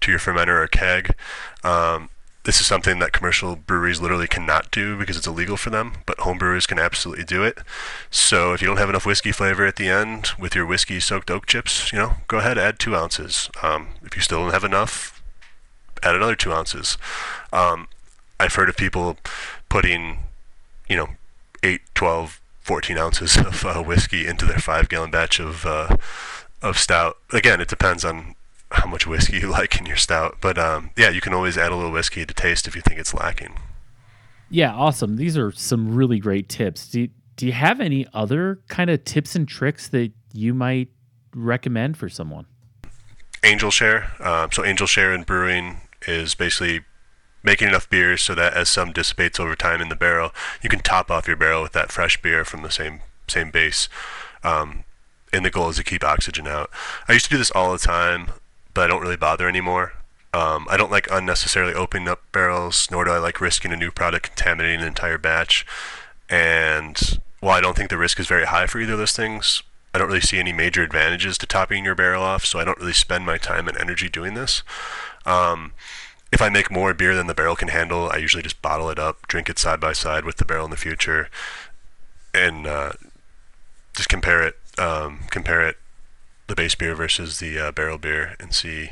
to 0.02 0.12
your 0.12 0.20
fermenter 0.20 0.64
or 0.64 0.68
keg. 0.68 1.16
Um, 1.64 2.10
this 2.44 2.60
is 2.60 2.66
something 2.66 2.98
that 3.00 3.12
commercial 3.12 3.56
breweries 3.56 4.02
literally 4.02 4.28
cannot 4.28 4.72
do 4.72 4.98
because 4.98 5.16
it's 5.16 5.28
illegal 5.28 5.58
for 5.58 5.70
them, 5.70 5.98
but 6.08 6.20
home 6.22 6.40
brewers 6.40 6.66
can 6.66 6.80
absolutely 6.80 7.24
do 7.24 7.44
it. 7.44 7.60
So 8.10 8.54
if 8.54 8.62
you 8.62 8.68
don't 8.68 8.78
have 8.78 8.90
enough 8.90 9.06
whiskey 9.06 9.32
flavor 9.32 9.66
at 9.66 9.76
the 9.76 9.90
end 9.90 10.30
with 10.40 10.56
your 10.56 10.66
whiskey 10.66 11.00
soaked 11.00 11.30
oak 11.30 11.46
chips, 11.46 11.92
you 11.94 12.00
know, 12.00 12.14
go 12.28 12.40
ahead, 12.40 12.58
add 12.58 12.80
two 12.80 12.96
ounces. 12.96 13.50
Um, 13.62 13.90
if 14.04 14.16
you 14.16 14.24
still 14.24 14.40
don't 14.40 14.54
have 14.54 14.64
enough, 14.64 15.22
add 16.02 16.16
another 16.16 16.36
two 16.36 16.52
ounces. 16.52 16.98
Um, 17.54 17.88
I've 18.41 18.56
heard 18.56 18.69
of 18.69 18.75
people 18.75 19.17
putting, 19.69 20.17
you 20.89 20.95
know, 20.95 21.10
8, 21.62 21.80
12, 21.93 22.41
14 22.62 22.97
ounces 22.97 23.38
of 23.38 23.63
uh, 23.63 23.84
whiskey 23.84 24.25
into 24.25 24.45
their 24.45 24.58
five 24.58 24.89
gallon 24.89 25.12
batch 25.12 25.39
of, 25.39 25.63
uh, 25.63 25.95
of 26.60 26.80
stout. 26.80 27.17
Again, 27.32 27.62
it 27.62 27.67
depends 27.67 28.04
on 28.04 28.34
how 28.71 28.89
much 28.89 29.06
whiskey 29.06 29.38
you 29.38 29.47
like 29.51 29.80
in 29.80 29.86
your 29.86 29.95
stout. 29.95 30.38
But 30.41 30.58
um, 30.58 30.89
yeah, 30.97 31.10
you 31.10 31.21
can 31.21 31.36
always 31.36 31.56
add 31.56 31.71
a 31.71 31.75
little 31.75 31.91
whiskey 31.91 32.25
to 32.25 32.34
taste 32.34 32.67
if 32.67 32.75
you 32.75 32.82
think 32.82 32.99
it's 32.99 33.13
lacking. 33.13 33.60
Yeah, 34.49 34.73
awesome. 34.73 35.17
These 35.17 35.38
are 35.38 35.51
some 35.51 35.93
really 35.93 36.17
great 36.17 36.49
tips. 36.49 36.89
Do 36.89 37.01
you, 37.01 37.10
do 37.36 37.45
you 37.45 37.51
have 37.51 37.80
any 37.80 38.08
other 38.12 38.60
kind 38.69 38.89
of 38.89 39.06
tips 39.06 39.36
and 39.36 39.47
tricks 39.47 39.88
that 39.89 40.13
you 40.34 40.56
might 40.56 40.89
recommend 41.36 41.95
for 41.95 42.10
someone? 42.10 42.47
Angel 43.43 43.69
share. 43.69 44.12
Um, 44.19 44.51
so 44.51 44.65
angel 44.65 44.88
share 44.88 45.13
in 45.13 45.23
brewing 45.23 45.82
is 46.08 46.34
basically 46.34 46.82
making 47.43 47.67
enough 47.67 47.89
beer 47.89 48.17
so 48.17 48.36
that 48.36 48.54
as 48.54 48.69
some 48.69 48.91
dissipates 48.91 49.39
over 49.39 49.56
time 49.56 49.82
in 49.82 49.89
the 49.89 49.95
barrel, 49.95 50.32
you 50.62 50.69
can 50.69 50.80
top 50.80 51.10
off 51.10 51.27
your 51.27 51.38
barrel 51.38 51.63
with 51.63 51.73
that 51.73 51.91
fresh 51.91 52.21
beer 52.21 52.45
from 52.45 52.62
the 52.62 52.71
same 52.71 53.01
same 53.27 53.51
base. 53.51 53.88
Um, 54.43 54.84
and 55.34 55.45
the 55.45 55.49
goal 55.49 55.69
is 55.69 55.77
to 55.77 55.84
keep 55.84 56.04
oxygen 56.04 56.47
out. 56.47 56.69
I 57.08 57.13
used 57.13 57.25
to 57.25 57.32
do 57.32 57.38
this 57.38 57.51
all 57.51 57.71
the 57.71 57.80
time 57.80 58.32
but 58.73 58.84
I 58.84 58.88
don't 58.88 59.01
really 59.01 59.17
bother 59.17 59.47
anymore. 59.47 59.93
Um, 60.34 60.65
I 60.69 60.77
don't 60.77 60.91
like 60.91 61.12
unnecessarily 61.12 61.73
opening 61.73 62.08
up 62.08 62.21
barrels, 62.32 62.88
nor 62.89 63.06
do 63.06 63.12
I 63.12 63.17
like 63.17 63.41
risking 63.41 63.73
a 63.73 63.77
new 63.77 63.91
product 63.91 64.27
contaminating 64.27 64.82
an 64.82 64.88
entire 64.88 65.17
batch. 65.17 65.65
And 66.30 67.19
while 67.41 67.58
I 67.58 67.62
don't 67.62 67.75
think 67.75 67.89
the 67.89 67.97
risk 67.97 68.19
is 68.19 68.27
very 68.27 68.45
high 68.45 68.67
for 68.67 68.80
either 68.80 68.93
of 68.93 68.99
those 68.99 69.12
things, 69.12 69.63
I 69.93 69.97
don't 69.97 70.08
really 70.08 70.21
see 70.21 70.39
any 70.39 70.54
major 70.54 70.84
advantages 70.84 71.38
to 71.39 71.45
topping 71.45 71.84
your 71.84 71.95
barrel 71.95 72.23
off, 72.23 72.45
so 72.45 72.60
I 72.60 72.63
don't 72.63 72.80
really 72.80 72.93
spend 72.93 73.25
my 73.25 73.38
time 73.38 73.67
and 73.67 73.77
energy 73.77 74.08
doing 74.08 74.36
this. 74.36 74.63
Um, 75.25 75.73
if 76.32 76.41
I 76.41 76.50
make 76.50 76.72
more 76.72 76.94
beer 76.94 77.15
than 77.15 77.28
the 77.28 77.34
barrel 77.34 77.56
can 77.56 77.67
handle, 77.67 78.10
I 78.10 78.17
usually 78.17 78.44
just 78.44 78.62
bottle 78.62 78.89
it 78.89 78.98
up, 78.98 79.28
drink 79.28 79.50
it 79.50 79.60
side 79.60 79.80
by 79.80 79.94
side 79.94 80.26
with 80.26 80.38
the 80.38 80.46
barrel 80.46 80.65
in 80.65 80.72
the 80.72 80.78
future, 80.78 81.30
and 82.34 82.65
uh, 82.65 82.94
just 83.96 84.10
compare 84.10 84.41
it, 84.41 84.58
um, 84.78 85.22
compare 85.30 85.67
it, 85.67 85.78
the 86.48 86.56
base 86.56 86.76
beer 86.76 86.96
versus 86.96 87.39
the 87.39 87.60
uh, 87.60 87.72
barrel 87.72 87.98
beer, 87.98 88.36
and 88.39 88.54
see 88.54 88.91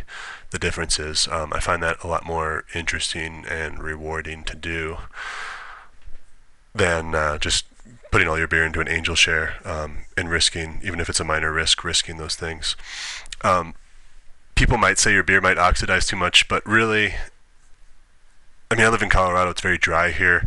the 0.51 0.59
differences. 0.59 1.27
Um, 1.31 1.53
I 1.53 1.59
find 1.59 1.81
that 1.81 2.03
a 2.03 2.07
lot 2.07 2.25
more 2.25 2.65
interesting 2.75 3.45
and 3.47 3.81
rewarding 3.81 4.43
to 4.45 4.55
do 4.55 4.97
than 6.73 7.15
uh, 7.15 7.37
just 7.37 7.65
putting 8.11 8.27
all 8.27 8.37
your 8.37 8.47
beer 8.47 8.65
into 8.65 8.81
an 8.81 8.87
angel 8.87 9.15
share 9.15 9.55
um, 9.65 9.99
and 10.17 10.29
risking, 10.29 10.79
even 10.83 10.99
if 10.99 11.09
it's 11.09 11.19
a 11.19 11.23
minor 11.23 11.51
risk, 11.51 11.83
risking 11.83 12.17
those 12.17 12.35
things. 12.35 12.75
Um, 13.43 13.75
people 14.59 14.77
might 14.77 14.99
say 14.99 15.13
your 15.13 15.23
beer 15.23 15.39
might 15.39 15.57
oxidize 15.57 16.05
too 16.05 16.17
much, 16.17 16.49
but 16.49 16.65
really, 16.65 17.13
I 18.69 18.75
mean, 18.75 18.85
I 18.85 18.89
live 18.89 19.01
in 19.01 19.07
Colorado. 19.07 19.51
It's 19.51 19.61
very 19.61 19.77
dry 19.77 20.11
here. 20.11 20.45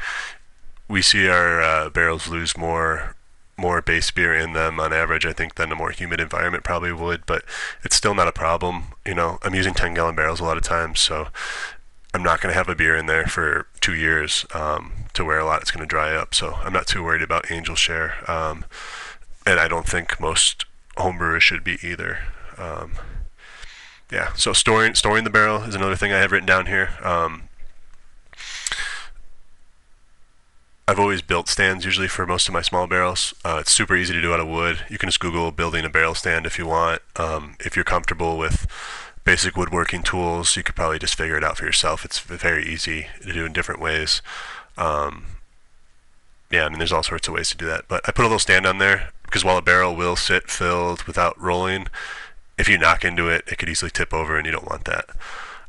We 0.86 1.00
see 1.00 1.28
our 1.28 1.62
uh, 1.62 1.88
barrels 1.88 2.28
lose 2.28 2.54
more 2.56 3.16
more 3.56 3.80
base 3.80 4.10
beer 4.10 4.34
in 4.34 4.52
them 4.52 4.78
on 4.80 4.92
average, 4.92 5.24
I 5.24 5.32
think, 5.32 5.54
than 5.54 5.72
a 5.72 5.76
more 5.76 5.92
humid 5.92 6.20
environment 6.20 6.64
probably 6.64 6.92
would, 6.92 7.24
but 7.26 7.44
it's 7.84 7.96
still 7.96 8.14
not 8.14 8.28
a 8.28 8.32
problem. 8.32 8.88
You 9.06 9.14
know, 9.14 9.38
I'm 9.42 9.54
using 9.54 9.72
10 9.72 9.94
gallon 9.94 10.16
barrels 10.16 10.40
a 10.40 10.44
lot 10.44 10.56
of 10.56 10.62
times, 10.62 11.00
so 11.00 11.28
I'm 12.12 12.22
not 12.22 12.40
going 12.40 12.52
to 12.52 12.58
have 12.58 12.68
a 12.68 12.74
beer 12.74 12.96
in 12.96 13.06
there 13.06 13.26
for 13.26 13.66
two 13.80 13.94
years 13.94 14.44
um, 14.52 14.92
to 15.14 15.24
where 15.24 15.38
a 15.38 15.44
lot 15.44 15.62
it's 15.62 15.70
going 15.70 15.86
to 15.86 15.86
dry 15.86 16.14
up. 16.14 16.34
So 16.34 16.54
I'm 16.54 16.72
not 16.72 16.86
too 16.86 17.02
worried 17.02 17.22
about 17.22 17.50
Angel 17.50 17.76
Share. 17.76 18.30
Um, 18.30 18.64
and 19.46 19.60
I 19.60 19.68
don't 19.68 19.86
think 19.86 20.20
most 20.20 20.66
homebrewers 20.96 21.40
should 21.40 21.62
be 21.62 21.78
either. 21.82 22.18
Um, 22.58 22.92
yeah, 24.12 24.34
so 24.34 24.52
storing 24.52 24.94
storing 24.94 25.24
the 25.24 25.30
barrel 25.30 25.62
is 25.62 25.74
another 25.74 25.96
thing 25.96 26.12
I 26.12 26.18
have 26.18 26.32
written 26.32 26.46
down 26.46 26.66
here. 26.66 26.90
Um, 27.02 27.48
I've 30.86 30.98
always 30.98 31.22
built 31.22 31.48
stands 31.48 31.86
usually 31.86 32.08
for 32.08 32.26
most 32.26 32.46
of 32.46 32.52
my 32.52 32.60
small 32.60 32.86
barrels. 32.86 33.32
Uh, 33.42 33.58
it's 33.60 33.72
super 33.72 33.96
easy 33.96 34.12
to 34.12 34.20
do 34.20 34.34
out 34.34 34.40
of 34.40 34.48
wood. 34.48 34.84
You 34.90 34.98
can 34.98 35.08
just 35.08 35.20
Google 35.20 35.50
building 35.50 35.86
a 35.86 35.88
barrel 35.88 36.14
stand 36.14 36.44
if 36.44 36.58
you 36.58 36.66
want. 36.66 37.00
Um, 37.16 37.56
if 37.60 37.74
you're 37.74 37.84
comfortable 37.84 38.36
with 38.36 38.66
basic 39.24 39.56
woodworking 39.56 40.02
tools, 40.02 40.56
you 40.56 40.62
could 40.62 40.74
probably 40.74 40.98
just 40.98 41.14
figure 41.14 41.38
it 41.38 41.44
out 41.44 41.56
for 41.56 41.64
yourself. 41.64 42.04
It's 42.04 42.18
very 42.18 42.66
easy 42.66 43.06
to 43.22 43.32
do 43.32 43.46
in 43.46 43.54
different 43.54 43.80
ways. 43.80 44.20
Um, 44.76 45.24
yeah, 46.50 46.66
I 46.66 46.68
mean, 46.68 46.78
there's 46.78 46.92
all 46.92 47.02
sorts 47.02 47.28
of 47.28 47.34
ways 47.34 47.48
to 47.50 47.56
do 47.56 47.66
that. 47.66 47.88
But 47.88 48.06
I 48.06 48.12
put 48.12 48.22
a 48.22 48.28
little 48.28 48.38
stand 48.38 48.66
on 48.66 48.76
there 48.76 49.10
because 49.22 49.44
while 49.44 49.56
a 49.56 49.62
barrel 49.62 49.96
will 49.96 50.16
sit 50.16 50.50
filled 50.50 51.04
without 51.04 51.40
rolling, 51.40 51.86
if 52.62 52.68
you 52.68 52.78
knock 52.78 53.04
into 53.04 53.28
it, 53.28 53.42
it 53.48 53.58
could 53.58 53.68
easily 53.68 53.90
tip 53.90 54.14
over, 54.14 54.36
and 54.36 54.46
you 54.46 54.52
don't 54.52 54.70
want 54.70 54.84
that. 54.84 55.06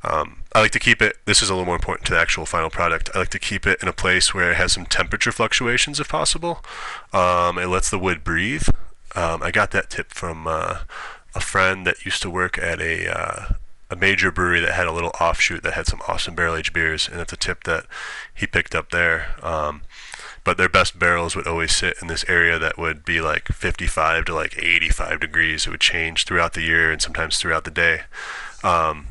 Um, 0.04 0.44
I 0.54 0.60
like 0.60 0.72
to 0.72 0.80
keep 0.80 1.02
it, 1.02 1.18
this 1.26 1.42
is 1.42 1.50
a 1.50 1.54
little 1.54 1.66
more 1.66 1.76
important 1.76 2.06
to 2.06 2.14
the 2.14 2.20
actual 2.20 2.46
final 2.46 2.70
product. 2.70 3.10
I 3.16 3.20
like 3.20 3.30
to 3.30 3.40
keep 3.40 3.66
it 3.66 3.82
in 3.82 3.88
a 3.88 3.94
place 3.94 4.32
where 4.32 4.52
it 4.52 4.58
has 4.58 4.74
some 4.74 4.86
temperature 4.86 5.32
fluctuations 5.32 6.00
if 6.00 6.08
possible. 6.08 6.64
Um, 7.12 7.58
it 7.58 7.66
lets 7.66 7.90
the 7.90 7.98
wood 7.98 8.24
breathe. 8.24 8.68
Um, 9.16 9.42
I 9.42 9.50
got 9.50 9.72
that 9.72 9.90
tip 9.90 10.12
from 10.12 10.46
uh, 10.46 10.80
a 11.34 11.40
friend 11.40 11.88
that 11.88 12.06
used 12.06 12.22
to 12.22 12.30
work 12.30 12.60
at 12.60 12.80
a 12.80 13.12
uh, 13.12 13.54
a 13.90 13.96
major 13.96 14.32
brewery 14.32 14.60
that 14.60 14.74
had 14.74 14.88
a 14.88 14.92
little 14.92 15.12
offshoot 15.22 15.64
that 15.64 15.74
had 15.74 15.88
some 15.88 16.02
awesome 16.08 16.36
barrel 16.36 16.56
aged 16.56 16.74
beers, 16.74 17.08
and 17.08 17.22
it's 17.22 17.34
a 17.34 17.38
tip 17.38 17.64
that 17.64 17.86
he 18.34 18.46
picked 18.48 18.76
up 18.76 18.90
there. 18.90 19.36
Um, 19.42 19.82
but 20.44 20.58
their 20.58 20.70
best 20.70 21.00
barrels 21.00 21.36
would 21.36 21.48
always 21.48 21.76
sit 21.76 21.98
in 22.02 22.08
this 22.08 22.26
area 22.28 22.60
that 22.60 22.78
would 22.78 23.06
be 23.06 23.22
like 23.22 23.48
55 23.48 24.26
to 24.26 24.34
like 24.34 24.58
85 24.58 25.20
degrees. 25.20 25.66
It 25.66 25.70
would 25.70 25.80
change 25.80 26.26
throughout 26.26 26.54
the 26.54 26.62
year 26.62 26.92
and 26.92 27.02
sometimes 27.02 27.38
throughout 27.38 27.64
the 27.64 27.72
day. 27.72 28.02
Um, 28.64 29.08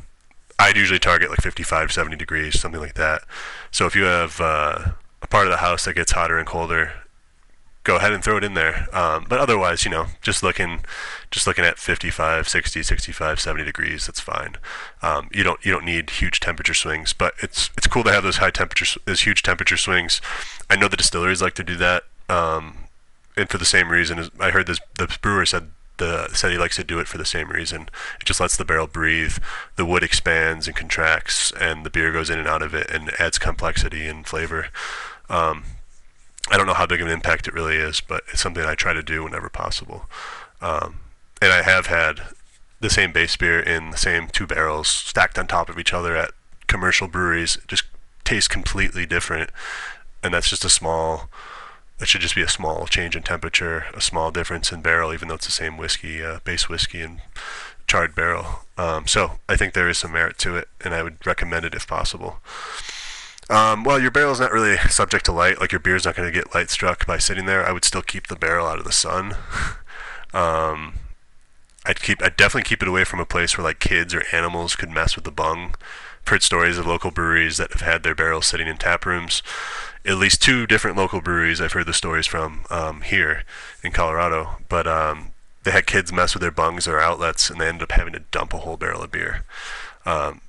I'd 0.59 0.77
usually 0.77 0.99
target 0.99 1.29
like 1.29 1.41
55, 1.41 1.91
70 1.91 2.15
degrees, 2.15 2.59
something 2.59 2.79
like 2.79 2.93
that. 2.95 3.23
So 3.71 3.85
if 3.85 3.95
you 3.95 4.03
have 4.03 4.39
uh, 4.39 4.91
a 5.21 5.27
part 5.27 5.47
of 5.47 5.51
the 5.51 5.57
house 5.57 5.85
that 5.85 5.95
gets 5.95 6.11
hotter 6.11 6.37
and 6.37 6.47
colder, 6.47 6.93
go 7.83 7.97
ahead 7.97 8.13
and 8.13 8.23
throw 8.23 8.37
it 8.37 8.43
in 8.43 8.53
there. 8.53 8.87
Um, 8.93 9.25
but 9.27 9.39
otherwise, 9.39 9.85
you 9.85 9.91
know, 9.91 10.07
just 10.21 10.41
looking, 10.41 10.81
just 11.31 11.45
looking 11.45 11.65
at 11.65 11.77
55, 11.77 12.47
60, 12.47 12.83
65, 12.83 13.39
70 13.39 13.63
degrees, 13.65 14.07
that's 14.07 14.19
fine. 14.19 14.55
Um, 15.01 15.29
you 15.31 15.43
don't 15.43 15.63
you 15.65 15.71
don't 15.71 15.85
need 15.85 16.09
huge 16.09 16.39
temperature 16.39 16.73
swings, 16.73 17.13
but 17.13 17.33
it's 17.41 17.69
it's 17.77 17.87
cool 17.87 18.03
to 18.03 18.11
have 18.11 18.23
those 18.23 18.37
high 18.37 18.51
temperature, 18.51 18.99
those 19.05 19.21
huge 19.21 19.43
temperature 19.43 19.77
swings. 19.77 20.21
I 20.69 20.75
know 20.75 20.87
the 20.87 20.97
distilleries 20.97 21.41
like 21.41 21.55
to 21.55 21.63
do 21.63 21.75
that, 21.77 22.03
um, 22.29 22.75
and 23.35 23.49
for 23.49 23.57
the 23.57 23.65
same 23.65 23.89
reason. 23.89 24.29
I 24.39 24.51
heard 24.51 24.67
this 24.67 24.79
the 24.97 25.17
brewer 25.21 25.45
said 25.45 25.69
the 25.97 26.29
said 26.33 26.51
he 26.51 26.57
likes 26.57 26.77
to 26.77 26.83
do 26.83 26.99
it 26.99 27.07
for 27.07 27.17
the 27.17 27.25
same 27.25 27.49
reason. 27.49 27.89
It 28.19 28.25
just 28.25 28.39
lets 28.39 28.57
the 28.57 28.65
barrel 28.65 28.87
breathe. 28.87 29.37
The 29.75 29.85
wood 29.85 30.03
expands 30.03 30.67
and 30.67 30.75
contracts, 30.75 31.51
and 31.59 31.85
the 31.85 31.89
beer 31.89 32.11
goes 32.11 32.29
in 32.29 32.39
and 32.39 32.47
out 32.47 32.61
of 32.61 32.73
it, 32.73 32.89
and 32.89 33.11
adds 33.19 33.37
complexity 33.37 34.07
and 34.07 34.25
flavor. 34.25 34.67
Um, 35.29 35.63
I 36.51 36.57
don't 36.57 36.67
know 36.67 36.73
how 36.73 36.85
big 36.85 37.01
of 37.01 37.07
an 37.07 37.13
impact 37.13 37.47
it 37.47 37.53
really 37.53 37.77
is, 37.77 38.01
but 38.01 38.23
it's 38.31 38.41
something 38.41 38.63
I 38.63 38.75
try 38.75 38.93
to 38.93 39.03
do 39.03 39.23
whenever 39.23 39.49
possible. 39.49 40.05
Um, 40.61 40.99
and 41.41 41.51
I 41.51 41.61
have 41.61 41.87
had 41.87 42.21
the 42.79 42.89
same 42.89 43.11
base 43.11 43.35
beer 43.37 43.59
in 43.59 43.91
the 43.91 43.97
same 43.97 44.27
two 44.27 44.45
barrels 44.45 44.87
stacked 44.89 45.39
on 45.39 45.47
top 45.47 45.69
of 45.69 45.79
each 45.79 45.93
other 45.93 46.15
at 46.15 46.31
commercial 46.67 47.07
breweries. 47.07 47.55
It 47.55 47.67
just 47.67 47.85
tastes 48.25 48.47
completely 48.47 49.05
different, 49.05 49.49
and 50.21 50.33
that's 50.33 50.49
just 50.49 50.65
a 50.65 50.69
small. 50.69 51.29
That 51.99 52.07
should 52.07 52.21
just 52.21 52.35
be 52.35 52.41
a 52.41 52.49
small 52.49 52.87
change 52.87 53.15
in 53.15 53.23
temperature, 53.23 53.85
a 53.93 54.01
small 54.01 54.31
difference 54.31 54.71
in 54.71 54.81
barrel, 54.81 55.13
even 55.13 55.27
though 55.27 55.35
it's 55.35 55.45
the 55.45 55.51
same 55.51 55.77
whiskey, 55.77 56.23
uh, 56.23 56.39
base 56.43 56.67
whiskey, 56.67 57.01
and 57.01 57.21
charred 57.87 58.15
barrel. 58.15 58.65
Um, 58.77 59.07
so 59.07 59.33
I 59.47 59.55
think 59.55 59.73
there 59.73 59.87
is 59.87 59.99
some 59.99 60.11
merit 60.11 60.37
to 60.39 60.57
it, 60.57 60.67
and 60.83 60.93
I 60.93 61.03
would 61.03 61.25
recommend 61.25 61.65
it 61.65 61.75
if 61.75 61.87
possible. 61.87 62.39
Um, 63.49 63.83
well, 63.83 63.99
your 63.99 64.11
barrel's 64.11 64.39
not 64.39 64.51
really 64.51 64.77
subject 64.89 65.25
to 65.25 65.31
light. 65.31 65.59
Like 65.59 65.71
your 65.71 65.79
beer's 65.79 66.05
not 66.05 66.15
going 66.15 66.31
to 66.31 66.33
get 66.33 66.53
light 66.53 66.69
struck 66.69 67.05
by 67.05 67.17
sitting 67.17 67.45
there. 67.45 67.65
I 67.65 67.71
would 67.71 67.85
still 67.85 68.01
keep 68.01 68.27
the 68.27 68.35
barrel 68.35 68.67
out 68.67 68.79
of 68.79 68.85
the 68.85 68.91
sun. 68.91 69.35
um, 70.33 70.95
I'd 71.85 72.01
keep, 72.01 72.23
I'd 72.23 72.37
definitely 72.37 72.67
keep 72.67 72.81
it 72.81 72.87
away 72.87 73.03
from 73.03 73.19
a 73.19 73.25
place 73.25 73.57
where 73.57 73.65
like 73.65 73.79
kids 73.79 74.13
or 74.13 74.23
animals 74.31 74.75
could 74.75 74.89
mess 74.89 75.15
with 75.15 75.25
the 75.25 75.31
bung. 75.31 75.75
I've 76.21 76.29
heard 76.29 76.43
stories 76.43 76.77
of 76.77 76.85
local 76.85 77.11
breweries 77.11 77.57
that 77.57 77.73
have 77.73 77.81
had 77.81 78.03
their 78.03 78.15
barrels 78.15 78.45
sitting 78.45 78.67
in 78.67 78.77
tap 78.77 79.05
rooms. 79.05 79.43
At 80.05 80.17
least 80.17 80.41
two 80.41 80.65
different 80.65 80.95
local 80.95 81.21
breweries 81.21 81.59
I've 81.59 81.73
heard 81.73 81.85
the 81.85 81.93
stories 81.93 82.27
from 82.27 82.65
um, 82.69 83.01
here 83.01 83.43
in 83.83 83.91
Colorado. 83.91 84.57
But 84.69 84.87
um, 84.87 85.31
they 85.63 85.71
had 85.71 85.85
kids 85.85 86.13
mess 86.13 86.33
with 86.33 86.41
their 86.41 86.51
bungs 86.51 86.87
or 86.87 86.99
outlets, 86.99 87.49
and 87.49 87.59
they 87.59 87.67
ended 87.67 87.83
up 87.83 87.91
having 87.91 88.13
to 88.13 88.19
dump 88.19 88.53
a 88.53 88.59
whole 88.59 88.77
barrel 88.77 89.03
of 89.03 89.11
beer. 89.11 89.43
Um, 90.05 90.41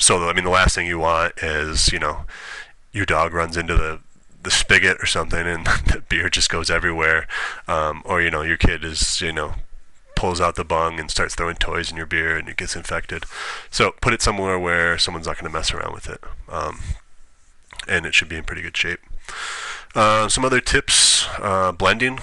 so 0.00 0.28
I 0.28 0.32
mean, 0.32 0.44
the 0.44 0.50
last 0.50 0.74
thing 0.74 0.86
you 0.86 0.98
want 0.98 1.34
is 1.42 1.92
you 1.92 1.98
know 1.98 2.24
your 2.90 3.06
dog 3.06 3.32
runs 3.32 3.56
into 3.56 3.76
the 3.76 4.00
the 4.42 4.50
spigot 4.50 4.96
or 5.00 5.06
something, 5.06 5.46
and 5.46 5.66
the 5.86 6.02
beer 6.08 6.30
just 6.30 6.50
goes 6.50 6.70
everywhere, 6.70 7.28
um, 7.68 8.02
or 8.04 8.20
you 8.22 8.30
know 8.30 8.42
your 8.42 8.56
kid 8.56 8.82
is 8.82 9.20
you 9.20 9.32
know 9.32 9.54
pulls 10.16 10.40
out 10.40 10.54
the 10.56 10.64
bung 10.64 10.98
and 10.98 11.10
starts 11.10 11.34
throwing 11.34 11.56
toys 11.56 11.90
in 11.90 11.96
your 11.96 12.04
beer 12.04 12.36
and 12.36 12.46
it 12.46 12.56
gets 12.56 12.76
infected. 12.76 13.24
So 13.70 13.92
put 14.02 14.12
it 14.12 14.20
somewhere 14.20 14.58
where 14.58 14.98
someone's 14.98 15.26
not 15.26 15.38
going 15.38 15.50
to 15.50 15.56
mess 15.56 15.72
around 15.72 15.94
with 15.94 16.08
it, 16.08 16.20
um, 16.48 16.80
and 17.86 18.06
it 18.06 18.14
should 18.14 18.28
be 18.28 18.36
in 18.36 18.44
pretty 18.44 18.62
good 18.62 18.76
shape. 18.76 19.00
Uh, 19.94 20.28
some 20.28 20.46
other 20.46 20.60
tips: 20.60 21.26
uh, 21.38 21.72
blending. 21.72 22.20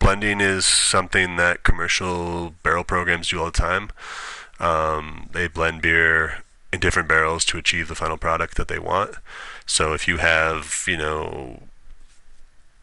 Blending 0.00 0.40
is 0.40 0.64
something 0.64 1.36
that 1.36 1.62
commercial 1.62 2.54
barrel 2.64 2.84
programs 2.84 3.28
do 3.28 3.38
all 3.38 3.46
the 3.46 3.52
time. 3.52 3.90
Um, 4.60 5.30
they 5.32 5.48
blend 5.48 5.82
beer 5.82 6.42
in 6.72 6.80
different 6.80 7.08
barrels 7.08 7.44
to 7.46 7.58
achieve 7.58 7.88
the 7.88 7.94
final 7.94 8.16
product 8.16 8.56
that 8.56 8.68
they 8.68 8.78
want. 8.78 9.16
So 9.66 9.92
if 9.92 10.06
you 10.06 10.18
have, 10.18 10.84
you 10.86 10.96
know, 10.96 11.62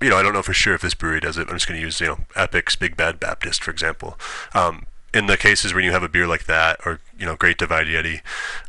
you 0.01 0.09
know, 0.09 0.17
I 0.17 0.23
don't 0.23 0.33
know 0.33 0.41
for 0.41 0.53
sure 0.53 0.73
if 0.73 0.81
this 0.81 0.93
brewery 0.93 1.19
does 1.19 1.37
it. 1.37 1.47
I'm 1.49 1.55
just 1.55 1.67
going 1.67 1.79
to 1.79 1.85
use, 1.85 1.99
you 1.99 2.07
know, 2.07 2.17
Epic's 2.35 2.75
Big 2.75 2.97
Bad 2.97 3.19
Baptist, 3.19 3.63
for 3.63 3.71
example. 3.71 4.19
Um, 4.53 4.85
in 5.13 5.27
the 5.27 5.37
cases 5.37 5.73
where 5.73 5.83
you 5.83 5.91
have 5.91 6.03
a 6.03 6.09
beer 6.09 6.27
like 6.27 6.45
that, 6.45 6.79
or 6.85 6.99
you 7.17 7.25
know, 7.25 7.35
Great 7.35 7.57
Divide 7.57 7.87
Yeti, 7.87 8.21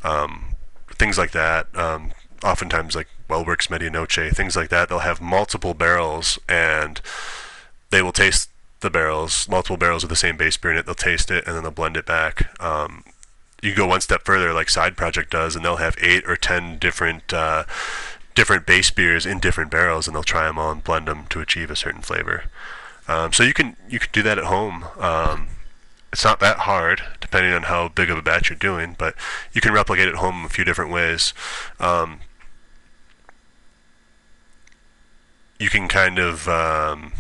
um, 0.05 0.55
things 0.91 1.19
like 1.19 1.33
that. 1.33 1.67
Um, 1.77 2.13
oftentimes, 2.45 2.95
like 2.95 3.09
WeldWerks 3.29 3.69
Medianoche, 3.69 4.35
things 4.35 4.55
like 4.55 4.69
that. 4.69 4.89
They'll 4.89 5.01
have 5.01 5.21
multiple 5.21 5.75
barrels, 5.75 6.39
and 6.49 7.01
they 7.91 8.01
will 8.01 8.13
taste 8.13 8.49
the 8.87 8.91
barrels, 8.99 9.49
multiple 9.49 9.77
barrels 9.77 10.05
of 10.05 10.09
the 10.09 10.17
same 10.17 10.37
base 10.37 10.57
beer 10.57 10.71
in 10.71 10.79
it. 10.79 10.87
They'll 10.87 10.95
taste 10.95 11.31
it 11.31 11.47
and 11.47 11.55
then 11.55 11.63
they'll 11.63 11.73
blend 11.73 11.97
it 11.97 12.07
back. 12.07 12.49
Um, 12.63 13.05
you 13.63 13.75
go 13.75 13.87
one 13.87 14.01
step 14.01 14.25
further, 14.25 14.53
like 14.53 14.71
Side 14.71 14.97
Project 14.97 15.31
does, 15.31 15.57
and 15.57 15.65
they'll 15.65 15.77
have 15.77 15.97
eight 16.01 16.25
or 16.29 16.37
ten 16.37 16.79
different 16.79 17.33
uh, 17.33 17.65
different 18.35 18.67
base 18.67 18.91
beers 18.91 19.27
in 19.27 19.41
different 19.41 19.71
barrels, 19.71 20.07
and 20.07 20.15
they'll 20.15 20.23
try 20.23 20.47
them 20.47 20.59
all 20.59 20.71
and 20.71 20.85
blend 20.85 21.09
them 21.09 21.27
to 21.31 21.41
achieve 21.41 21.71
a 21.71 21.77
certain 21.77 22.03
flavor. 22.03 22.45
Um, 23.09 23.33
so 23.33 23.43
you 23.43 23.55
can 23.55 23.77
you 23.89 23.99
can 23.99 24.11
do 24.13 24.23
that 24.23 24.39
at 24.39 24.45
home. 24.45 24.85
Um, 24.99 25.49
it's 26.13 26.25
not 26.25 26.41
that 26.41 26.59
hard, 26.61 27.03
depending 27.21 27.53
on 27.53 27.65
how 27.65 27.89
big 27.89 28.09
of 28.11 28.17
a 28.17 28.23
batch 28.23 28.49
you're 28.49 28.59
doing, 28.59 28.95
but 28.97 29.15
you 29.53 29.61
can 29.61 29.73
replicate 29.73 30.07
it 30.07 30.13
at 30.13 30.17
home 30.17 30.45
a 30.45 30.49
few 30.49 30.65
different 30.65 30.93
ways. 30.93 31.35
Um, 31.81 32.21
you 35.59 35.69
can 35.69 35.89
kind 35.89 36.19
of 36.19 36.49
um, 36.49 37.13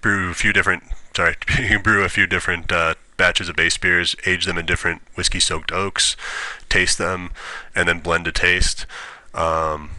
brew 0.00 0.30
a 0.30 0.34
few 0.34 0.52
different 0.52 0.84
sorry 1.14 1.36
you 1.58 1.78
brew 1.78 2.04
a 2.04 2.08
few 2.08 2.26
different 2.26 2.70
uh, 2.72 2.94
batches 3.16 3.50
of 3.50 3.56
base 3.56 3.76
beers, 3.76 4.16
age 4.24 4.46
them 4.46 4.56
in 4.56 4.64
different 4.64 5.02
whiskey-soaked 5.14 5.70
oaks, 5.72 6.16
taste 6.70 6.96
them, 6.96 7.30
and 7.74 7.86
then 7.86 8.00
blend 8.00 8.24
to 8.24 8.32
taste. 8.32 8.86
Um, 9.34 9.90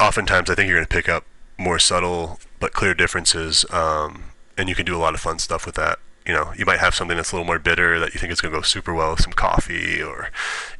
oftentimes, 0.00 0.48
I 0.48 0.54
think 0.54 0.68
you're 0.68 0.78
going 0.78 0.86
to 0.86 0.94
pick 0.94 1.08
up 1.08 1.26
more 1.58 1.78
subtle 1.78 2.40
but 2.60 2.72
clear 2.72 2.94
differences, 2.94 3.66
um, 3.70 4.24
and 4.56 4.70
you 4.70 4.74
can 4.74 4.86
do 4.86 4.96
a 4.96 4.98
lot 4.98 5.12
of 5.12 5.20
fun 5.20 5.38
stuff 5.38 5.66
with 5.66 5.74
that. 5.74 5.98
You 6.26 6.32
know, 6.32 6.52
you 6.56 6.64
might 6.64 6.80
have 6.80 6.94
something 6.94 7.16
that's 7.16 7.32
a 7.32 7.36
little 7.36 7.46
more 7.46 7.58
bitter 7.58 8.00
that 8.00 8.14
you 8.14 8.20
think 8.20 8.32
is 8.32 8.40
going 8.40 8.52
to 8.52 8.58
go 8.58 8.62
super 8.62 8.94
well 8.94 9.10
with 9.10 9.20
some 9.20 9.32
coffee, 9.32 10.02
or 10.02 10.30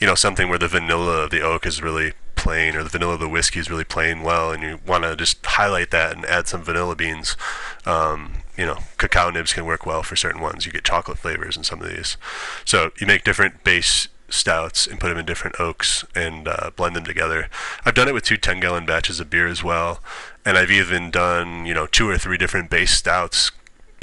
you 0.01 0.07
know, 0.07 0.15
something 0.15 0.49
where 0.49 0.59
the 0.59 0.69
vanilla 0.69 1.25
of 1.25 1.31
the 1.31 1.43
oak 1.43 1.67
is 1.67 1.83
really 1.83 2.13
plain, 2.35 2.75
or 2.75 2.83
the 2.83 2.89
vanilla 2.89 3.15
of 3.15 3.21
the 3.21 3.29
whiskey 3.29 3.61
is 3.61 3.71
really 3.71 3.85
plain 3.85 4.23
well, 4.23 4.51
and 4.51 4.63
you 4.63 4.81
want 4.87 5.05
to 5.05 5.17
just 5.17 5.45
highlight 5.45 5.91
that 5.91 6.17
and 6.17 6.25
add 6.25 6.49
some 6.49 6.63
vanilla 6.63 6.97
beans. 6.97 7.37
Um, 7.85 8.33
you 8.57 8.65
know, 8.65 8.79
cacao 8.99 9.31
nibs 9.31 9.53
can 9.53 9.67
work 9.67 9.85
well 9.85 10.03
for 10.03 10.17
certain 10.17 10.41
ones. 10.41 10.65
You 10.65 10.73
get 10.73 10.85
chocolate 10.85 11.19
flavors 11.19 11.57
in 11.57 11.65
some 11.65 11.83
of 11.83 11.89
these. 11.89 12.17
So 12.65 12.91
you 12.99 13.07
make 13.07 13.25
different 13.25 13.65
base 13.65 14.09
stouts 14.29 14.87
and 14.87 15.01
put 15.01 15.09
them 15.09 15.19
in 15.19 15.27
different 15.27 15.59
oaks 15.61 16.05
and 16.15 16.49
uh, 16.49 16.71
blend 16.77 16.97
them 16.97 17.05
together. 17.05 17.49
I've 17.85 17.95
done 17.95 18.09
it 18.09 18.15
with 18.15 18.25
two 18.25 18.37
10 18.37 18.61
gallon 18.61 18.87
batches 18.87 19.21
of 19.21 19.31
beer 19.31 19.47
as 19.47 19.63
well. 19.63 20.01
And 20.45 20.59
I've 20.59 20.71
even 20.71 21.11
done, 21.11 21.67
you 21.67 21.75
know, 21.75 21.87
two 21.87 22.09
or 22.09 22.19
three 22.19 22.37
different 22.37 22.71
base 22.71 22.93
stouts, 22.93 23.51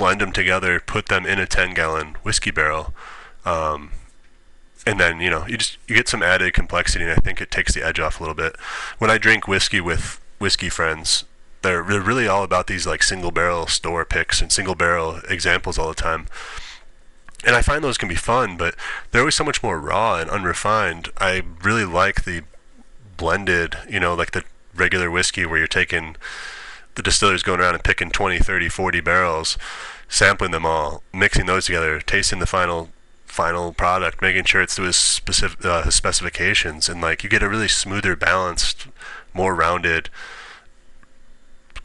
blend 0.01 0.19
them 0.19 0.31
together, 0.31 0.79
put 0.79 1.09
them 1.09 1.27
in 1.27 1.37
a 1.37 1.45
10 1.45 1.75
gallon 1.75 2.15
whiskey 2.23 2.49
barrel. 2.49 2.91
Um, 3.45 3.91
and 4.83 4.99
then, 4.99 5.21
you 5.21 5.29
know, 5.29 5.45
you 5.45 5.57
just, 5.57 5.77
you 5.87 5.95
get 5.95 6.07
some 6.07 6.23
added 6.23 6.53
complexity 6.53 7.03
and 7.03 7.13
I 7.13 7.17
think 7.17 7.39
it 7.39 7.51
takes 7.51 7.75
the 7.75 7.85
edge 7.85 7.99
off 7.99 8.19
a 8.19 8.23
little 8.23 8.33
bit. 8.33 8.55
When 8.97 9.11
I 9.11 9.19
drink 9.19 9.47
whiskey 9.47 9.79
with 9.79 10.19
whiskey 10.39 10.69
friends, 10.69 11.25
they're, 11.61 11.83
they're 11.83 12.01
really 12.01 12.27
all 12.27 12.43
about 12.43 12.65
these 12.65 12.87
like 12.87 13.03
single 13.03 13.29
barrel 13.29 13.67
store 13.67 14.03
picks 14.03 14.41
and 14.41 14.51
single 14.51 14.73
barrel 14.73 15.21
examples 15.29 15.77
all 15.77 15.89
the 15.89 15.93
time 15.93 16.25
and 17.43 17.55
I 17.55 17.61
find 17.61 17.83
those 17.83 17.97
can 17.97 18.09
be 18.09 18.15
fun, 18.15 18.55
but 18.57 18.75
they're 19.09 19.21
always 19.21 19.35
so 19.35 19.43
much 19.43 19.63
more 19.63 19.79
raw 19.79 20.17
and 20.17 20.29
unrefined. 20.29 21.09
I 21.17 21.41
really 21.63 21.85
like 21.85 22.23
the 22.23 22.43
blended, 23.17 23.77
you 23.89 23.99
know, 23.99 24.13
like 24.13 24.31
the 24.31 24.43
regular 24.75 25.09
whiskey 25.09 25.45
where 25.45 25.57
you're 25.57 25.67
taking 25.67 26.15
the 26.95 27.01
distillers 27.01 27.43
going 27.43 27.59
around 27.59 27.75
and 27.75 27.83
picking 27.83 28.11
20, 28.11 28.39
30, 28.39 28.69
40 28.69 28.99
barrels, 29.01 29.57
sampling 30.11 30.51
them 30.51 30.67
all, 30.67 31.01
mixing 31.11 31.47
those 31.47 31.65
together, 31.65 31.99
tasting 31.99 32.37
the 32.37 32.45
final 32.45 32.89
final 33.25 33.71
product, 33.71 34.21
making 34.21 34.43
sure 34.43 34.61
it's 34.61 34.75
to 34.75 34.83
his 34.83 34.95
specific 34.95 35.65
uh, 35.65 35.81
his 35.81 35.95
specifications, 35.95 36.87
and 36.87 37.01
like 37.01 37.23
you 37.23 37.29
get 37.29 37.41
a 37.41 37.49
really 37.49 37.67
smoother, 37.67 38.15
balanced, 38.15 38.85
more 39.33 39.55
rounded 39.55 40.09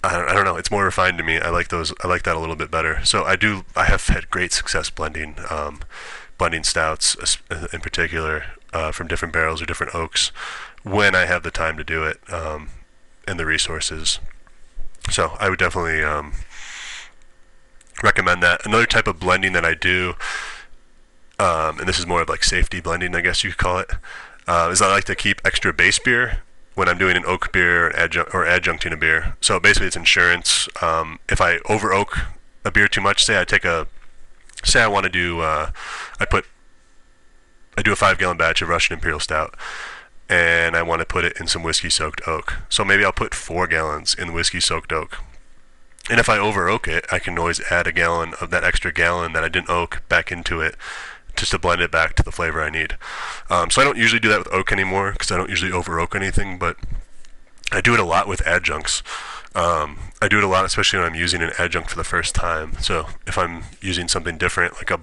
I 0.07 0.13
don't, 0.19 0.29
I 0.29 0.35
don't 0.35 0.45
know. 0.45 0.57
It's 0.57 0.71
more 0.71 0.85
refined 0.85 1.19
to 1.19 1.25
me. 1.25 1.39
I 1.39 1.51
like 1.51 1.69
those. 1.69 1.93
I 2.03 2.07
like 2.09 2.23
that 2.25 2.37
a 2.37 2.39
little 2.39 2.57
bit 2.57 2.71
better. 2.71 3.05
So 3.05 3.25
I 3.25 3.35
do. 3.35 3.65
I 3.75 3.85
have 3.85 4.07
had 4.07 4.31
great 4.31 4.53
success 4.53 4.89
blending, 4.89 5.37
um, 5.51 5.81
blending 6.39 6.63
stouts 6.63 7.17
in 7.73 7.81
particular 7.81 8.45
uh, 8.73 8.93
from 8.93 9.09
different 9.09 9.35
barrels 9.35 9.61
or 9.61 9.67
different 9.67 9.95
oaks 9.95 10.29
when 10.83 11.15
I 11.15 11.25
have 11.27 11.43
the 11.43 11.51
time 11.51 11.77
to 11.77 11.85
do 11.85 12.05
it 12.05 12.21
um, 12.33 12.69
and 13.27 13.39
the 13.39 13.47
resources. 13.47 14.21
So 15.11 15.37
I 15.41 15.51
would 15.51 15.59
definitely 15.59 16.05
um, 16.05 16.33
recommend 18.03 18.43
that. 18.43 18.65
Another 18.67 18.87
type 18.87 19.07
of 19.07 19.19
blending 19.19 19.53
that 19.53 19.65
I 19.65 19.75
do, 19.75 20.15
um, 21.39 21.79
and 21.79 21.89
this 21.89 21.99
is 21.99 22.07
more 22.07 22.23
of 22.23 22.29
like 22.29 22.45
safety 22.45 22.81
blending, 22.81 23.15
I 23.15 23.21
guess 23.21 23.45
you 23.45 23.51
could 23.51 23.59
call 23.59 23.79
it, 23.79 23.91
uh, 24.47 24.69
is 24.73 24.81
I 24.81 24.89
like 24.89 25.05
to 25.05 25.15
keep 25.15 25.41
extra 25.45 25.73
base 25.73 25.99
beer 25.99 26.43
when 26.75 26.89
I'm 26.89 26.99
doing 26.99 27.17
an 27.17 27.25
oak 27.27 27.53
beer 27.53 27.87
or, 27.87 27.97
adjunct, 27.97 28.35
or 28.35 28.45
adjuncting 28.45 28.93
a 28.93 28.97
beer. 28.97 29.37
So 29.41 29.59
basically, 29.59 29.89
it's 29.89 29.97
insurance. 29.97 30.69
Um, 30.83 31.19
if 31.29 31.41
I 31.41 31.59
over 31.69 31.93
oak 31.93 32.19
a 32.65 32.71
beer 32.71 32.89
too 32.89 33.01
much, 33.01 33.25
say 33.25 33.41
I 33.41 33.45
take 33.45 33.65
a, 33.65 33.87
say 34.63 34.83
I 34.83 34.89
want 34.89 35.05
to 35.05 35.11
do, 35.11 35.41
uh, 35.41 35.71
I 36.21 36.25
put, 36.25 36.45
I 37.79 37.83
do 37.83 37.93
a 37.93 37.97
five 37.97 38.19
gallon 38.19 38.37
batch 38.37 38.63
of 38.63 38.69
Russian 38.69 38.95
Imperial 38.95 39.21
Stout, 39.21 39.55
and 40.29 40.77
I 40.77 40.83
want 40.83 41.01
to 41.01 41.07
put 41.07 41.25
it 41.25 41.39
in 41.41 41.47
some 41.47 41.63
whiskey 41.63 41.91
soaked 41.91 42.21
oak. 42.27 42.55
So 42.69 42.85
maybe 42.85 43.05
I'll 43.05 43.13
put 43.13 43.35
four 43.35 43.67
gallons 43.67 44.15
in 44.15 44.33
whiskey 44.33 44.61
soaked 44.61 44.93
oak. 44.93 45.19
And 46.09 46.21
if 46.21 46.29
I 46.29 46.39
over 46.39 46.69
oak 46.69 46.87
it, 46.87 47.05
I 47.11 47.19
can 47.19 47.39
always 47.39 47.61
add 47.71 47.87
a 47.87 47.93
gallon 47.93 48.35
of 48.41 48.51
that 48.51 48.65
extra 48.65 48.93
gallon 48.93 49.33
that 49.33 49.43
I 49.43 49.49
didn't 49.49 49.71
oak 49.71 50.03
back 50.09 50.31
into 50.31 50.61
it 50.61 50.77
just 51.37 51.51
to 51.51 51.59
blend 51.59 51.81
it 51.81 51.91
back 51.91 52.15
to 52.15 52.23
the 52.23 52.33
flavor 52.33 52.63
I 52.63 52.71
need. 52.71 52.97
Um, 53.51 53.71
so 53.71 53.81
I 53.81 53.85
don't 53.85 53.99
usually 53.99 54.21
do 54.21 54.29
that 54.29 54.39
with 54.39 54.53
oak 54.53 54.73
anymore 54.73 55.13
because 55.13 55.31
I 55.31 55.37
don't 55.37 55.51
usually 55.51 55.73
over 55.73 56.01
oak 56.01 56.15
anything, 56.15 56.59
but 56.59 56.77
I 57.73 57.81
do 57.81 57.95
it 57.95 58.01
a 58.01 58.05
lot 58.05 58.29
with 58.29 58.47
adjuncts. 58.47 59.03
Um, 59.55 59.99
I 60.21 60.29
do 60.29 60.39
it 60.39 60.45
a 60.45 60.49
lot, 60.49 60.65
especially 60.65 60.99
when 60.99 61.09
I'm 61.09 61.15
using 61.15 61.43
an 61.43 61.51
adjunct 61.59 61.91
for 61.91 61.97
the 61.97 62.05
first 62.05 62.35
time. 62.35 62.75
So 62.81 63.07
if 63.27 63.39
I'm 63.39 63.65
using 63.81 64.09
something 64.09 64.39
different, 64.39 64.75
like 64.75 64.91
a, 64.91 65.01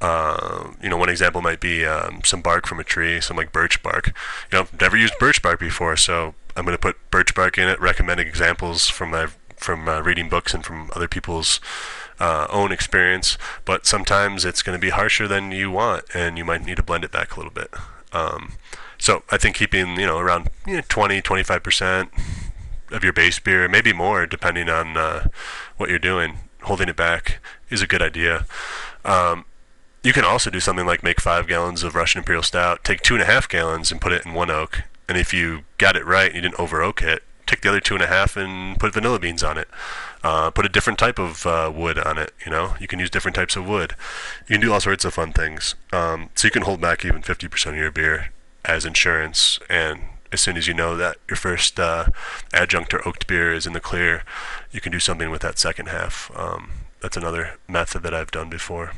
uh, 0.00 0.72
you 0.82 0.88
know, 0.88 0.96
one 0.96 1.08
example 1.08 1.40
might 1.40 1.60
be 1.60 1.84
um, 1.84 2.20
some 2.24 2.42
bark 2.42 2.66
from 2.66 2.78
a 2.78 2.84
tree, 2.84 3.20
some 3.20 3.36
like 3.36 3.52
birch 3.52 3.82
bark. 3.82 4.12
You 4.52 4.58
know, 4.58 4.66
never 4.80 4.96
used 4.96 5.18
birch 5.18 5.42
bark 5.42 5.60
before, 5.60 5.96
so 5.96 6.34
I'm 6.56 6.64
going 6.64 6.76
to 6.76 6.80
put 6.80 6.96
birch 7.10 7.34
bark 7.34 7.58
in 7.58 7.68
it. 7.68 7.80
Recommending 7.80 8.28
examples 8.28 8.88
from 8.88 9.10
my 9.10 9.28
from 9.64 9.88
uh, 9.88 10.00
reading 10.00 10.28
books 10.28 10.54
and 10.54 10.64
from 10.64 10.90
other 10.94 11.08
people's 11.08 11.60
uh, 12.20 12.46
own 12.50 12.70
experience, 12.70 13.36
but 13.64 13.86
sometimes 13.86 14.44
it's 14.44 14.62
going 14.62 14.78
to 14.78 14.80
be 14.80 14.90
harsher 14.90 15.26
than 15.26 15.50
you 15.50 15.70
want, 15.70 16.04
and 16.14 16.38
you 16.38 16.44
might 16.44 16.64
need 16.64 16.76
to 16.76 16.82
blend 16.82 17.04
it 17.04 17.10
back 17.10 17.34
a 17.34 17.36
little 17.36 17.52
bit. 17.52 17.72
Um, 18.12 18.52
so 18.98 19.24
I 19.30 19.38
think 19.38 19.56
keeping 19.56 19.98
you 19.98 20.06
know 20.06 20.18
around 20.18 20.50
you 20.66 20.76
know, 20.76 20.82
20, 20.88 21.20
25 21.20 21.62
percent 21.62 22.10
of 22.90 23.02
your 23.02 23.12
base 23.12 23.40
beer, 23.40 23.68
maybe 23.68 23.92
more, 23.92 24.26
depending 24.26 24.68
on 24.68 24.96
uh, 24.96 25.28
what 25.76 25.90
you're 25.90 25.98
doing, 25.98 26.38
holding 26.62 26.88
it 26.88 26.96
back 26.96 27.40
is 27.70 27.82
a 27.82 27.86
good 27.86 28.02
idea. 28.02 28.46
Um, 29.04 29.46
you 30.02 30.12
can 30.12 30.24
also 30.24 30.50
do 30.50 30.60
something 30.60 30.86
like 30.86 31.02
make 31.02 31.20
five 31.20 31.48
gallons 31.48 31.82
of 31.82 31.94
Russian 31.94 32.20
Imperial 32.20 32.42
Stout, 32.42 32.84
take 32.84 33.00
two 33.00 33.14
and 33.14 33.22
a 33.22 33.26
half 33.26 33.48
gallons 33.48 33.90
and 33.90 34.00
put 34.00 34.12
it 34.12 34.24
in 34.24 34.34
one 34.34 34.50
oak, 34.50 34.82
and 35.08 35.18
if 35.18 35.32
you 35.34 35.64
got 35.78 35.96
it 35.96 36.04
right 36.04 36.26
and 36.26 36.36
you 36.36 36.42
didn't 36.42 36.60
over 36.60 36.82
oak 36.82 37.02
it, 37.02 37.22
take 37.46 37.60
the 37.60 37.68
other 37.68 37.80
two 37.80 37.94
and 37.94 38.02
a 38.02 38.06
half 38.06 38.36
and 38.36 38.78
put 38.78 38.94
vanilla 38.94 39.18
beans 39.18 39.42
on 39.42 39.58
it. 39.58 39.68
Uh, 40.22 40.50
put 40.50 40.64
a 40.64 40.68
different 40.68 40.98
type 40.98 41.18
of 41.18 41.46
uh, 41.46 41.70
wood 41.74 41.98
on 41.98 42.18
it. 42.18 42.32
You 42.44 42.50
know, 42.50 42.74
you 42.80 42.86
can 42.86 42.98
use 42.98 43.10
different 43.10 43.34
types 43.34 43.56
of 43.56 43.68
wood. 43.68 43.94
You 44.48 44.54
can 44.54 44.60
do 44.60 44.72
all 44.72 44.80
sorts 44.80 45.04
of 45.04 45.14
fun 45.14 45.32
things. 45.32 45.74
Um, 45.92 46.30
so 46.34 46.46
you 46.46 46.52
can 46.52 46.62
hold 46.62 46.80
back 46.80 47.04
even 47.04 47.22
50% 47.22 47.66
of 47.66 47.76
your 47.76 47.90
beer 47.90 48.30
as 48.64 48.84
insurance. 48.84 49.58
And 49.68 50.00
as 50.32 50.40
soon 50.40 50.56
as 50.56 50.66
you 50.66 50.74
know 50.74 50.96
that 50.96 51.16
your 51.28 51.36
first 51.36 51.78
uh, 51.78 52.06
adjunct 52.52 52.92
or 52.94 53.06
oaked 53.06 53.26
beer 53.26 53.52
is 53.52 53.66
in 53.66 53.72
the 53.72 53.80
clear, 53.80 54.24
you 54.72 54.80
can 54.80 54.92
do 54.92 54.98
something 54.98 55.30
with 55.30 55.42
that 55.42 55.58
second 55.58 55.88
half. 55.88 56.30
Um, 56.34 56.70
that's 57.00 57.16
another 57.16 57.58
method 57.68 58.02
that 58.02 58.14
I've 58.14 58.30
done 58.30 58.48
before. 58.48 58.92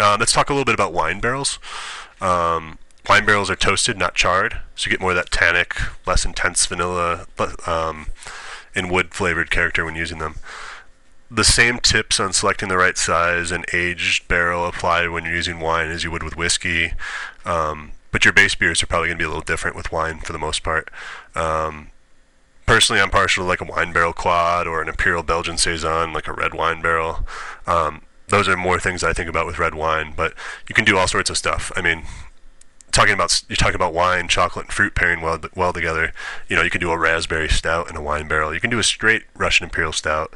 Uh, 0.00 0.16
let's 0.18 0.32
talk 0.32 0.50
a 0.50 0.52
little 0.52 0.64
bit 0.64 0.74
about 0.74 0.92
wine 0.92 1.20
barrels. 1.20 1.58
Um, 2.20 2.78
wine 3.08 3.24
barrels 3.26 3.50
are 3.50 3.56
toasted, 3.56 3.98
not 3.98 4.14
charred, 4.14 4.60
so 4.74 4.86
you 4.86 4.90
get 4.90 5.00
more 5.00 5.10
of 5.10 5.16
that 5.16 5.30
tannic, 5.30 5.74
less 6.06 6.24
intense 6.24 6.64
vanilla 6.66 7.26
um, 7.66 8.06
and 8.74 8.90
wood 8.90 9.12
flavored 9.12 9.50
character 9.50 9.84
when 9.84 9.96
using 9.96 10.18
them. 10.18 10.36
The 11.30 11.44
same 11.44 11.78
tips 11.78 12.20
on 12.20 12.32
selecting 12.32 12.68
the 12.68 12.76
right 12.76 12.96
size 12.98 13.50
and 13.50 13.64
aged 13.72 14.28
barrel 14.28 14.66
apply 14.66 15.08
when 15.08 15.24
you're 15.24 15.34
using 15.34 15.60
wine 15.60 15.90
as 15.90 16.04
you 16.04 16.10
would 16.10 16.22
with 16.22 16.36
whiskey. 16.36 16.92
Um, 17.44 17.92
but 18.10 18.26
your 18.26 18.34
base 18.34 18.54
beers 18.54 18.82
are 18.82 18.86
probably 18.86 19.08
going 19.08 19.16
to 19.16 19.22
be 19.22 19.24
a 19.24 19.28
little 19.28 19.42
different 19.42 19.74
with 19.74 19.90
wine 19.90 20.18
for 20.20 20.34
the 20.34 20.38
most 20.38 20.62
part. 20.62 20.90
Um, 21.34 21.88
personally, 22.66 23.00
I'm 23.00 23.10
partial 23.10 23.44
to 23.44 23.48
like 23.48 23.62
a 23.62 23.64
wine 23.64 23.92
barrel 23.92 24.12
quad 24.12 24.66
or 24.66 24.82
an 24.82 24.88
imperial 24.88 25.22
Belgian 25.22 25.56
saison, 25.56 26.12
like 26.12 26.28
a 26.28 26.34
red 26.34 26.52
wine 26.52 26.82
barrel. 26.82 27.26
Um, 27.66 28.02
those 28.28 28.46
are 28.46 28.56
more 28.56 28.78
things 28.78 29.02
I 29.02 29.14
think 29.14 29.30
about 29.30 29.46
with 29.46 29.58
red 29.58 29.74
wine, 29.74 30.12
but 30.14 30.34
you 30.68 30.74
can 30.74 30.84
do 30.84 30.98
all 30.98 31.08
sorts 31.08 31.30
of 31.30 31.38
stuff. 31.38 31.72
I 31.74 31.80
mean, 31.80 32.04
talking 32.92 33.14
about 33.14 33.42
you're 33.48 33.56
talking 33.56 33.74
about 33.74 33.94
wine, 33.94 34.28
chocolate, 34.28 34.66
and 34.66 34.72
fruit 34.72 34.94
pairing 34.94 35.20
well 35.20 35.40
well 35.54 35.72
together. 35.72 36.12
You 36.48 36.56
know, 36.56 36.62
you 36.62 36.70
can 36.70 36.80
do 36.80 36.90
a 36.90 36.98
raspberry 36.98 37.48
stout 37.48 37.90
in 37.90 37.96
a 37.96 38.02
wine 38.02 38.28
barrel. 38.28 38.54
You 38.54 38.60
can 38.60 38.70
do 38.70 38.78
a 38.78 38.84
straight 38.84 39.24
Russian 39.34 39.64
Imperial 39.64 39.92
stout 39.92 40.34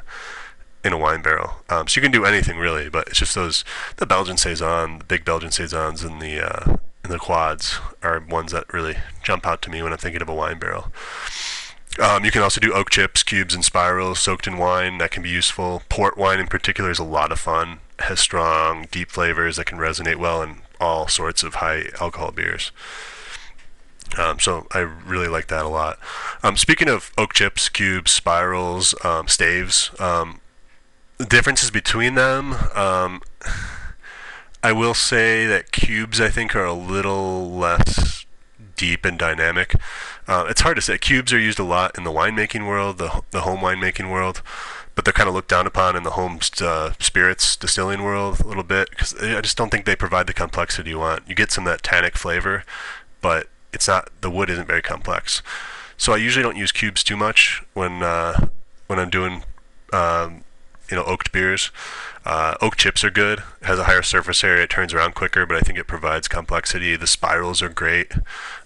in 0.83 0.93
a 0.93 0.99
wine 0.99 1.23
barrel. 1.23 1.57
Um, 1.69 1.89
so 1.89 1.99
you 1.99 2.03
can 2.03 2.13
do 2.13 2.25
anything 2.25 2.59
really, 2.59 2.89
but 2.89 3.09
it's 3.09 3.19
just 3.19 3.35
those 3.35 3.65
the 3.97 4.07
Belgian 4.07 4.37
saison, 4.37 4.99
the 4.99 5.05
big 5.05 5.25
Belgian 5.25 5.51
saisons, 5.51 6.03
and 6.03 6.21
the 6.21 6.41
uh, 6.41 6.77
and 7.05 7.13
the 7.13 7.19
quads 7.19 7.79
are 8.03 8.21
ones 8.21 8.53
that 8.53 8.73
really 8.73 8.97
jump 9.23 9.47
out 9.47 9.63
to 9.63 9.71
me 9.71 9.83
when 9.83 9.93
I'm 9.93 9.99
thinking 9.99 10.23
of 10.23 10.29
a 10.29 10.35
wine 10.35 10.59
barrel. 10.59 10.93
Um, 11.99 12.25
you 12.25 12.31
can 12.31 12.43
also 12.43 12.61
do 12.61 12.75
oak 12.75 12.91
chips, 12.91 13.23
cubes, 13.23 13.55
and 13.55 13.65
spirals 13.65 14.19
soaked 14.19 14.47
in 14.47 14.59
wine. 14.59 14.99
That 14.99 15.11
can 15.11 15.23
be 15.23 15.31
useful. 15.31 15.83
Port 15.89 16.19
wine, 16.19 16.41
in 16.41 16.47
particular, 16.47 16.91
is 16.91 16.99
a 16.99 17.05
lot 17.05 17.33
of 17.33 17.39
fun. 17.39 17.79
Has 18.01 18.21
strong, 18.21 18.87
deep 18.91 19.11
flavors 19.11 19.57
that 19.57 19.65
can 19.65 19.79
resonate 19.79 20.17
well 20.17 20.43
in 20.43 20.59
all 20.81 21.09
sorts 21.09 21.43
of 21.43 21.57
high 21.57 21.91
alcohol 22.01 22.33
beers. 22.33 22.73
Um, 24.17 24.39
so 24.39 24.67
I 24.73 24.81
really 24.81 25.29
like 25.29 25.49
that 25.49 25.65
a 25.65 25.69
lot. 25.69 25.99
Um, 26.43 26.57
speaking 26.57 26.89
of 26.89 27.13
oak 27.19 27.33
chips, 27.33 27.69
cubes, 27.69 28.13
spirals, 28.13 28.95
um, 29.05 29.29
staves, 29.29 29.91
um, 30.01 30.41
the 31.19 31.25
differences 31.27 31.71
between 31.71 32.15
them, 32.15 32.55
um, 32.75 33.23
I 34.63 34.73
will 34.73 34.95
say 34.95 35.47
that 35.47 35.73
cubes 35.73 36.21
I 36.21 36.29
think 36.29 36.55
are 36.55 36.65
a 36.65 36.73
little 36.73 37.51
less 37.51 38.27
deep 38.77 39.05
and 39.05 39.19
dynamic. 39.19 39.75
Uh, 40.29 40.47
it's 40.49 40.61
hard 40.61 40.77
to 40.77 40.83
say. 40.83 40.99
Cubes 40.99 41.33
are 41.33 41.39
used 41.39 41.59
a 41.59 41.65
lot 41.65 41.97
in 41.97 42.05
the 42.05 42.11
winemaking 42.11 42.67
world, 42.67 42.99
the 42.99 43.23
the 43.31 43.43
home 43.43 43.61
winemaking 43.61 44.11
world, 44.11 44.43
but 44.97 45.05
they're 45.05 45.13
kind 45.13 45.29
of 45.29 45.35
looked 45.35 45.51
down 45.51 45.67
upon 45.67 45.95
in 45.95 46.03
the 46.03 46.13
home 46.13 46.41
uh, 46.61 46.93
spirits 46.99 47.55
distilling 47.55 48.03
world 48.03 48.41
a 48.41 48.47
little 48.47 48.65
bit 48.65 48.91
because 48.91 49.15
I 49.15 49.41
just 49.43 49.57
don't 49.57 49.71
think 49.71 49.85
they 49.85 49.95
provide 49.95 50.27
the 50.27 50.33
complexity 50.33 50.91
you 50.91 50.99
want. 50.99 51.29
You 51.29 51.37
get 51.37 51.53
some 51.53 51.65
that 51.65 51.83
tannic 51.83 52.17
flavor, 52.17 52.65
but 53.21 53.49
it's 53.73 53.87
not 53.87 54.09
the 54.23 54.31
wood 54.31 54.51
isn't 54.51 54.67
very 54.67 54.83
complex. 54.83 55.43
So 55.99 56.15
I 56.15 56.17
usually 56.17 56.43
don't 56.43 56.57
use 56.57 56.73
cubes 56.73 57.05
too 57.05 57.17
much 57.17 57.63
when 57.75 58.03
uh, 58.03 58.49
when 58.87 58.99
I'm 58.99 59.11
doing 59.11 59.45
um, 59.93 60.45
you 60.91 60.97
know 60.97 61.05
oaked 61.05 61.31
beers. 61.31 61.71
Uh, 62.27 62.57
oak 62.61 62.75
chips 62.75 63.05
are 63.05 63.11
good. 63.11 63.39
It 63.61 63.67
has 63.69 63.79
a 63.79 63.85
higher 63.85 64.03
surface 64.03 64.43
area. 64.43 64.65
It 64.65 64.71
turns 64.71 64.93
around 64.93 65.15
quicker, 65.15 65.47
but 65.47 65.57
I 65.57 65.61
think 65.61 65.79
it 65.79 65.87
provides 65.87 66.27
complexity. 66.27 66.97
The 66.97 67.07
spirals 67.07 67.63
are 67.63 67.69
great. 67.69 68.15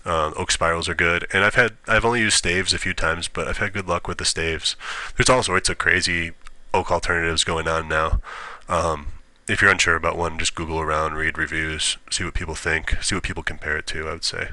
Uh, 0.02 0.32
oak 0.34 0.50
spirals 0.50 0.88
are 0.88 0.94
good. 0.94 1.26
And 1.30 1.44
I've 1.44 1.56
had 1.56 1.74
I've 1.86 2.06
only 2.06 2.20
used 2.20 2.38
staves 2.38 2.72
a 2.72 2.78
few 2.78 2.94
times, 2.94 3.28
but 3.28 3.46
I've 3.46 3.58
had 3.58 3.74
good 3.74 3.86
luck 3.86 4.08
with 4.08 4.16
the 4.16 4.24
staves. 4.24 4.76
There's 5.14 5.28
all 5.28 5.42
sorts 5.42 5.68
of 5.68 5.76
crazy 5.76 6.32
oak 6.72 6.90
alternatives 6.90 7.44
going 7.44 7.68
on 7.68 7.86
now. 7.86 8.22
Um, 8.66 9.08
if 9.46 9.60
you're 9.60 9.70
unsure 9.70 9.94
about 9.94 10.16
one, 10.16 10.38
just 10.38 10.54
Google 10.54 10.80
around, 10.80 11.14
read 11.14 11.36
reviews, 11.36 11.98
see 12.10 12.24
what 12.24 12.32
people 12.32 12.54
think, 12.54 12.96
see 13.02 13.14
what 13.14 13.24
people 13.24 13.42
compare 13.42 13.76
it 13.76 13.86
to. 13.88 14.08
I 14.08 14.12
would 14.12 14.24
say. 14.24 14.48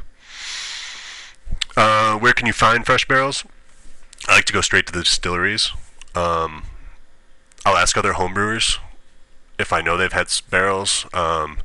Uh, 1.78 2.18
where 2.18 2.34
can 2.34 2.46
you 2.46 2.54
find 2.54 2.86
fresh 2.86 3.08
barrels? 3.08 3.46
I 4.28 4.36
like 4.36 4.46
to 4.46 4.54
go 4.54 4.60
straight 4.60 4.86
to 4.88 4.92
the 4.92 5.04
distilleries. 5.04 5.72
Um, 6.14 6.64
I'll 7.66 7.78
ask 7.78 7.96
other 7.96 8.14
homebrewers 8.14 8.80
if 9.60 9.74
I 9.74 9.82
know 9.82 9.98
they've 9.98 10.12
had 10.12 10.28
barrels, 10.50 11.06
um, 11.14 11.60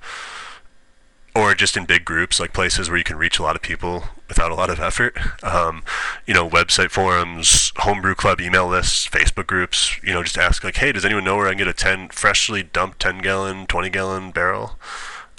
or 1.34 1.54
just 1.54 1.76
in 1.76 1.86
big 1.86 2.04
groups, 2.04 2.38
like 2.38 2.52
places 2.52 2.88
where 2.90 2.98
you 2.98 3.04
can 3.04 3.16
reach 3.16 3.38
a 3.38 3.42
lot 3.42 3.56
of 3.56 3.62
people 3.62 4.04
without 4.28 4.50
a 4.50 4.54
lot 4.54 4.68
of 4.68 4.80
effort. 4.80 5.16
Um, 5.42 5.82
you 6.26 6.34
know, 6.34 6.48
website 6.48 6.90
forums, 6.90 7.72
homebrew 7.76 8.14
club 8.14 8.40
email 8.40 8.68
lists, 8.68 9.08
Facebook 9.08 9.46
groups. 9.46 9.98
You 10.02 10.12
know, 10.12 10.22
just 10.22 10.36
ask 10.36 10.62
like, 10.62 10.76
hey, 10.76 10.92
does 10.92 11.04
anyone 11.04 11.24
know 11.24 11.36
where 11.36 11.46
I 11.46 11.50
can 11.50 11.58
get 11.58 11.68
a 11.68 11.72
ten 11.72 12.08
freshly 12.08 12.62
dumped 12.62 13.00
ten 13.00 13.18
gallon, 13.18 13.66
twenty 13.66 13.88
gallon 13.88 14.30
barrel? 14.30 14.78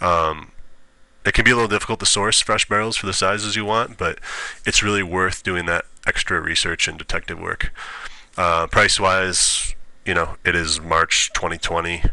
Um, 0.01 0.51
it 1.25 1.33
can 1.33 1.45
be 1.45 1.51
a 1.51 1.55
little 1.55 1.69
difficult 1.69 1.99
to 2.01 2.05
source 2.05 2.41
fresh 2.41 2.67
barrels 2.67 2.97
for 2.97 3.05
the 3.05 3.13
sizes 3.13 3.55
you 3.55 3.63
want, 3.63 3.97
but 3.97 4.19
it's 4.65 4.83
really 4.83 5.03
worth 5.03 5.43
doing 5.43 5.65
that 5.67 5.85
extra 6.05 6.41
research 6.41 6.87
and 6.87 6.97
detective 6.97 7.39
work. 7.39 7.71
Uh, 8.35 8.67
price 8.67 8.99
wise, 8.99 9.75
you 10.05 10.13
know, 10.13 10.35
it 10.43 10.55
is 10.55 10.81
March 10.81 11.31
2020. 11.33 12.03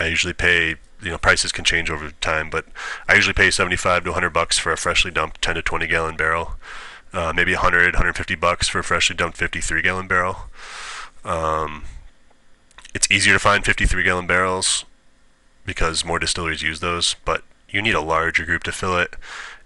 I 0.00 0.06
usually 0.06 0.32
pay, 0.32 0.76
you 1.02 1.10
know, 1.10 1.18
prices 1.18 1.52
can 1.52 1.64
change 1.64 1.90
over 1.90 2.10
time, 2.20 2.48
but 2.48 2.64
I 3.06 3.14
usually 3.14 3.34
pay 3.34 3.50
75 3.50 4.04
to 4.04 4.10
100 4.10 4.30
bucks 4.30 4.58
for 4.58 4.72
a 4.72 4.76
freshly 4.76 5.10
dumped 5.10 5.42
10 5.42 5.56
to 5.56 5.62
20 5.62 5.86
gallon 5.86 6.16
barrel. 6.16 6.54
Uh, 7.12 7.32
maybe 7.34 7.52
100, 7.52 7.94
150 7.94 8.34
bucks 8.36 8.68
for 8.68 8.78
a 8.78 8.84
freshly 8.84 9.14
dumped 9.14 9.36
53 9.36 9.82
gallon 9.82 10.06
barrel. 10.06 10.36
Um, 11.24 11.84
it's 12.94 13.10
easier 13.10 13.34
to 13.34 13.38
find 13.38 13.64
53 13.64 14.02
gallon 14.02 14.26
barrels 14.26 14.84
because 15.66 16.04
more 16.04 16.18
distilleries 16.18 16.62
use 16.62 16.80
those, 16.80 17.16
but 17.24 17.42
you 17.68 17.82
need 17.82 17.94
a 17.94 18.00
larger 18.00 18.44
group 18.44 18.62
to 18.64 18.72
fill 18.72 18.96
it, 18.98 19.16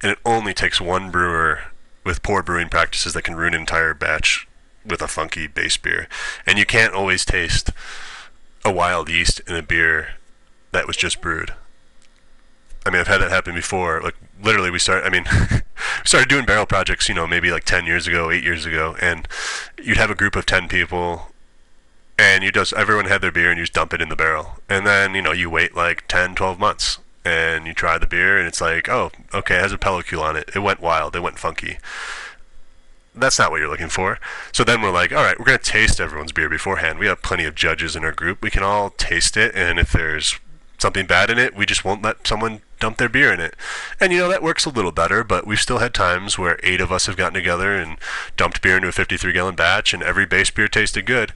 and 0.03 0.11
it 0.11 0.18
only 0.24 0.53
takes 0.53 0.80
one 0.80 1.11
brewer 1.11 1.61
with 2.03 2.22
poor 2.22 2.43
brewing 2.43 2.68
practices 2.68 3.14
that 3.14 3.22
can 3.22 3.37
ruin 3.37 3.55
an 3.55 3.61
entire 3.61 3.95
batch 3.95 4.47
with 4.85 5.01
a 5.01 5.09
funky 5.09 5.47
base 5.47 5.76
beer. 5.76 6.09
And 6.45 6.59
you 6.59 6.66
can't 6.66 6.93
always 6.93 7.24
taste 7.24 7.70
a 8.64 8.72
wild 8.72 9.09
yeast 9.09 9.41
in 9.47 9.57
a 9.57 9.62
beer 9.62 10.16
that 10.74 10.86
was 10.86 10.96
just 10.96 11.20
brewed. 11.20 11.54
I 12.86 12.90
mean, 12.90 13.00
I've 13.00 13.08
had 13.08 13.22
that 13.22 13.30
happen 13.30 13.54
before. 13.54 14.00
Like 14.02 14.16
literally, 14.42 14.70
we 14.70 14.78
started. 14.78 15.06
I 15.06 15.10
mean, 15.10 15.24
we 15.50 16.04
started 16.04 16.28
doing 16.28 16.44
barrel 16.44 16.66
projects. 16.66 17.08
You 17.08 17.14
know, 17.14 17.26
maybe 17.26 17.50
like 17.50 17.64
ten 17.64 17.86
years 17.86 18.06
ago, 18.06 18.30
eight 18.30 18.44
years 18.44 18.66
ago, 18.66 18.96
and 19.00 19.26
you'd 19.82 19.96
have 19.96 20.10
a 20.10 20.14
group 20.14 20.36
of 20.36 20.44
ten 20.44 20.68
people, 20.68 21.28
and 22.18 22.44
you 22.44 22.52
just 22.52 22.74
everyone 22.74 23.06
had 23.06 23.22
their 23.22 23.32
beer, 23.32 23.50
and 23.50 23.58
you 23.58 23.64
just 23.64 23.72
dump 23.72 23.94
it 23.94 24.02
in 24.02 24.10
the 24.10 24.16
barrel, 24.16 24.58
and 24.68 24.86
then 24.86 25.14
you 25.14 25.22
know 25.22 25.32
you 25.32 25.48
wait 25.48 25.74
like 25.74 26.06
10, 26.08 26.34
12 26.34 26.58
months, 26.58 26.98
and 27.24 27.66
you 27.66 27.72
try 27.72 27.96
the 27.96 28.06
beer, 28.06 28.36
and 28.36 28.46
it's 28.46 28.60
like, 28.60 28.88
oh, 28.88 29.10
okay, 29.32 29.56
it 29.56 29.62
has 29.62 29.72
a 29.72 29.78
pellicle 29.78 30.22
on 30.22 30.36
it. 30.36 30.50
It 30.54 30.60
went 30.60 30.80
wild. 30.80 31.16
It 31.16 31.22
went 31.22 31.38
funky 31.38 31.78
that's 33.14 33.38
not 33.38 33.50
what 33.50 33.60
you're 33.60 33.70
looking 33.70 33.88
for. 33.88 34.18
So 34.52 34.64
then 34.64 34.82
we're 34.82 34.90
like, 34.90 35.12
all 35.12 35.22
right, 35.22 35.38
we're 35.38 35.46
to 35.46 35.58
taste 35.58 36.00
everyone's 36.00 36.32
beer 36.32 36.48
beforehand. 36.48 36.98
We 36.98 37.06
have 37.06 37.22
plenty 37.22 37.44
of 37.44 37.54
judges 37.54 37.94
in 37.94 38.04
our 38.04 38.12
group. 38.12 38.42
We 38.42 38.50
can 38.50 38.62
all 38.62 38.90
taste 38.90 39.36
it, 39.36 39.54
and 39.54 39.78
if 39.78 39.92
there's 39.92 40.38
something 40.85 41.07
bad 41.07 41.30
in 41.30 41.39
it, 41.39 41.57
we 41.57 41.64
just 41.64 41.82
won't 41.82 42.03
let 42.03 42.26
someone 42.26 42.61
dump 42.78 42.99
their 42.99 43.09
beer 43.09 43.32
in 43.32 43.41
it. 43.41 43.57
And 43.99 44.12
you 44.12 44.18
know, 44.18 44.28
that 44.28 44.43
works 44.43 44.66
a 44.66 44.68
little 44.68 44.93
better, 44.93 45.24
but 45.24 45.47
we've 45.47 45.59
still 45.59 45.78
had 45.78 45.95
times 45.95 46.39
where 46.39 46.61
eight 46.62 46.82
of 46.82 46.93
us 46.93 47.07
have 47.07 47.16
gotten 47.16 47.32
together 47.32 47.74
and 47.74 47.97
dumped 48.37 48.61
beer 48.61 48.76
into 48.76 48.89
a 48.89 48.93
53 48.93 49.32
gallon 49.32 49.55
batch, 49.55 49.95
and 49.95 50.03
every 50.03 50.26
base 50.26 50.51
beer 50.51 50.68
tasted 50.68 51.07
good. 51.07 51.32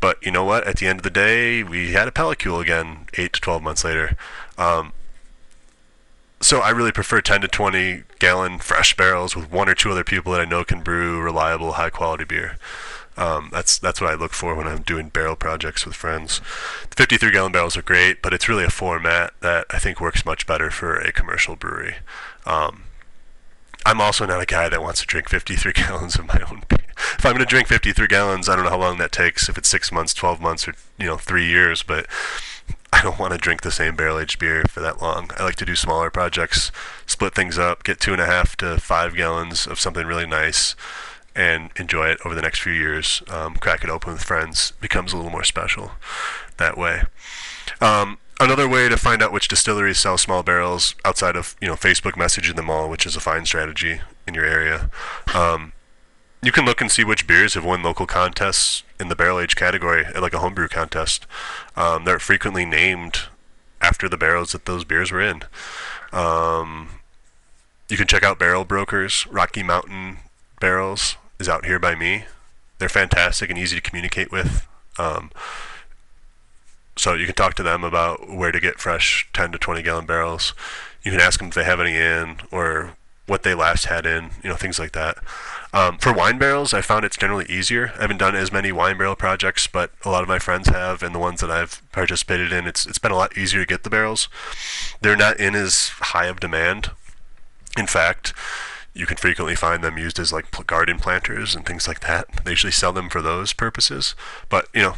But 0.00 0.22
you 0.22 0.30
know 0.30 0.44
what? 0.44 0.66
At 0.66 0.76
the 0.76 0.86
end 0.86 0.98
of 0.98 1.02
the 1.02 1.08
day, 1.08 1.62
we 1.62 1.92
had 1.92 2.08
a 2.08 2.10
pellicle 2.10 2.60
again 2.60 3.06
eight 3.14 3.32
to 3.32 3.40
12 3.40 3.62
months 3.62 3.84
later. 3.84 4.18
Um, 4.58 4.92
so 6.42 6.60
I 6.60 6.68
really 6.68 6.92
prefer 6.92 7.22
10 7.22 7.40
to 7.40 7.48
20 7.48 8.02
gallon 8.18 8.58
fresh 8.58 8.94
barrels 8.94 9.34
with 9.34 9.50
one 9.50 9.70
or 9.70 9.74
two 9.74 9.90
other 9.90 10.04
people 10.04 10.32
that 10.32 10.42
I 10.42 10.44
know 10.44 10.62
can 10.62 10.82
brew 10.82 11.22
reliable, 11.22 11.72
high 11.72 11.88
quality 11.88 12.24
beer. 12.24 12.58
Um, 13.20 13.50
that's 13.52 13.78
that's 13.78 14.00
what 14.00 14.10
I 14.10 14.14
look 14.14 14.32
for 14.32 14.54
when 14.54 14.66
I'm 14.66 14.80
doing 14.80 15.10
barrel 15.10 15.36
projects 15.36 15.84
with 15.84 15.94
friends. 15.94 16.40
The 16.88 16.96
53 16.96 17.30
gallon 17.30 17.52
barrels 17.52 17.76
are 17.76 17.82
great, 17.82 18.22
but 18.22 18.32
it's 18.32 18.48
really 18.48 18.64
a 18.64 18.70
format 18.70 19.34
that 19.40 19.66
I 19.68 19.78
think 19.78 20.00
works 20.00 20.24
much 20.24 20.46
better 20.46 20.70
for 20.70 20.96
a 20.96 21.12
commercial 21.12 21.54
brewery. 21.54 21.96
Um, 22.46 22.84
I'm 23.84 24.00
also 24.00 24.24
not 24.24 24.42
a 24.42 24.46
guy 24.46 24.70
that 24.70 24.82
wants 24.82 25.00
to 25.00 25.06
drink 25.06 25.28
53 25.28 25.72
gallons 25.74 26.18
of 26.18 26.28
my 26.28 26.40
own 26.50 26.62
beer. 26.68 26.78
If 27.18 27.26
I'm 27.26 27.32
going 27.32 27.40
to 27.40 27.46
drink 27.46 27.68
53 27.68 28.06
gallons, 28.06 28.48
I 28.48 28.56
don't 28.56 28.64
know 28.64 28.70
how 28.70 28.78
long 28.78 28.96
that 28.98 29.12
takes. 29.12 29.50
If 29.50 29.58
it's 29.58 29.68
six 29.68 29.92
months, 29.92 30.14
12 30.14 30.40
months, 30.40 30.66
or 30.66 30.74
you 30.98 31.06
know, 31.06 31.18
three 31.18 31.46
years, 31.46 31.82
but 31.82 32.06
I 32.92 33.02
don't 33.02 33.18
want 33.18 33.32
to 33.32 33.38
drink 33.38 33.60
the 33.60 33.70
same 33.70 33.96
barrel 33.96 34.18
aged 34.18 34.38
beer 34.38 34.64
for 34.64 34.80
that 34.80 35.02
long. 35.02 35.30
I 35.36 35.44
like 35.44 35.56
to 35.56 35.66
do 35.66 35.76
smaller 35.76 36.10
projects, 36.10 36.72
split 37.04 37.34
things 37.34 37.58
up, 37.58 37.84
get 37.84 38.00
two 38.00 38.12
and 38.12 38.20
a 38.20 38.26
half 38.26 38.56
to 38.56 38.78
five 38.78 39.14
gallons 39.14 39.66
of 39.66 39.78
something 39.78 40.06
really 40.06 40.26
nice, 40.26 40.74
and 41.40 41.70
enjoy 41.76 42.08
it 42.08 42.18
over 42.22 42.34
the 42.34 42.42
next 42.42 42.60
few 42.60 42.72
years. 42.72 43.22
Um, 43.28 43.54
crack 43.54 43.82
it 43.82 43.88
open 43.88 44.12
with 44.12 44.22
friends 44.22 44.74
becomes 44.78 45.14
a 45.14 45.16
little 45.16 45.32
more 45.32 45.42
special 45.42 45.92
that 46.58 46.76
way. 46.76 47.04
Um, 47.80 48.18
another 48.38 48.68
way 48.68 48.90
to 48.90 48.98
find 48.98 49.22
out 49.22 49.32
which 49.32 49.48
distilleries 49.48 49.98
sell 49.98 50.18
small 50.18 50.42
barrels 50.42 50.94
outside 51.02 51.36
of 51.36 51.56
you 51.58 51.66
know 51.66 51.76
Facebook 51.76 52.12
messaging 52.12 52.56
them 52.56 52.68
all, 52.68 52.90
which 52.90 53.06
is 53.06 53.16
a 53.16 53.20
fine 53.20 53.46
strategy 53.46 54.02
in 54.26 54.34
your 54.34 54.44
area. 54.44 54.90
Um, 55.34 55.72
you 56.42 56.52
can 56.52 56.66
look 56.66 56.82
and 56.82 56.90
see 56.90 57.04
which 57.04 57.26
beers 57.26 57.54
have 57.54 57.64
won 57.64 57.82
local 57.82 58.06
contests 58.06 58.82
in 58.98 59.08
the 59.08 59.16
barrel 59.16 59.40
age 59.40 59.56
category, 59.56 60.04
like 60.20 60.34
a 60.34 60.40
homebrew 60.40 60.68
contest. 60.68 61.26
Um, 61.74 62.04
they're 62.04 62.18
frequently 62.18 62.66
named 62.66 63.20
after 63.80 64.10
the 64.10 64.18
barrels 64.18 64.52
that 64.52 64.66
those 64.66 64.84
beers 64.84 65.10
were 65.10 65.22
in. 65.22 65.42
Um, 66.12 67.00
you 67.88 67.96
can 67.96 68.06
check 68.06 68.22
out 68.22 68.38
Barrel 68.38 68.66
Brokers. 68.66 69.26
Rocky 69.28 69.62
Mountain 69.62 70.18
Barrels 70.60 71.16
is 71.40 71.48
out 71.48 71.64
here 71.64 71.78
by 71.78 71.94
me. 71.94 72.24
They're 72.78 72.88
fantastic 72.88 73.50
and 73.50 73.58
easy 73.58 73.76
to 73.76 73.82
communicate 73.82 74.30
with. 74.30 74.66
Um, 74.98 75.30
so 76.96 77.14
you 77.14 77.26
can 77.26 77.34
talk 77.34 77.54
to 77.54 77.62
them 77.62 77.82
about 77.82 78.28
where 78.28 78.52
to 78.52 78.60
get 78.60 78.78
fresh 78.78 79.28
10 79.32 79.52
to 79.52 79.58
20 79.58 79.82
gallon 79.82 80.06
barrels. 80.06 80.54
You 81.02 81.10
can 81.10 81.20
ask 81.20 81.38
them 81.38 81.48
if 81.48 81.54
they 81.54 81.64
have 81.64 81.80
any 81.80 81.96
in 81.96 82.36
or 82.50 82.96
what 83.26 83.42
they 83.42 83.54
last 83.54 83.86
had 83.86 84.06
in, 84.06 84.30
you 84.42 84.50
know, 84.50 84.56
things 84.56 84.78
like 84.78 84.92
that. 84.92 85.18
Um, 85.72 85.98
for 85.98 86.12
wine 86.12 86.36
barrels, 86.36 86.74
I 86.74 86.80
found 86.80 87.04
it's 87.04 87.16
generally 87.16 87.46
easier. 87.46 87.92
I 87.96 88.02
haven't 88.02 88.18
done 88.18 88.34
as 88.34 88.52
many 88.52 88.72
wine 88.72 88.98
barrel 88.98 89.14
projects, 89.14 89.68
but 89.68 89.92
a 90.04 90.10
lot 90.10 90.22
of 90.22 90.28
my 90.28 90.40
friends 90.40 90.68
have, 90.68 91.02
and 91.02 91.14
the 91.14 91.20
ones 91.20 91.40
that 91.40 91.50
I've 91.50 91.80
participated 91.92 92.52
in, 92.52 92.66
it's 92.66 92.84
it's 92.86 92.98
been 92.98 93.12
a 93.12 93.16
lot 93.16 93.38
easier 93.38 93.60
to 93.60 93.66
get 93.66 93.84
the 93.84 93.90
barrels. 93.90 94.28
They're 95.00 95.16
not 95.16 95.38
in 95.38 95.54
as 95.54 95.90
high 96.00 96.26
of 96.26 96.40
demand. 96.40 96.90
In 97.78 97.86
fact, 97.86 98.34
you 98.94 99.06
can 99.06 99.16
frequently 99.16 99.54
find 99.54 99.82
them 99.82 99.98
used 99.98 100.18
as 100.18 100.32
like 100.32 100.66
garden 100.66 100.98
planters 100.98 101.54
and 101.54 101.64
things 101.64 101.86
like 101.86 102.00
that. 102.00 102.44
They 102.44 102.52
usually 102.52 102.72
sell 102.72 102.92
them 102.92 103.08
for 103.08 103.22
those 103.22 103.52
purposes. 103.52 104.14
But 104.48 104.68
you 104.74 104.82
know, 104.82 104.94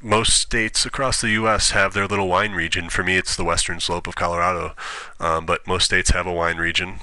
most 0.00 0.40
states 0.40 0.84
across 0.84 1.20
the 1.20 1.30
U.S. 1.30 1.70
have 1.70 1.94
their 1.94 2.06
little 2.06 2.28
wine 2.28 2.52
region. 2.52 2.88
For 2.88 3.02
me, 3.02 3.16
it's 3.16 3.36
the 3.36 3.44
western 3.44 3.80
slope 3.80 4.06
of 4.06 4.16
Colorado, 4.16 4.74
um, 5.20 5.46
but 5.46 5.66
most 5.66 5.84
states 5.84 6.10
have 6.10 6.26
a 6.26 6.32
wine 6.32 6.56
region. 6.56 7.00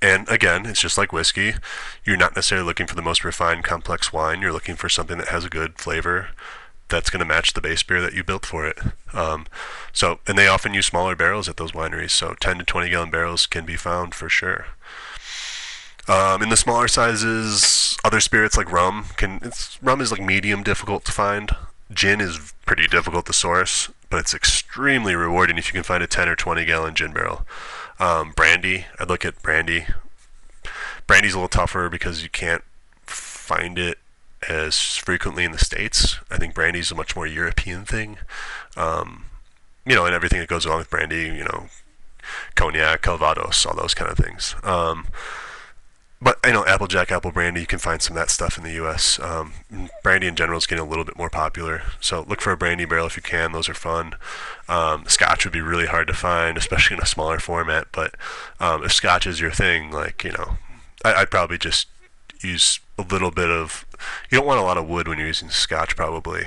And 0.00 0.28
again, 0.28 0.66
it's 0.66 0.80
just 0.80 0.98
like 0.98 1.12
whiskey. 1.12 1.54
You're 2.04 2.16
not 2.16 2.34
necessarily 2.34 2.66
looking 2.66 2.88
for 2.88 2.96
the 2.96 3.02
most 3.02 3.24
refined, 3.24 3.62
complex 3.62 4.12
wine. 4.12 4.42
You're 4.42 4.52
looking 4.52 4.74
for 4.74 4.88
something 4.88 5.16
that 5.18 5.28
has 5.28 5.44
a 5.44 5.48
good 5.48 5.78
flavor 5.78 6.30
that's 6.88 7.08
going 7.08 7.20
to 7.20 7.24
match 7.24 7.54
the 7.54 7.60
base 7.60 7.82
beer 7.84 8.00
that 8.02 8.12
you 8.12 8.24
built 8.24 8.44
for 8.44 8.66
it. 8.66 8.78
Um, 9.14 9.46
so, 9.92 10.18
and 10.26 10.36
they 10.36 10.48
often 10.48 10.74
use 10.74 10.86
smaller 10.86 11.14
barrels 11.14 11.48
at 11.48 11.56
those 11.56 11.72
wineries. 11.72 12.10
So, 12.10 12.34
10 12.40 12.58
to 12.58 12.64
20 12.64 12.90
gallon 12.90 13.10
barrels 13.10 13.46
can 13.46 13.64
be 13.64 13.76
found 13.76 14.14
for 14.14 14.28
sure. 14.28 14.66
Um, 16.08 16.42
in 16.42 16.48
the 16.48 16.56
smaller 16.56 16.88
sizes, 16.88 17.96
other 18.04 18.20
spirits 18.20 18.56
like 18.56 18.70
rum 18.70 19.06
can. 19.16 19.52
Rum 19.80 20.00
is 20.00 20.10
like 20.10 20.20
medium 20.20 20.62
difficult 20.62 21.04
to 21.04 21.12
find. 21.12 21.50
Gin 21.92 22.20
is 22.20 22.54
pretty 22.66 22.86
difficult 22.86 23.26
to 23.26 23.32
source, 23.32 23.90
but 24.10 24.18
it's 24.18 24.34
extremely 24.34 25.14
rewarding 25.14 25.58
if 25.58 25.68
you 25.68 25.72
can 25.72 25.82
find 25.82 26.02
a 26.02 26.06
10 26.06 26.28
or 26.28 26.36
20 26.36 26.64
gallon 26.64 26.94
gin 26.94 27.12
barrel. 27.12 27.46
Um, 28.00 28.32
brandy, 28.32 28.86
I'd 28.98 29.08
look 29.08 29.24
at 29.24 29.40
brandy. 29.42 29.86
brandy's 31.06 31.34
a 31.34 31.36
little 31.36 31.48
tougher 31.48 31.88
because 31.88 32.22
you 32.22 32.30
can't 32.30 32.64
find 33.02 33.78
it 33.78 33.98
as 34.48 34.96
frequently 34.96 35.44
in 35.44 35.52
the 35.52 35.58
states. 35.58 36.18
I 36.30 36.38
think 36.38 36.54
brandy's 36.54 36.90
a 36.90 36.94
much 36.96 37.14
more 37.14 37.26
European 37.26 37.84
thing. 37.84 38.18
Um, 38.76 39.26
you 39.86 39.94
know, 39.94 40.06
and 40.06 40.14
everything 40.14 40.40
that 40.40 40.48
goes 40.48 40.64
along 40.64 40.78
with 40.78 40.90
brandy, 40.90 41.24
you 41.24 41.44
know, 41.44 41.66
cognac, 42.54 43.02
calvados, 43.02 43.66
all 43.66 43.76
those 43.76 43.94
kind 43.94 44.10
of 44.10 44.16
things. 44.16 44.54
Um, 44.62 45.06
but 46.22 46.38
you 46.46 46.52
know, 46.52 46.64
Applejack, 46.64 47.10
apple 47.10 47.32
brandy, 47.32 47.60
you 47.60 47.66
can 47.66 47.80
find 47.80 48.00
some 48.00 48.16
of 48.16 48.22
that 48.22 48.30
stuff 48.30 48.56
in 48.56 48.62
the 48.62 48.72
U.S. 48.74 49.18
Um, 49.18 49.52
brandy 50.04 50.28
in 50.28 50.36
general 50.36 50.58
is 50.58 50.66
getting 50.66 50.84
a 50.84 50.88
little 50.88 51.04
bit 51.04 51.18
more 51.18 51.28
popular, 51.28 51.82
so 52.00 52.24
look 52.28 52.40
for 52.40 52.52
a 52.52 52.56
brandy 52.56 52.84
barrel 52.84 53.06
if 53.06 53.16
you 53.16 53.22
can. 53.22 53.50
Those 53.50 53.68
are 53.68 53.74
fun. 53.74 54.14
Um, 54.68 55.04
Scotch 55.08 55.44
would 55.44 55.52
be 55.52 55.60
really 55.60 55.86
hard 55.86 56.06
to 56.06 56.14
find, 56.14 56.56
especially 56.56 56.96
in 56.96 57.02
a 57.02 57.06
smaller 57.06 57.40
format. 57.40 57.88
But 57.90 58.14
um, 58.60 58.84
if 58.84 58.92
Scotch 58.92 59.26
is 59.26 59.40
your 59.40 59.50
thing, 59.50 59.90
like 59.90 60.22
you 60.22 60.32
know, 60.32 60.58
I, 61.04 61.14
I'd 61.14 61.30
probably 61.30 61.58
just 61.58 61.88
use 62.40 62.78
a 62.96 63.02
little 63.02 63.32
bit 63.32 63.50
of. 63.50 63.84
You 64.30 64.38
don't 64.38 64.46
want 64.46 64.60
a 64.60 64.64
lot 64.64 64.78
of 64.78 64.88
wood 64.88 65.08
when 65.08 65.18
you're 65.18 65.26
using 65.26 65.50
Scotch, 65.50 65.96
probably. 65.96 66.44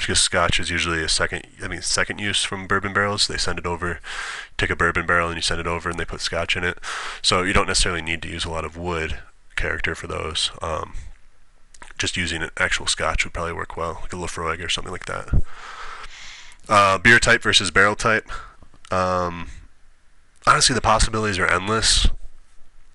Because 0.00 0.20
Scotch 0.20 0.58
is 0.60 0.70
usually 0.70 1.02
a 1.02 1.08
second, 1.08 1.46
I 1.62 1.68
mean, 1.68 1.82
second 1.82 2.18
use 2.18 2.44
from 2.44 2.66
bourbon 2.66 2.92
barrels. 2.92 3.26
They 3.26 3.36
send 3.36 3.58
it 3.58 3.66
over, 3.66 4.00
take 4.56 4.70
a 4.70 4.76
bourbon 4.76 5.06
barrel 5.06 5.28
and 5.28 5.36
you 5.36 5.42
send 5.42 5.60
it 5.60 5.66
over, 5.66 5.90
and 5.90 5.98
they 5.98 6.04
put 6.04 6.20
Scotch 6.20 6.56
in 6.56 6.64
it. 6.64 6.78
So 7.22 7.42
you 7.42 7.52
don't 7.52 7.66
necessarily 7.66 8.02
need 8.02 8.22
to 8.22 8.28
use 8.28 8.44
a 8.44 8.50
lot 8.50 8.64
of 8.64 8.76
wood 8.76 9.18
character 9.56 9.94
for 9.94 10.06
those. 10.06 10.50
Um, 10.62 10.94
just 11.98 12.16
using 12.16 12.42
an 12.42 12.50
actual 12.56 12.86
Scotch 12.86 13.24
would 13.24 13.34
probably 13.34 13.52
work 13.52 13.76
well, 13.76 13.98
like 14.02 14.12
a 14.12 14.16
Laphroaig 14.16 14.64
or 14.64 14.68
something 14.68 14.92
like 14.92 15.06
that. 15.06 15.42
Uh, 16.68 16.98
beer 16.98 17.18
type 17.18 17.42
versus 17.42 17.70
barrel 17.70 17.96
type. 17.96 18.30
Um, 18.90 19.48
honestly, 20.46 20.74
the 20.74 20.80
possibilities 20.80 21.38
are 21.38 21.46
endless. 21.46 22.08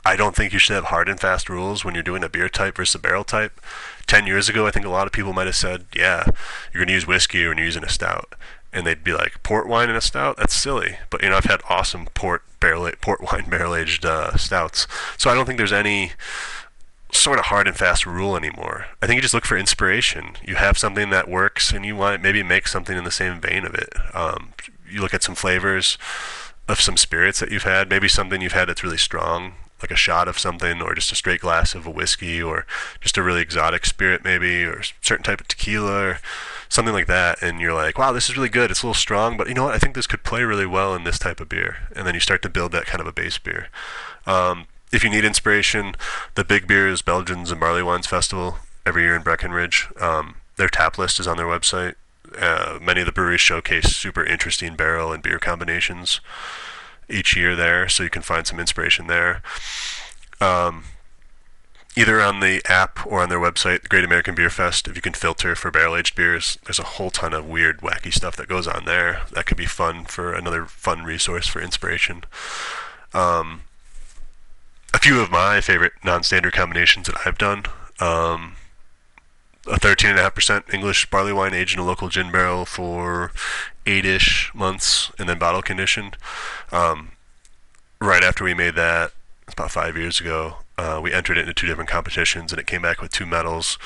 I 0.06 0.16
don't 0.16 0.36
think 0.36 0.52
you 0.52 0.60
should 0.60 0.76
have 0.76 0.86
hard 0.86 1.08
and 1.08 1.20
fast 1.20 1.50
rules 1.50 1.86
when 1.86 1.94
you're 1.94 2.04
doing 2.04 2.24
a 2.24 2.30
beer 2.30 2.50
type 2.50 2.76
versus 2.76 2.96
a 2.96 3.00
barrel 3.00 3.24
type. 3.24 3.62
Ten 4.06 4.28
years 4.28 4.50
ago, 4.50 4.68
I 4.68 4.72
think 4.72 4.86
a 4.86 4.90
lot 4.90 5.08
of 5.08 5.14
people 5.14 5.34
might 5.34 5.48
have 5.48 5.56
said, 5.56 5.86
"Yeah, 5.96 6.26
you're 6.74 6.82
going 6.82 6.88
to 6.88 6.94
use 6.94 7.08
whiskey 7.08 7.40
or 7.46 7.56
you're 7.56 7.66
using 7.66 7.84
a 7.84 7.90
stout," 7.90 8.36
and 8.74 8.86
they'd 8.86 9.04
be 9.04 9.14
like, 9.14 9.42
"Port 9.44 9.68
wine 9.68 9.90
and 9.90 9.98
a 9.98 10.02
stout? 10.02 10.38
That's 10.38 10.54
silly." 10.54 10.98
But 11.10 11.24
you 11.24 11.30
know, 11.30 11.38
I've 11.38 11.46
had 11.46 11.62
awesome 11.70 12.08
port 12.14 12.44
barrel 12.60 12.90
port 13.02 13.22
wine 13.32 13.50
barrel 13.50 13.76
aged 13.76 14.06
uh, 14.06 14.36
stouts, 14.36 14.88
so 15.18 15.30
I 15.30 15.36
don't 15.36 15.46
think 15.46 15.58
there's 15.58 15.74
any 15.74 16.12
sort 17.12 17.40
of 17.40 17.46
hard 17.46 17.68
and 17.68 17.78
fast 17.78 18.06
rule 18.06 18.36
anymore. 18.36 18.88
I 19.02 19.08
think 19.08 19.18
you 19.18 19.22
just 19.22 19.34
look 19.34 19.46
for 19.46 19.58
inspiration. 19.58 20.36
You 20.44 20.56
have 20.56 20.78
something 20.78 21.12
that 21.12 21.30
works, 21.30 21.72
and 21.72 21.86
you 21.86 21.96
want 21.96 22.22
maybe 22.22 22.44
make 22.44 22.68
something 22.68 22.98
in 22.98 23.04
the 23.04 23.12
same 23.12 23.40
vein 23.40 23.66
of 23.66 23.74
it. 23.74 23.94
Um, 24.14 24.54
you 24.90 25.00
look 25.00 25.14
at 25.14 25.24
some 25.24 25.36
flavors 25.36 25.98
of 26.68 26.82
some 26.82 26.98
spirits 26.98 27.40
that 27.40 27.52
you've 27.52 27.64
had, 27.64 27.90
maybe 27.90 28.08
something 28.08 28.42
you've 28.42 28.54
had 28.54 28.70
that's 28.70 28.84
really 28.84 28.98
strong, 28.98 29.54
like 29.84 29.92
a 29.92 29.96
shot 29.96 30.28
of 30.28 30.40
something 30.40 30.82
or 30.82 30.96
just 30.96 31.12
a 31.12 31.16
straight 31.16 31.42
glass 31.42 31.76
of 31.76 31.86
a 31.86 31.92
whiskey 31.92 32.42
or 32.42 32.66
just 33.02 33.18
a 33.18 33.24
really 33.24 33.42
exotic 33.42 33.86
spirit 33.86 34.24
maybe 34.24 34.64
or 34.64 34.80
a 34.80 34.84
certain 35.02 35.24
type 35.24 35.42
of 35.42 35.48
tequila 35.48 36.04
or 36.04 36.20
something 36.70 36.94
like 36.94 37.08
that 37.08 37.42
and 37.44 37.60
you're 37.60 37.74
like 37.74 37.98
wow 37.98 38.12
this 38.12 38.30
is 38.30 38.36
really 38.36 38.50
good. 38.50 38.72
It's 38.72 38.82
a 38.82 38.86
little 38.86 38.94
strong 38.94 39.38
but 39.38 39.48
you 39.48 39.54
know 39.54 39.66
what? 39.66 39.76
I 39.76 39.80
think 39.80 39.94
this 39.94 40.08
could 40.08 40.24
play 40.24 40.44
really 40.44 40.66
well 40.66 40.96
in 40.96 41.04
this 41.04 41.20
type 41.20 41.40
of 41.40 41.50
beer. 41.50 41.88
And 41.96 42.08
then 42.08 42.14
you 42.14 42.20
start 42.20 42.42
to 42.44 42.50
build 42.50 42.72
that 42.72 42.86
kind 42.86 43.02
of 43.02 43.08
a 43.08 43.12
base 43.12 43.38
beer. 43.38 43.68
Um, 44.26 44.66
if 44.92 45.04
you 45.04 45.10
need 45.10 45.26
inspiration 45.26 45.96
the 46.36 46.44
big 46.44 46.68
beers 46.68 47.02
belgians 47.02 47.52
and 47.52 47.60
barley 47.60 47.84
wines 47.84 48.08
festival 48.08 48.58
every 48.86 49.04
year 49.04 49.16
in 49.16 49.22
breckenridge. 49.22 49.90
Um, 50.00 50.36
their 50.56 50.70
tap 50.70 50.98
list 50.98 51.20
is 51.20 51.28
on 51.28 51.38
their 51.38 51.48
website. 51.48 51.96
Uh, 52.38 52.80
many 52.82 53.02
of 53.02 53.06
the 53.06 53.12
breweries 53.12 53.42
showcase 53.42 53.96
super 53.96 54.24
interesting 54.24 54.76
barrel 54.76 55.12
and 55.12 55.22
beer 55.22 55.40
combinations 55.40 56.20
each 57.10 57.36
year 57.36 57.56
there, 57.56 57.88
so 57.90 58.04
you 58.04 58.10
can 58.10 58.22
find 58.22 58.46
some 58.46 58.60
inspiration 58.60 59.08
there. 59.08 59.42
Um, 60.42 60.86
either 61.96 62.22
on 62.22 62.40
the 62.40 62.62
app 62.66 63.06
or 63.06 63.22
on 63.22 63.30
their 63.30 63.40
website, 63.40 63.90
Great 63.90 64.04
American 64.04 64.36
Beer 64.36 64.50
Fest, 64.50 64.88
if 64.88 64.96
you 64.96 65.02
can 65.02 65.14
filter 65.14 65.56
for 65.56 65.72
barrel 65.72 65.96
aged 65.96 66.16
beers, 66.16 66.58
there's 66.66 66.80
a 66.80 66.84
whole 66.84 67.12
ton 67.12 67.34
of 67.34 67.46
weird, 67.46 67.80
wacky 67.80 68.14
stuff 68.14 68.36
that 68.36 68.48
goes 68.48 68.68
on 68.68 68.86
there. 68.86 69.22
That 69.32 69.46
could 69.46 69.58
be 69.58 69.66
fun 69.66 70.06
for 70.06 70.34
another 70.34 70.66
fun 70.66 71.04
resource 71.04 71.48
for 71.48 71.62
inspiration. 71.62 72.24
Um, 73.14 73.62
a 74.94 75.00
few 75.00 75.20
of 75.20 75.32
my 75.32 75.62
favorite 75.62 75.94
non 76.04 76.24
standard 76.24 76.54
combinations 76.54 77.08
that 77.08 77.16
I've 77.26 77.38
done. 77.38 77.66
Um, 78.00 78.56
a 79.66 79.80
13.5% 79.80 80.74
English 80.74 81.10
barley 81.10 81.32
wine 81.32 81.54
aged 81.54 81.76
in 81.76 81.80
a 81.80 81.86
local 81.86 82.10
gin 82.10 82.32
barrel 82.32 82.66
for 82.66 83.32
eight 83.86 84.06
ish 84.06 84.52
months 84.54 85.12
and 85.18 85.30
then 85.30 85.40
bottle 85.40 85.62
conditioned. 85.62 86.18
Um, 86.74 87.12
right 88.02 88.24
after 88.24 88.44
we 88.44 88.54
made 88.54 88.76
that, 88.76 89.12
it's 89.44 89.54
about 89.54 89.72
five 89.72 89.96
years 89.96 90.20
ago, 90.20 90.58
uh, 90.78 91.00
we 91.02 91.14
entered 91.14 91.38
it 91.38 91.42
into 91.42 91.54
two 91.54 91.68
different 91.68 91.90
competitions 91.90 92.52
and 92.52 92.60
it 92.60 92.66
came 92.66 92.82
back 92.82 93.02
with 93.02 93.12
two 93.12 93.26
medals. 93.26 93.78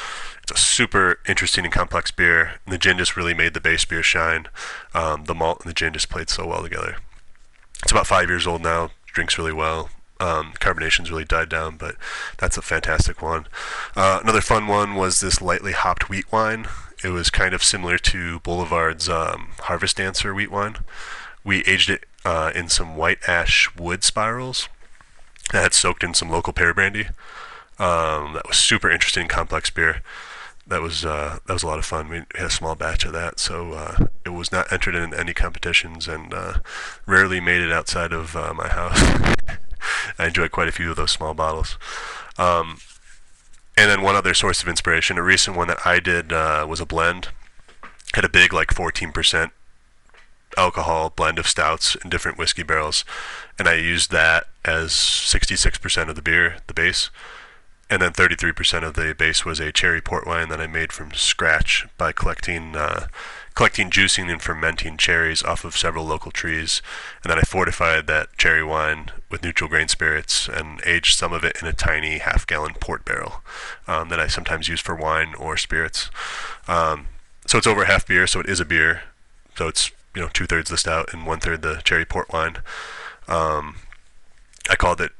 It's 0.41 0.53
a 0.53 0.57
super 0.57 1.19
interesting 1.27 1.65
and 1.65 1.73
complex 1.73 2.11
beer. 2.11 2.53
And 2.65 2.73
the 2.73 2.77
gin 2.77 2.97
just 2.97 3.17
really 3.17 3.33
made 3.33 3.53
the 3.53 3.59
base 3.59 3.83
beer 3.83 4.03
shine. 4.03 4.47
Um, 4.93 5.25
the 5.25 5.35
malt 5.35 5.61
and 5.61 5.69
the 5.69 5.73
gin 5.73 5.93
just 5.93 6.09
played 6.09 6.29
so 6.29 6.47
well 6.47 6.63
together. 6.63 6.97
It's 7.83 7.91
about 7.91 8.07
five 8.07 8.29
years 8.29 8.47
old 8.47 8.61
now, 8.61 8.91
drinks 9.07 9.37
really 9.37 9.53
well. 9.53 9.89
Um, 10.19 10.53
carbonation's 10.59 11.11
really 11.11 11.25
died 11.25 11.49
down, 11.49 11.77
but 11.77 11.95
that's 12.37 12.57
a 12.57 12.61
fantastic 12.61 13.21
one. 13.21 13.45
Uh, 13.95 14.19
another 14.23 14.41
fun 14.41 14.65
one 14.65 14.95
was 14.95 15.19
this 15.19 15.41
lightly 15.41 15.73
hopped 15.73 16.09
wheat 16.09 16.31
wine. 16.31 16.67
It 17.03 17.09
was 17.09 17.29
kind 17.29 17.53
of 17.53 17.63
similar 17.63 17.99
to 17.99 18.39
Boulevard's 18.39 19.09
um, 19.09 19.49
Harvest 19.59 19.97
Dancer 19.97 20.33
wheat 20.33 20.49
wine. 20.49 20.77
We 21.43 21.63
aged 21.65 21.91
it 21.91 22.05
uh, 22.27 22.51
in 22.53 22.67
some 22.67 22.97
white 22.97 23.19
ash 23.25 23.73
wood 23.77 24.03
spirals 24.03 24.67
that 25.53 25.63
had 25.63 25.73
soaked 25.73 26.03
in 26.03 26.13
some 26.13 26.29
local 26.29 26.51
pear 26.51 26.73
brandy. 26.73 27.05
Um, 27.79 28.33
that 28.33 28.45
was 28.45 28.57
super 28.57 28.91
interesting, 28.91 29.29
complex 29.29 29.69
beer. 29.69 30.01
That 30.67 30.81
was 30.81 31.05
uh, 31.05 31.39
that 31.45 31.53
was 31.53 31.63
a 31.63 31.67
lot 31.67 31.79
of 31.79 31.85
fun. 31.85 32.09
We 32.09 32.17
had 32.35 32.47
a 32.47 32.49
small 32.49 32.75
batch 32.75 33.05
of 33.05 33.13
that, 33.13 33.39
so 33.39 33.71
uh, 33.71 34.07
it 34.25 34.31
was 34.31 34.51
not 34.51 34.69
entered 34.73 34.93
in 34.93 35.13
any 35.13 35.33
competitions 35.33 36.09
and 36.09 36.33
uh, 36.33 36.55
rarely 37.05 37.39
made 37.39 37.61
it 37.61 37.71
outside 37.71 38.11
of 38.11 38.35
uh, 38.35 38.53
my 38.53 38.67
house. 38.67 38.99
I 40.19 40.27
enjoyed 40.27 40.51
quite 40.51 40.67
a 40.67 40.73
few 40.73 40.89
of 40.89 40.97
those 40.97 41.11
small 41.11 41.33
bottles. 41.33 41.77
Um, 42.37 42.79
and 43.77 43.89
then 43.89 44.01
one 44.01 44.15
other 44.15 44.33
source 44.33 44.61
of 44.61 44.67
inspiration, 44.67 45.17
a 45.17 45.23
recent 45.23 45.55
one 45.55 45.69
that 45.69 45.85
I 45.85 46.01
did 46.01 46.33
uh, 46.33 46.65
was 46.67 46.81
a 46.81 46.85
blend. 46.85 47.29
Had 48.15 48.25
a 48.25 48.29
big, 48.29 48.51
like 48.51 48.73
14% 48.73 49.51
alcohol 50.57 51.13
blend 51.15 51.39
of 51.39 51.47
stouts 51.47 51.95
in 51.95 52.09
different 52.09 52.37
whiskey 52.37 52.63
barrels. 52.63 53.05
And 53.57 53.67
I 53.67 53.75
used 53.75 54.11
that 54.11 54.47
as 54.65 54.91
66% 54.91 56.09
of 56.09 56.15
the 56.15 56.21
beer, 56.21 56.57
the 56.67 56.73
base. 56.73 57.09
And 57.89 58.01
then 58.01 58.11
33% 58.11 58.83
of 58.83 58.95
the 58.95 59.15
base 59.17 59.45
was 59.45 59.61
a 59.61 59.71
cherry 59.71 60.01
port 60.01 60.27
wine 60.27 60.49
that 60.49 60.59
I 60.59 60.67
made 60.67 60.91
from 60.91 61.13
scratch 61.13 61.87
by 61.97 62.11
collecting 62.11 62.75
uh, 62.75 63.07
collecting 63.57 63.89
juicing 63.89 64.31
and 64.31 64.39
fermenting 64.39 64.97
cherries 64.97 65.41
off 65.41 65.65
of 65.65 65.75
several 65.75 66.05
local 66.05 66.29
trees, 66.29 66.79
and 67.23 67.31
then 67.31 67.39
I 67.39 67.41
fortified 67.41 68.05
that 68.05 68.37
cherry 68.37 68.63
wine 68.63 69.09
with 69.31 69.41
neutral 69.41 69.67
grain 69.67 69.87
spirits 69.87 70.47
and 70.47 70.79
aged 70.85 71.17
some 71.17 71.33
of 71.33 71.43
it 71.43 71.57
in 71.59 71.67
a 71.67 71.73
tiny 71.73 72.19
half-gallon 72.19 72.75
port 72.75 73.03
barrel 73.03 73.41
um, 73.87 74.09
that 74.09 74.19
I 74.19 74.27
sometimes 74.27 74.67
use 74.67 74.79
for 74.79 74.93
wine 74.93 75.33
or 75.33 75.57
spirits. 75.57 76.11
Um, 76.67 77.07
so 77.47 77.57
it's 77.57 77.65
over 77.65 77.85
half 77.85 78.05
beer, 78.05 78.27
so 78.27 78.39
it 78.41 78.45
is 78.45 78.59
a 78.59 78.65
beer. 78.65 79.01
So 79.55 79.67
it's 79.67 79.89
you 80.17 80.23
know 80.23 80.29
two 80.33 80.47
thirds 80.47 80.69
the 80.69 80.77
stout 80.77 81.13
and 81.13 81.27
one 81.27 81.39
third 81.39 81.61
the 81.61 81.81
cherry 81.83 82.05
port 82.05 82.33
wine. 82.33 82.57
Um, 83.27 83.75
I 84.69 84.75
called 84.75 84.99
it 84.99 85.11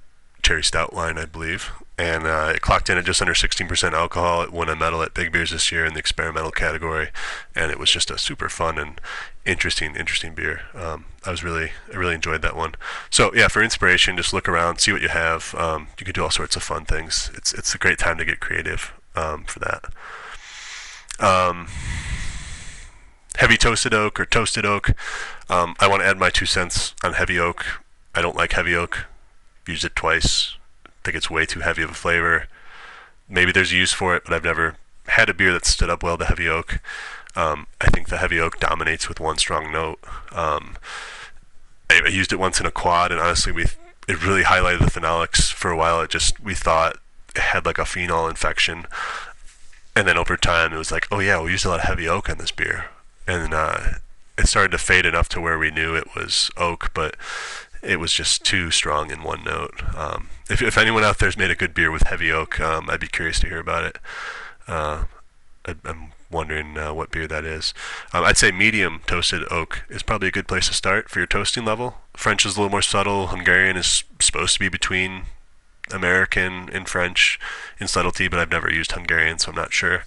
cherry 0.41 0.63
stout 0.63 0.93
wine, 0.93 1.17
I 1.17 1.25
believe 1.25 1.71
and 1.97 2.27
uh, 2.27 2.51
it 2.55 2.61
clocked 2.61 2.89
in 2.89 2.97
at 2.97 3.05
just 3.05 3.21
under 3.21 3.33
16% 3.33 3.93
alcohol. 3.93 4.43
It 4.43 4.53
won 4.53 4.69
a 4.69 4.75
medal 4.75 5.01
at 5.01 5.15
Big 5.15 5.31
Beers 5.31 5.49
this 5.49 5.71
year 5.71 5.83
in 5.83 5.93
the 5.93 5.99
experimental 5.99 6.51
category, 6.51 7.09
and 7.55 7.71
it 7.71 7.79
was 7.79 7.89
just 7.89 8.11
a 8.11 8.19
super 8.19 8.49
fun 8.49 8.77
and 8.77 9.01
interesting, 9.45 9.95
interesting 9.95 10.35
beer. 10.35 10.61
Um, 10.75 11.05
I 11.25 11.31
was 11.31 11.43
really, 11.43 11.71
I 11.91 11.97
really 11.97 12.13
enjoyed 12.13 12.43
that 12.43 12.55
one. 12.55 12.75
So 13.09 13.33
yeah, 13.33 13.47
for 13.47 13.63
inspiration, 13.63 14.15
just 14.15 14.31
look 14.31 14.47
around, 14.47 14.79
see 14.79 14.91
what 14.91 15.01
you 15.01 15.09
have. 15.09 15.55
Um, 15.55 15.87
you 15.99 16.05
can 16.05 16.13
do 16.13 16.21
all 16.21 16.29
sorts 16.29 16.55
of 16.55 16.61
fun 16.61 16.85
things. 16.85 17.31
It's 17.33 17.51
it's 17.53 17.73
a 17.73 17.79
great 17.79 17.97
time 17.97 18.17
to 18.19 18.25
get 18.25 18.39
creative 18.39 18.93
um, 19.15 19.45
for 19.45 19.59
that. 19.59 19.85
Heavy 23.37 23.57
toasted 23.57 23.93
oak 23.93 24.19
or 24.19 24.25
toasted 24.25 24.65
oak. 24.65 24.91
Um, 25.49 25.75
I 25.79 25.87
want 25.87 26.01
to 26.01 26.07
add 26.07 26.17
my 26.17 26.29
two 26.29 26.45
cents 26.45 26.93
on 27.03 27.13
heavy 27.13 27.39
oak. 27.39 27.65
I 28.13 28.21
don't 28.21 28.35
like 28.35 28.53
heavy 28.53 28.75
oak. 28.75 29.05
Used 29.67 29.85
it 29.85 29.95
twice 29.95 30.57
I 30.85 30.89
think 31.03 31.17
it's 31.17 31.29
way 31.29 31.45
too 31.45 31.61
heavy 31.61 31.83
of 31.83 31.91
a 31.91 31.93
flavor. 31.93 32.47
Maybe 33.29 33.51
there's 33.51 33.71
a 33.71 33.75
use 33.75 33.93
for 33.93 34.15
it, 34.15 34.23
but 34.25 34.33
I've 34.33 34.43
never 34.43 34.75
had 35.07 35.29
a 35.29 35.33
beer 35.33 35.53
that 35.53 35.65
stood 35.65 35.89
up 35.89 36.03
well 36.03 36.17
to 36.17 36.25
heavy 36.25 36.49
oak. 36.49 36.79
Um, 37.35 37.67
I 37.79 37.87
think 37.87 38.09
the 38.09 38.17
heavy 38.17 38.39
oak 38.39 38.59
dominates 38.59 39.07
with 39.07 39.19
one 39.19 39.37
strong 39.37 39.71
note. 39.71 39.99
Um, 40.31 40.75
I, 41.89 42.01
I, 42.05 42.09
used 42.09 42.33
it 42.33 42.39
once 42.39 42.59
in 42.59 42.65
a 42.65 42.71
quad, 42.71 43.11
and 43.11 43.21
honestly, 43.21 43.51
we 43.51 43.63
it 44.07 44.25
really 44.25 44.43
highlighted 44.43 44.79
the 44.79 44.99
phenolics 44.99 45.51
for 45.51 45.69
a 45.69 45.77
while. 45.77 46.01
It 46.01 46.09
just 46.09 46.39
we 46.39 46.55
thought 46.55 46.97
it 47.35 47.41
had 47.41 47.65
like 47.65 47.77
a 47.77 47.85
phenol 47.85 48.27
infection, 48.27 48.85
and 49.95 50.07
then 50.07 50.17
over 50.17 50.35
time 50.35 50.73
it 50.73 50.77
was 50.77 50.91
like, 50.91 51.07
oh 51.11 51.19
yeah, 51.19 51.41
we 51.41 51.51
used 51.51 51.65
a 51.65 51.69
lot 51.69 51.79
of 51.79 51.85
heavy 51.85 52.07
oak 52.07 52.29
on 52.29 52.37
this 52.39 52.51
beer, 52.51 52.85
and 53.27 53.53
uh, 53.53 53.79
it 54.37 54.47
started 54.47 54.71
to 54.71 54.77
fade 54.77 55.05
enough 55.05 55.29
to 55.29 55.41
where 55.41 55.59
we 55.59 55.71
knew 55.71 55.95
it 55.95 56.15
was 56.15 56.49
oak, 56.57 56.91
but 56.93 57.15
it 57.83 57.99
was 57.99 58.13
just 58.13 58.43
too 58.43 58.71
strong 58.71 59.11
in 59.11 59.23
one 59.23 59.43
note. 59.43 59.83
Um, 59.95 60.29
if, 60.49 60.61
if 60.61 60.77
anyone 60.77 61.03
out 61.03 61.19
there's 61.19 61.37
made 61.37 61.51
a 61.51 61.55
good 61.55 61.73
beer 61.73 61.91
with 61.91 62.03
heavy 62.03 62.31
oak, 62.31 62.59
um, 62.59 62.89
I'd 62.89 62.99
be 62.99 63.07
curious 63.07 63.39
to 63.41 63.47
hear 63.47 63.59
about 63.59 63.83
it. 63.83 63.97
Uh, 64.67 65.05
I, 65.65 65.75
am 65.85 66.11
wondering 66.31 66.77
uh, 66.77 66.93
what 66.93 67.11
beer 67.11 67.27
that 67.27 67.45
is. 67.45 67.73
Um, 68.13 68.23
I'd 68.23 68.37
say 68.37 68.51
medium 68.51 69.01
toasted 69.05 69.43
oak 69.51 69.83
is 69.89 70.03
probably 70.03 70.27
a 70.27 70.31
good 70.31 70.47
place 70.47 70.67
to 70.67 70.73
start 70.73 71.09
for 71.09 71.19
your 71.19 71.27
toasting 71.27 71.65
level. 71.65 71.97
French 72.15 72.45
is 72.45 72.55
a 72.55 72.59
little 72.59 72.71
more 72.71 72.81
subtle. 72.81 73.27
Hungarian 73.27 73.77
is 73.77 74.03
supposed 74.19 74.53
to 74.55 74.59
be 74.59 74.69
between 74.69 75.23
American 75.91 76.69
and 76.73 76.87
French 76.87 77.39
in 77.79 77.87
subtlety, 77.87 78.27
but 78.27 78.39
I've 78.39 78.51
never 78.51 78.71
used 78.71 78.91
Hungarian, 78.91 79.39
so 79.39 79.51
I'm 79.51 79.55
not 79.55 79.73
sure. 79.73 80.03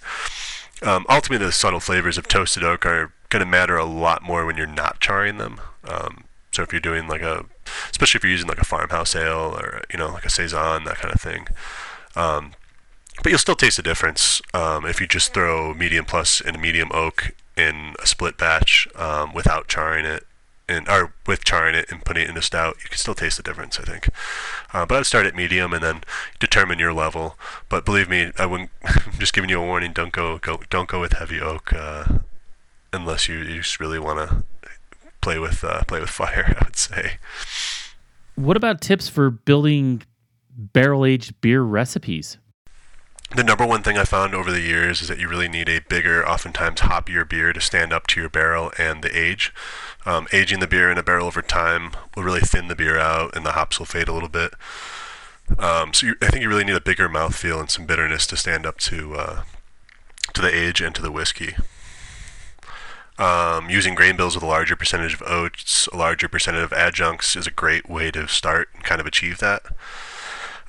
Um, 0.81 1.05
ultimately, 1.09 1.45
the 1.45 1.51
subtle 1.51 1.79
flavors 1.79 2.17
of 2.17 2.27
toasted 2.27 2.63
oak 2.63 2.85
are 2.85 3.13
going 3.29 3.41
to 3.41 3.49
matter 3.49 3.77
a 3.77 3.85
lot 3.85 4.23
more 4.23 4.45
when 4.45 4.57
you're 4.57 4.67
not 4.67 4.99
charring 4.99 5.37
them. 5.37 5.61
Um, 5.87 6.25
so 6.51 6.63
if 6.63 6.71
you're 6.71 6.81
doing 6.81 7.07
like 7.07 7.21
a, 7.21 7.45
especially 7.89 8.17
if 8.17 8.23
you're 8.23 8.31
using 8.31 8.47
like 8.47 8.59
a 8.59 8.65
farmhouse 8.65 9.15
ale 9.15 9.55
or 9.57 9.81
you 9.91 9.97
know 9.97 10.09
like 10.09 10.25
a 10.25 10.29
saison 10.29 10.83
that 10.83 10.97
kind 10.97 11.13
of 11.13 11.21
thing, 11.21 11.47
um, 12.15 12.51
but 13.23 13.29
you'll 13.29 13.39
still 13.39 13.55
taste 13.55 13.77
the 13.77 13.83
difference 13.83 14.41
um, 14.53 14.85
if 14.85 14.99
you 14.99 15.07
just 15.07 15.33
throw 15.33 15.73
medium 15.73 16.05
plus 16.05 16.41
and 16.41 16.61
medium 16.61 16.89
oak 16.93 17.31
in 17.55 17.95
a 18.01 18.07
split 18.07 18.37
batch 18.37 18.87
um, 18.95 19.33
without 19.33 19.67
charring 19.67 20.05
it 20.05 20.25
and 20.71 20.87
or 20.89 21.13
with 21.27 21.43
charring 21.43 21.75
it 21.75 21.91
and 21.91 22.03
putting 22.03 22.23
it 22.23 22.29
in 22.29 22.37
a 22.37 22.41
stout, 22.41 22.77
you 22.83 22.89
can 22.89 22.97
still 22.97 23.13
taste 23.13 23.37
the 23.37 23.43
difference, 23.43 23.79
I 23.79 23.83
think. 23.83 24.09
Uh, 24.73 24.85
but 24.85 24.97
I'd 24.97 25.05
start 25.05 25.25
at 25.25 25.35
medium 25.35 25.73
and 25.73 25.83
then 25.83 26.01
determine 26.39 26.79
your 26.79 26.93
level. 26.93 27.37
But 27.69 27.85
believe 27.85 28.09
me, 28.09 28.31
I 28.37 28.45
wouldn't. 28.45 28.71
I'm 28.83 29.19
just 29.19 29.33
giving 29.33 29.49
you 29.49 29.61
a 29.61 29.65
warning. 29.65 29.93
Don't 29.93 30.11
go, 30.11 30.37
go 30.37 30.61
don't 30.69 30.87
go 30.87 30.99
with 30.99 31.13
heavy 31.13 31.39
oak 31.39 31.73
uh, 31.73 32.05
unless 32.93 33.27
you, 33.27 33.39
you 33.39 33.57
just 33.61 33.79
really 33.79 33.99
want 33.99 34.29
to 34.29 34.43
play 35.21 35.37
with 35.37 35.63
uh, 35.63 35.83
play 35.83 35.99
with 35.99 36.09
fire. 36.21 36.55
I 36.59 36.65
would 36.65 36.77
say. 36.77 37.13
What 38.35 38.57
about 38.57 38.81
tips 38.81 39.07
for 39.07 39.29
building 39.29 40.03
barrel 40.49 41.05
aged 41.05 41.39
beer 41.41 41.61
recipes? 41.61 42.37
the 43.35 43.43
number 43.43 43.65
one 43.65 43.81
thing 43.81 43.97
I 43.97 44.03
found 44.03 44.35
over 44.35 44.51
the 44.51 44.61
years 44.61 45.01
is 45.01 45.07
that 45.07 45.19
you 45.19 45.29
really 45.29 45.47
need 45.47 45.69
a 45.69 45.79
bigger, 45.79 46.27
oftentimes 46.27 46.81
hoppier 46.81 47.27
beer 47.27 47.53
to 47.53 47.61
stand 47.61 47.93
up 47.93 48.07
to 48.07 48.19
your 48.19 48.29
barrel 48.29 48.71
and 48.77 49.01
the 49.01 49.17
age. 49.17 49.53
Um, 50.05 50.27
aging 50.33 50.59
the 50.59 50.67
beer 50.67 50.91
in 50.91 50.97
a 50.97 51.03
barrel 51.03 51.27
over 51.27 51.41
time 51.41 51.91
will 52.15 52.23
really 52.23 52.41
thin 52.41 52.67
the 52.67 52.75
beer 52.75 52.97
out, 52.97 53.35
and 53.35 53.45
the 53.45 53.51
hops 53.51 53.77
will 53.77 53.85
fade 53.85 54.07
a 54.07 54.13
little 54.13 54.29
bit. 54.29 54.53
Um, 55.59 55.93
so 55.93 56.07
you, 56.07 56.15
I 56.21 56.27
think 56.27 56.41
you 56.41 56.49
really 56.49 56.63
need 56.63 56.75
a 56.75 56.81
bigger 56.81 57.07
mouthfeel 57.07 57.59
and 57.59 57.69
some 57.69 57.85
bitterness 57.85 58.25
to 58.27 58.37
stand 58.37 58.65
up 58.65 58.77
to 58.79 59.15
uh, 59.15 59.43
to 60.33 60.41
the 60.41 60.53
age 60.53 60.81
and 60.81 60.95
to 60.95 61.01
the 61.01 61.11
whiskey. 61.11 61.55
Um, 63.17 63.69
using 63.69 63.93
grain 63.93 64.15
bills 64.15 64.33
with 64.33 64.43
a 64.43 64.47
larger 64.47 64.75
percentage 64.75 65.13
of 65.13 65.21
oats, 65.23 65.87
a 65.87 65.97
larger 65.97 66.27
percentage 66.27 66.63
of 66.63 66.73
adjuncts 66.73 67.35
is 67.35 67.45
a 67.45 67.51
great 67.51 67.87
way 67.87 68.09
to 68.11 68.27
start 68.27 68.69
and 68.73 68.83
kind 68.83 68.99
of 68.99 69.05
achieve 69.05 69.37
that. 69.39 69.61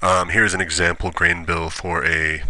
Um, 0.03 0.30
here's 0.30 0.53
an 0.53 0.61
example 0.61 1.11
grain 1.11 1.45
bill 1.45 1.70
for 1.70 2.05
a 2.05 2.43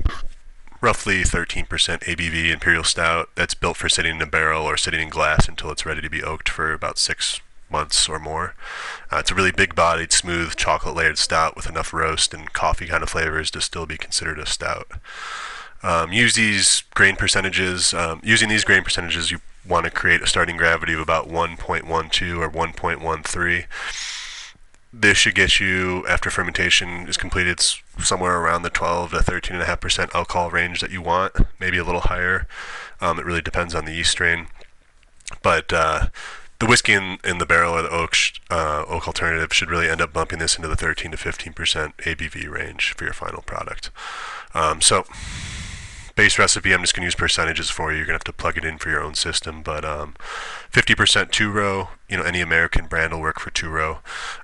roughly 0.82 1.22
13% 1.22 1.66
ABV 1.68 2.52
Imperial 2.52 2.82
Stout 2.84 3.30
that's 3.36 3.54
built 3.54 3.76
for 3.76 3.88
sitting 3.88 4.16
in 4.16 4.20
a 4.20 4.26
barrel 4.26 4.64
or 4.64 4.76
sitting 4.76 5.00
in 5.00 5.08
glass 5.08 5.48
until 5.48 5.70
it's 5.70 5.86
ready 5.86 6.02
to 6.02 6.10
be 6.10 6.22
oaked 6.22 6.48
for 6.48 6.72
about 6.72 6.98
six 6.98 7.40
months 7.70 8.08
or 8.08 8.18
more. 8.18 8.54
Uh, 9.10 9.18
it's 9.18 9.30
a 9.30 9.34
really 9.34 9.52
big 9.52 9.76
bodied, 9.76 10.12
smooth, 10.12 10.56
chocolate 10.56 10.96
layered 10.96 11.18
stout 11.18 11.54
with 11.54 11.68
enough 11.68 11.94
roast 11.94 12.34
and 12.34 12.52
coffee 12.52 12.86
kind 12.86 13.02
of 13.02 13.08
flavors 13.08 13.50
to 13.52 13.60
still 13.60 13.86
be 13.86 13.96
considered 13.96 14.40
a 14.40 14.44
stout. 14.44 14.88
Um, 15.84 16.12
use 16.12 16.34
these 16.34 16.82
grain 16.94 17.14
percentages. 17.14 17.94
Um, 17.94 18.20
using 18.24 18.48
these 18.48 18.64
grain 18.64 18.82
percentages, 18.82 19.30
you 19.30 19.40
want 19.66 19.84
to 19.84 19.90
create 19.90 20.20
a 20.20 20.26
starting 20.26 20.56
gravity 20.56 20.94
of 20.94 21.00
about 21.00 21.28
1.12 21.28 22.38
or 22.38 22.50
1.13 22.50 23.64
this 24.92 25.16
should 25.16 25.34
get 25.34 25.58
you 25.58 26.06
after 26.06 26.30
fermentation 26.30 27.08
is 27.08 27.16
completed 27.16 27.60
somewhere 27.98 28.38
around 28.38 28.62
the 28.62 28.70
12 28.70 29.12
to 29.12 29.16
13.5% 29.18 30.14
alcohol 30.14 30.50
range 30.50 30.80
that 30.80 30.90
you 30.90 31.00
want, 31.00 31.34
maybe 31.58 31.78
a 31.78 31.84
little 31.84 32.02
higher. 32.02 32.46
Um, 33.00 33.18
it 33.18 33.24
really 33.24 33.40
depends 33.40 33.74
on 33.74 33.86
the 33.86 33.92
yeast 33.92 34.10
strain. 34.10 34.48
But 35.42 35.72
uh, 35.72 36.08
the 36.58 36.66
whiskey 36.66 36.92
in, 36.92 37.18
in, 37.24 37.38
the 37.38 37.46
barrel 37.46 37.74
or 37.74 37.82
the 37.82 37.90
oak, 37.90 38.14
uh, 38.50 38.84
oak 38.86 39.06
alternative 39.06 39.52
should 39.54 39.70
really 39.70 39.88
end 39.88 40.02
up 40.02 40.12
bumping 40.12 40.38
this 40.38 40.56
into 40.56 40.68
the 40.68 40.76
13 40.76 41.10
to 41.12 41.16
15% 41.16 41.94
ABV 41.96 42.50
range 42.50 42.92
for 42.92 43.04
your 43.04 43.14
final 43.14 43.42
product. 43.42 43.90
Um, 44.54 44.82
so 44.82 45.04
base 46.14 46.38
recipe, 46.38 46.72
I'm 46.72 46.80
just 46.80 46.94
going 46.94 47.02
to 47.02 47.06
use 47.06 47.14
percentages 47.14 47.70
for 47.70 47.90
you. 47.90 47.98
You're 47.98 48.06
going 48.06 48.18
to 48.18 48.24
have 48.24 48.24
to 48.24 48.32
plug 48.32 48.56
it 48.56 48.64
in 48.64 48.78
for 48.78 48.90
your 48.90 49.02
own 49.02 49.14
system. 49.14 49.62
But 49.62 49.84
um, 49.84 50.14
50% 50.72 51.30
two 51.30 51.50
row, 51.50 51.88
you 52.08 52.16
know, 52.16 52.22
any 52.22 52.40
American 52.40 52.86
brand 52.86 53.12
will 53.12 53.20
work 53.20 53.40
for 53.40 53.50
two 53.50 53.68
row. 53.68 53.98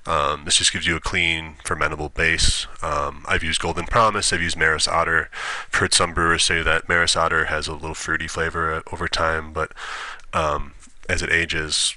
Um, 0.07 0.45
this 0.45 0.57
just 0.57 0.73
gives 0.73 0.87
you 0.87 0.97
a 0.97 1.01
clean, 1.01 1.57
fermentable 1.65 2.13
base. 2.13 2.67
Um, 2.83 3.25
I've 3.29 3.45
used 3.45 3.61
Golden 3.61 3.87
Promise, 3.87 4.33
I've 4.33 4.43
used 4.43 4.57
Maris 4.57 4.89
Otter. 4.89 5.31
I've 5.67 5.79
heard 5.79 5.95
some 5.95 6.15
brewers 6.15 6.45
say 6.45 6.63
that 6.63 6.89
Maris 6.89 7.17
Otter 7.17 7.47
has 7.47 7.69
a 7.69 7.75
little 7.75 7.95
fruity 7.95 8.29
flavor 8.29 8.73
uh, 8.73 8.83
over 8.93 9.09
time, 9.09 9.53
but 9.53 9.73
um, 10.33 10.73
as 11.09 11.23
it 11.23 11.31
ages, 11.31 11.97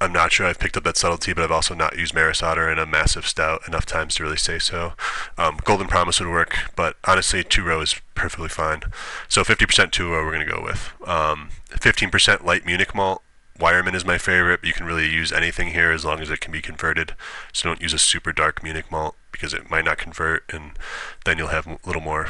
I'm 0.00 0.12
not 0.12 0.30
sure 0.30 0.46
I've 0.46 0.60
picked 0.60 0.76
up 0.76 0.84
that 0.84 0.96
subtlety, 0.96 1.32
but 1.32 1.42
I've 1.42 1.50
also 1.50 1.74
not 1.74 1.98
used 1.98 2.14
Maris 2.14 2.42
Otter 2.42 2.70
in 2.70 2.78
a 2.78 2.86
massive 2.86 3.26
stout 3.26 3.66
enough 3.66 3.84
times 3.84 4.14
to 4.14 4.22
really 4.22 4.36
say 4.36 4.60
so. 4.60 4.92
Um, 5.36 5.58
Golden 5.64 5.88
Promise 5.88 6.20
would 6.20 6.28
work, 6.28 6.56
but 6.76 6.96
honestly, 7.04 7.42
two 7.42 7.64
row 7.64 7.80
is 7.80 7.96
perfectly 8.14 8.48
fine. 8.48 8.82
So 9.28 9.42
50% 9.42 9.90
two 9.90 10.12
row 10.12 10.24
we're 10.24 10.32
going 10.32 10.46
to 10.46 10.52
go 10.52 10.62
with. 10.62 10.92
Um, 11.06 11.50
15% 11.70 12.44
light 12.44 12.64
Munich 12.64 12.94
malt. 12.94 13.22
Weyermann 13.58 13.94
is 13.94 14.04
my 14.04 14.18
favorite, 14.18 14.60
you 14.62 14.72
can 14.72 14.86
really 14.86 15.08
use 15.08 15.32
anything 15.32 15.70
here 15.72 15.90
as 15.90 16.04
long 16.04 16.20
as 16.20 16.30
it 16.30 16.40
can 16.40 16.52
be 16.52 16.62
converted. 16.62 17.14
So 17.52 17.68
don't 17.68 17.82
use 17.82 17.92
a 17.92 17.98
super 17.98 18.32
dark 18.32 18.62
Munich 18.62 18.92
malt 18.92 19.16
because 19.32 19.52
it 19.52 19.68
might 19.68 19.84
not 19.84 19.98
convert, 19.98 20.44
and 20.48 20.72
then 21.24 21.38
you'll 21.38 21.48
have 21.48 21.66
a 21.66 21.78
little 21.84 22.02
more 22.02 22.28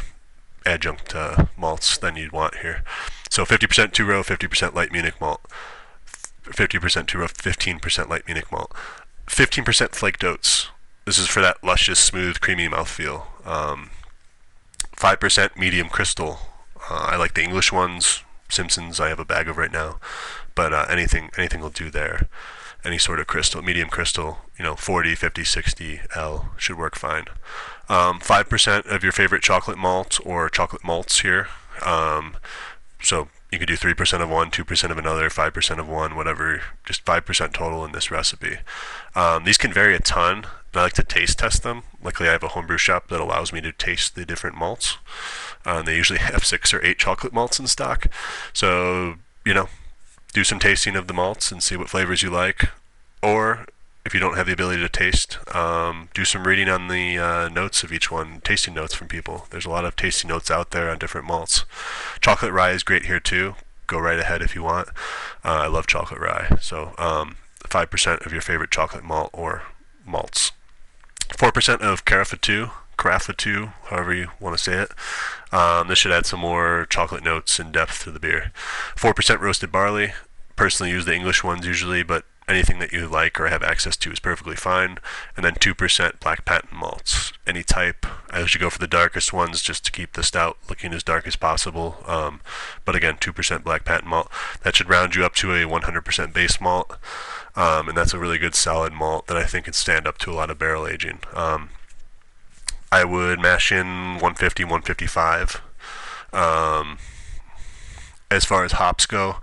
adjunct 0.64 1.14
uh, 1.14 1.46
malts 1.54 1.98
than 1.98 2.16
you'd 2.16 2.32
want 2.32 2.56
here. 2.56 2.82
So 3.28 3.44
50% 3.44 3.92
two 3.92 4.06
row, 4.06 4.22
50% 4.22 4.74
light 4.74 4.90
Munich 4.90 5.20
malt. 5.20 5.42
50% 6.52 7.06
to 7.08 7.22
a 7.22 7.28
15% 7.28 8.08
light 8.08 8.26
Munich 8.26 8.50
malt. 8.50 8.72
15% 9.26 9.94
flaked 9.94 10.24
oats. 10.24 10.68
This 11.04 11.18
is 11.18 11.26
for 11.26 11.40
that 11.40 11.62
luscious, 11.62 11.98
smooth, 11.98 12.40
creamy 12.40 12.68
mouthfeel. 12.68 13.26
Um, 13.46 13.90
5% 14.96 15.56
medium 15.56 15.88
crystal. 15.88 16.38
Uh, 16.90 17.08
I 17.12 17.16
like 17.16 17.34
the 17.34 17.42
English 17.42 17.72
ones. 17.72 18.22
Simpsons, 18.48 18.98
I 18.98 19.08
have 19.08 19.20
a 19.20 19.24
bag 19.24 19.48
of 19.48 19.58
right 19.58 19.72
now, 19.72 19.98
but 20.54 20.72
uh, 20.72 20.86
anything 20.88 21.30
anything 21.36 21.60
will 21.60 21.70
do 21.70 21.90
there. 21.90 22.28
Any 22.84 22.96
sort 22.96 23.20
of 23.20 23.26
crystal, 23.26 23.60
medium 23.60 23.88
crystal, 23.88 24.38
you 24.58 24.64
know, 24.64 24.74
40, 24.74 25.14
50, 25.14 25.44
60 25.44 26.00
L 26.14 26.50
should 26.56 26.78
work 26.78 26.94
fine. 26.96 27.24
Um, 27.88 28.20
5% 28.20 28.86
of 28.86 29.02
your 29.02 29.12
favorite 29.12 29.42
chocolate 29.42 29.78
malt 29.78 30.20
or 30.24 30.48
chocolate 30.48 30.84
malts 30.84 31.20
here. 31.20 31.48
Um, 31.84 32.36
so 33.02 33.28
you 33.50 33.58
could 33.58 33.68
do 33.68 33.76
3% 33.76 34.22
of 34.22 34.28
one, 34.28 34.50
2% 34.50 34.90
of 34.90 34.98
another, 34.98 35.30
5% 35.30 35.78
of 35.78 35.88
one, 35.88 36.16
whatever, 36.16 36.62
just 36.84 37.04
5% 37.04 37.52
total 37.52 37.84
in 37.84 37.92
this 37.92 38.10
recipe. 38.10 38.58
Um, 39.14 39.44
these 39.44 39.56
can 39.56 39.72
vary 39.72 39.94
a 39.94 40.00
ton. 40.00 40.46
I 40.74 40.82
like 40.82 40.92
to 40.94 41.02
taste 41.02 41.38
test 41.38 41.62
them. 41.62 41.82
Luckily, 42.02 42.28
I 42.28 42.32
have 42.32 42.42
a 42.42 42.48
homebrew 42.48 42.78
shop 42.78 43.08
that 43.08 43.20
allows 43.20 43.52
me 43.52 43.60
to 43.62 43.72
taste 43.72 44.14
the 44.14 44.26
different 44.26 44.56
malts. 44.56 44.98
Uh, 45.64 45.82
they 45.82 45.96
usually 45.96 46.18
have 46.20 46.44
six 46.44 46.74
or 46.74 46.84
eight 46.84 46.98
chocolate 46.98 47.32
malts 47.32 47.58
in 47.58 47.66
stock. 47.66 48.06
So, 48.52 49.14
you 49.44 49.54
know, 49.54 49.68
do 50.32 50.44
some 50.44 50.58
tasting 50.58 50.94
of 50.94 51.06
the 51.06 51.14
malts 51.14 51.50
and 51.50 51.62
see 51.62 51.76
what 51.76 51.88
flavors 51.88 52.22
you 52.22 52.30
like. 52.30 52.70
Or 53.22 53.66
if 54.08 54.14
you 54.14 54.20
don't 54.20 54.38
have 54.38 54.46
the 54.46 54.54
ability 54.54 54.80
to 54.80 54.88
taste, 54.88 55.36
um, 55.54 56.08
do 56.14 56.24
some 56.24 56.46
reading 56.46 56.66
on 56.66 56.88
the 56.88 57.18
uh, 57.18 57.50
notes 57.50 57.82
of 57.82 57.92
each 57.92 58.10
one, 58.10 58.40
tasting 58.40 58.72
notes 58.72 58.94
from 58.94 59.06
people. 59.06 59.46
There's 59.50 59.66
a 59.66 59.70
lot 59.70 59.84
of 59.84 59.96
tasting 59.96 60.28
notes 60.30 60.50
out 60.50 60.70
there 60.70 60.88
on 60.88 60.96
different 60.96 61.26
malts. 61.26 61.66
Chocolate 62.22 62.50
rye 62.50 62.70
is 62.70 62.82
great 62.82 63.04
here 63.04 63.20
too. 63.20 63.54
Go 63.86 63.98
right 63.98 64.18
ahead 64.18 64.40
if 64.40 64.54
you 64.54 64.62
want. 64.62 64.88
Uh, 65.44 65.60
I 65.60 65.66
love 65.66 65.86
chocolate 65.86 66.20
rye. 66.20 66.56
So 66.58 66.94
um, 66.96 67.36
5% 67.64 68.24
of 68.24 68.32
your 68.32 68.40
favorite 68.40 68.70
chocolate 68.70 69.04
malt 69.04 69.28
or 69.34 69.64
malts. 70.06 70.52
4% 71.28 71.80
of 71.82 72.06
Carafa 72.06 72.40
2, 72.40 72.70
Carafa 72.96 73.36
2, 73.36 73.66
however 73.90 74.14
you 74.14 74.28
want 74.40 74.56
to 74.56 74.64
say 74.64 74.72
it. 74.72 74.90
Um, 75.52 75.88
this 75.88 75.98
should 75.98 76.12
add 76.12 76.24
some 76.24 76.40
more 76.40 76.86
chocolate 76.88 77.22
notes 77.22 77.58
and 77.58 77.72
depth 77.72 78.04
to 78.04 78.10
the 78.10 78.20
beer. 78.20 78.52
4% 78.96 79.38
roasted 79.40 79.70
barley. 79.70 80.14
Personally 80.56 80.92
use 80.92 81.04
the 81.04 81.14
English 81.14 81.44
ones 81.44 81.66
usually, 81.66 82.02
but 82.02 82.24
anything 82.48 82.78
that 82.78 82.92
you 82.92 83.06
like 83.06 83.38
or 83.38 83.48
have 83.48 83.62
access 83.62 83.96
to 83.98 84.10
is 84.10 84.20
perfectly 84.20 84.56
fine. 84.56 84.98
And 85.36 85.44
then 85.44 85.54
2% 85.54 86.20
black 86.20 86.44
patent 86.44 86.72
malts, 86.72 87.32
any 87.46 87.62
type. 87.62 88.06
I 88.30 88.40
usually 88.40 88.60
go 88.60 88.70
for 88.70 88.78
the 88.78 88.86
darkest 88.86 89.32
ones 89.32 89.62
just 89.62 89.84
to 89.84 89.92
keep 89.92 90.14
the 90.14 90.22
stout 90.22 90.56
looking 90.68 90.92
as 90.92 91.02
dark 91.02 91.26
as 91.26 91.36
possible. 91.36 92.02
Um, 92.06 92.40
but 92.84 92.96
again, 92.96 93.16
2% 93.16 93.62
black 93.62 93.84
patent 93.84 94.08
malt. 94.08 94.30
That 94.62 94.76
should 94.76 94.88
round 94.88 95.14
you 95.14 95.24
up 95.24 95.34
to 95.36 95.52
a 95.52 95.64
100% 95.64 96.32
base 96.32 96.60
malt. 96.60 96.96
Um, 97.54 97.88
and 97.88 97.96
that's 97.96 98.14
a 98.14 98.18
really 98.18 98.38
good 98.38 98.54
solid 98.54 98.92
malt 98.92 99.26
that 99.26 99.36
I 99.36 99.44
think 99.44 99.64
can 99.64 99.74
stand 99.74 100.06
up 100.06 100.18
to 100.18 100.30
a 100.30 100.34
lot 100.34 100.50
of 100.50 100.58
barrel 100.58 100.86
aging. 100.86 101.20
Um, 101.34 101.70
I 102.90 103.04
would 103.04 103.38
mash 103.38 103.70
in 103.70 104.14
150, 104.14 104.64
155. 104.64 105.60
Um, 106.32 106.98
as 108.30 108.44
far 108.44 108.64
as 108.64 108.72
hops 108.72 109.06
go, 109.06 109.36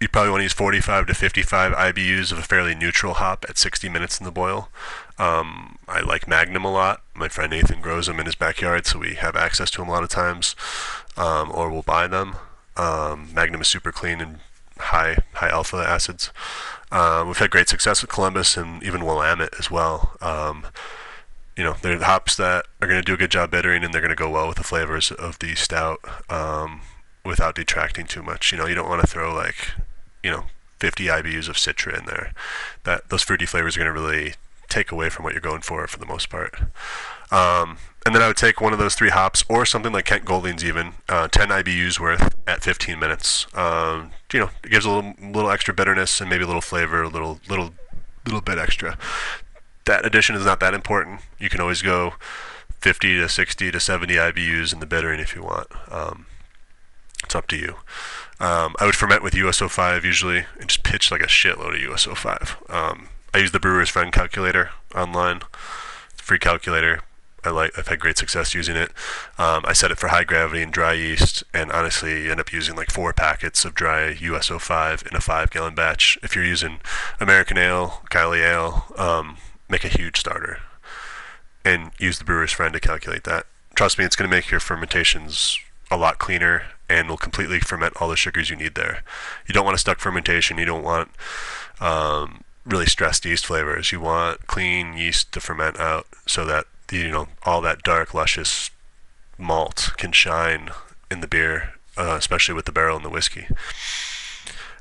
you 0.00 0.08
probably 0.08 0.30
want 0.30 0.40
to 0.40 0.44
use 0.44 0.52
45 0.52 1.06
to 1.06 1.14
55 1.14 1.72
IBUs 1.72 2.30
of 2.30 2.38
a 2.38 2.42
fairly 2.42 2.74
neutral 2.74 3.14
hop 3.14 3.44
at 3.48 3.58
60 3.58 3.88
minutes 3.88 4.18
in 4.18 4.24
the 4.24 4.30
boil. 4.30 4.68
Um, 5.18 5.78
I 5.88 6.00
like 6.00 6.28
Magnum 6.28 6.64
a 6.64 6.70
lot. 6.70 7.02
My 7.14 7.28
friend 7.28 7.50
Nathan 7.50 7.80
grows 7.80 8.06
them 8.06 8.20
in 8.20 8.26
his 8.26 8.36
backyard, 8.36 8.86
so 8.86 9.00
we 9.00 9.14
have 9.14 9.34
access 9.34 9.70
to 9.72 9.78
them 9.78 9.88
a 9.88 9.92
lot 9.92 10.04
of 10.04 10.08
times, 10.08 10.54
um, 11.16 11.50
or 11.52 11.70
we'll 11.70 11.82
buy 11.82 12.06
them. 12.06 12.36
Um, 12.76 13.30
Magnum 13.34 13.60
is 13.60 13.68
super 13.68 13.90
clean 13.90 14.20
and 14.20 14.38
high 14.78 15.18
high 15.34 15.48
alpha 15.48 15.78
acids. 15.78 16.30
Um, 16.92 17.26
we've 17.26 17.38
had 17.38 17.50
great 17.50 17.68
success 17.68 18.00
with 18.00 18.10
Columbus 18.10 18.56
and 18.56 18.82
even 18.82 19.04
Willamette 19.04 19.54
as 19.58 19.70
well. 19.70 20.16
Um, 20.20 20.66
you 21.56 21.64
know, 21.64 21.74
they're 21.82 21.98
the 21.98 22.04
hops 22.04 22.36
that 22.36 22.66
are 22.80 22.86
going 22.86 23.00
to 23.00 23.04
do 23.04 23.14
a 23.14 23.16
good 23.16 23.32
job 23.32 23.50
bittering 23.50 23.82
and 23.82 23.92
they're 23.92 24.00
going 24.00 24.10
to 24.10 24.16
go 24.16 24.30
well 24.30 24.46
with 24.46 24.56
the 24.56 24.62
flavors 24.62 25.10
of 25.10 25.40
the 25.40 25.56
stout 25.56 25.98
um, 26.30 26.82
without 27.24 27.56
detracting 27.56 28.06
too 28.06 28.22
much. 28.22 28.52
You 28.52 28.58
know, 28.58 28.66
you 28.66 28.76
don't 28.76 28.88
want 28.88 29.00
to 29.00 29.06
throw 29.08 29.34
like, 29.34 29.72
you 30.28 30.34
know, 30.34 30.44
50 30.78 31.06
IBUs 31.06 31.48
of 31.48 31.56
Citra 31.56 31.98
in 31.98 32.04
there. 32.04 32.34
That 32.84 33.08
those 33.08 33.22
fruity 33.22 33.46
flavors 33.46 33.76
are 33.76 33.80
going 33.80 33.94
to 33.94 33.98
really 33.98 34.34
take 34.68 34.92
away 34.92 35.08
from 35.08 35.24
what 35.24 35.32
you're 35.32 35.40
going 35.40 35.62
for 35.62 35.86
for 35.86 35.98
the 35.98 36.04
most 36.04 36.28
part. 36.28 36.60
Um, 37.32 37.78
and 38.04 38.14
then 38.14 38.20
I 38.20 38.26
would 38.26 38.36
take 38.36 38.60
one 38.60 38.74
of 38.74 38.78
those 38.78 38.94
three 38.94 39.08
hops, 39.08 39.42
or 39.48 39.64
something 39.64 39.90
like 39.90 40.04
Kent 40.04 40.26
Golding's 40.26 40.62
even, 40.62 40.92
uh, 41.08 41.28
10 41.28 41.48
IBUs 41.48 41.98
worth 41.98 42.34
at 42.46 42.62
15 42.62 42.98
minutes. 42.98 43.46
Um, 43.54 44.10
you 44.30 44.40
know, 44.40 44.50
it 44.62 44.70
gives 44.70 44.84
a 44.84 44.90
little, 44.90 45.14
little 45.18 45.50
extra 45.50 45.72
bitterness 45.72 46.20
and 46.20 46.28
maybe 46.28 46.44
a 46.44 46.46
little 46.46 46.60
flavor, 46.60 47.02
a 47.02 47.08
little, 47.08 47.40
little, 47.48 47.70
little 48.26 48.42
bit 48.42 48.58
extra. 48.58 48.98
That 49.86 50.04
addition 50.04 50.36
is 50.36 50.44
not 50.44 50.60
that 50.60 50.74
important. 50.74 51.22
You 51.38 51.48
can 51.48 51.62
always 51.62 51.80
go 51.80 52.14
50 52.80 53.18
to 53.20 53.28
60 53.30 53.70
to 53.70 53.80
70 53.80 54.14
IBUs 54.14 54.74
in 54.74 54.80
the 54.80 54.86
bittering 54.86 55.20
if 55.20 55.34
you 55.34 55.42
want. 55.42 55.68
Um, 55.90 56.26
it's 57.24 57.34
up 57.34 57.46
to 57.48 57.56
you. 57.56 57.76
Um, 58.40 58.76
I 58.78 58.86
would 58.86 58.94
ferment 58.94 59.22
with 59.22 59.34
US-05 59.34 60.04
usually 60.04 60.44
and 60.60 60.68
just 60.68 60.84
pitch 60.84 61.10
like 61.10 61.22
a 61.22 61.26
shitload 61.26 61.74
of 61.74 61.92
US-05. 61.92 62.72
Um, 62.72 63.08
I 63.34 63.38
use 63.38 63.50
the 63.50 63.60
Brewer's 63.60 63.90
Friend 63.90 64.12
calculator 64.12 64.70
online. 64.94 65.40
Free 66.16 66.38
calculator. 66.38 67.00
I 67.44 67.50
like. 67.50 67.78
I've 67.78 67.88
had 67.88 68.00
great 68.00 68.18
success 68.18 68.54
using 68.54 68.76
it. 68.76 68.90
Um, 69.38 69.64
I 69.64 69.72
set 69.72 69.90
it 69.90 69.98
for 69.98 70.08
high 70.08 70.24
gravity 70.24 70.60
and 70.60 70.72
dry 70.72 70.94
yeast, 70.94 71.44
and 71.54 71.70
honestly, 71.70 72.28
end 72.28 72.40
up 72.40 72.52
using 72.52 72.74
like 72.74 72.90
four 72.90 73.12
packets 73.12 73.64
of 73.64 73.74
dry 73.74 74.08
US-05 74.08 75.06
in 75.06 75.16
a 75.16 75.20
five-gallon 75.20 75.74
batch. 75.74 76.18
If 76.22 76.34
you're 76.34 76.44
using 76.44 76.80
American 77.20 77.56
Ale, 77.56 78.02
Kylie 78.10 78.44
Ale, 78.44 78.86
um, 78.96 79.36
make 79.68 79.84
a 79.84 79.88
huge 79.88 80.18
starter, 80.18 80.58
and 81.64 81.92
use 81.98 82.18
the 82.18 82.24
Brewer's 82.24 82.52
Friend 82.52 82.72
to 82.72 82.80
calculate 82.80 83.24
that. 83.24 83.46
Trust 83.76 83.98
me, 83.98 84.04
it's 84.04 84.16
going 84.16 84.28
to 84.28 84.36
make 84.36 84.50
your 84.50 84.60
fermentations 84.60 85.58
a 85.90 85.96
lot 85.96 86.18
cleaner 86.18 86.64
and 86.88 87.08
will 87.08 87.16
completely 87.16 87.60
ferment 87.60 87.94
all 88.00 88.08
the 88.08 88.16
sugars 88.16 88.50
you 88.50 88.56
need 88.56 88.74
there. 88.74 89.02
You 89.46 89.52
don't 89.52 89.64
want 89.64 89.74
a 89.74 89.78
stuck 89.78 89.98
fermentation. 89.98 90.58
You 90.58 90.64
don't 90.64 90.82
want 90.82 91.10
um, 91.80 92.42
really 92.64 92.86
stressed 92.86 93.24
yeast 93.24 93.46
flavors. 93.46 93.92
You 93.92 94.00
want 94.00 94.46
clean 94.46 94.96
yeast 94.96 95.32
to 95.32 95.40
ferment 95.40 95.78
out 95.78 96.06
so 96.26 96.44
that 96.46 96.66
you 96.90 97.10
know 97.10 97.28
all 97.44 97.60
that 97.62 97.82
dark, 97.82 98.14
luscious 98.14 98.70
malt 99.36 99.92
can 99.96 100.12
shine 100.12 100.70
in 101.10 101.20
the 101.20 101.28
beer, 101.28 101.74
uh, 101.96 102.16
especially 102.18 102.54
with 102.54 102.64
the 102.64 102.72
barrel 102.72 102.96
and 102.96 103.04
the 103.04 103.10
whiskey. 103.10 103.46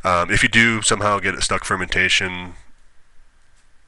Um, 0.04 0.32
if 0.32 0.44
you 0.44 0.50
do 0.50 0.82
somehow 0.82 1.20
get 1.20 1.36
a 1.36 1.42
stuck 1.42 1.66
fermentation, 1.66 2.54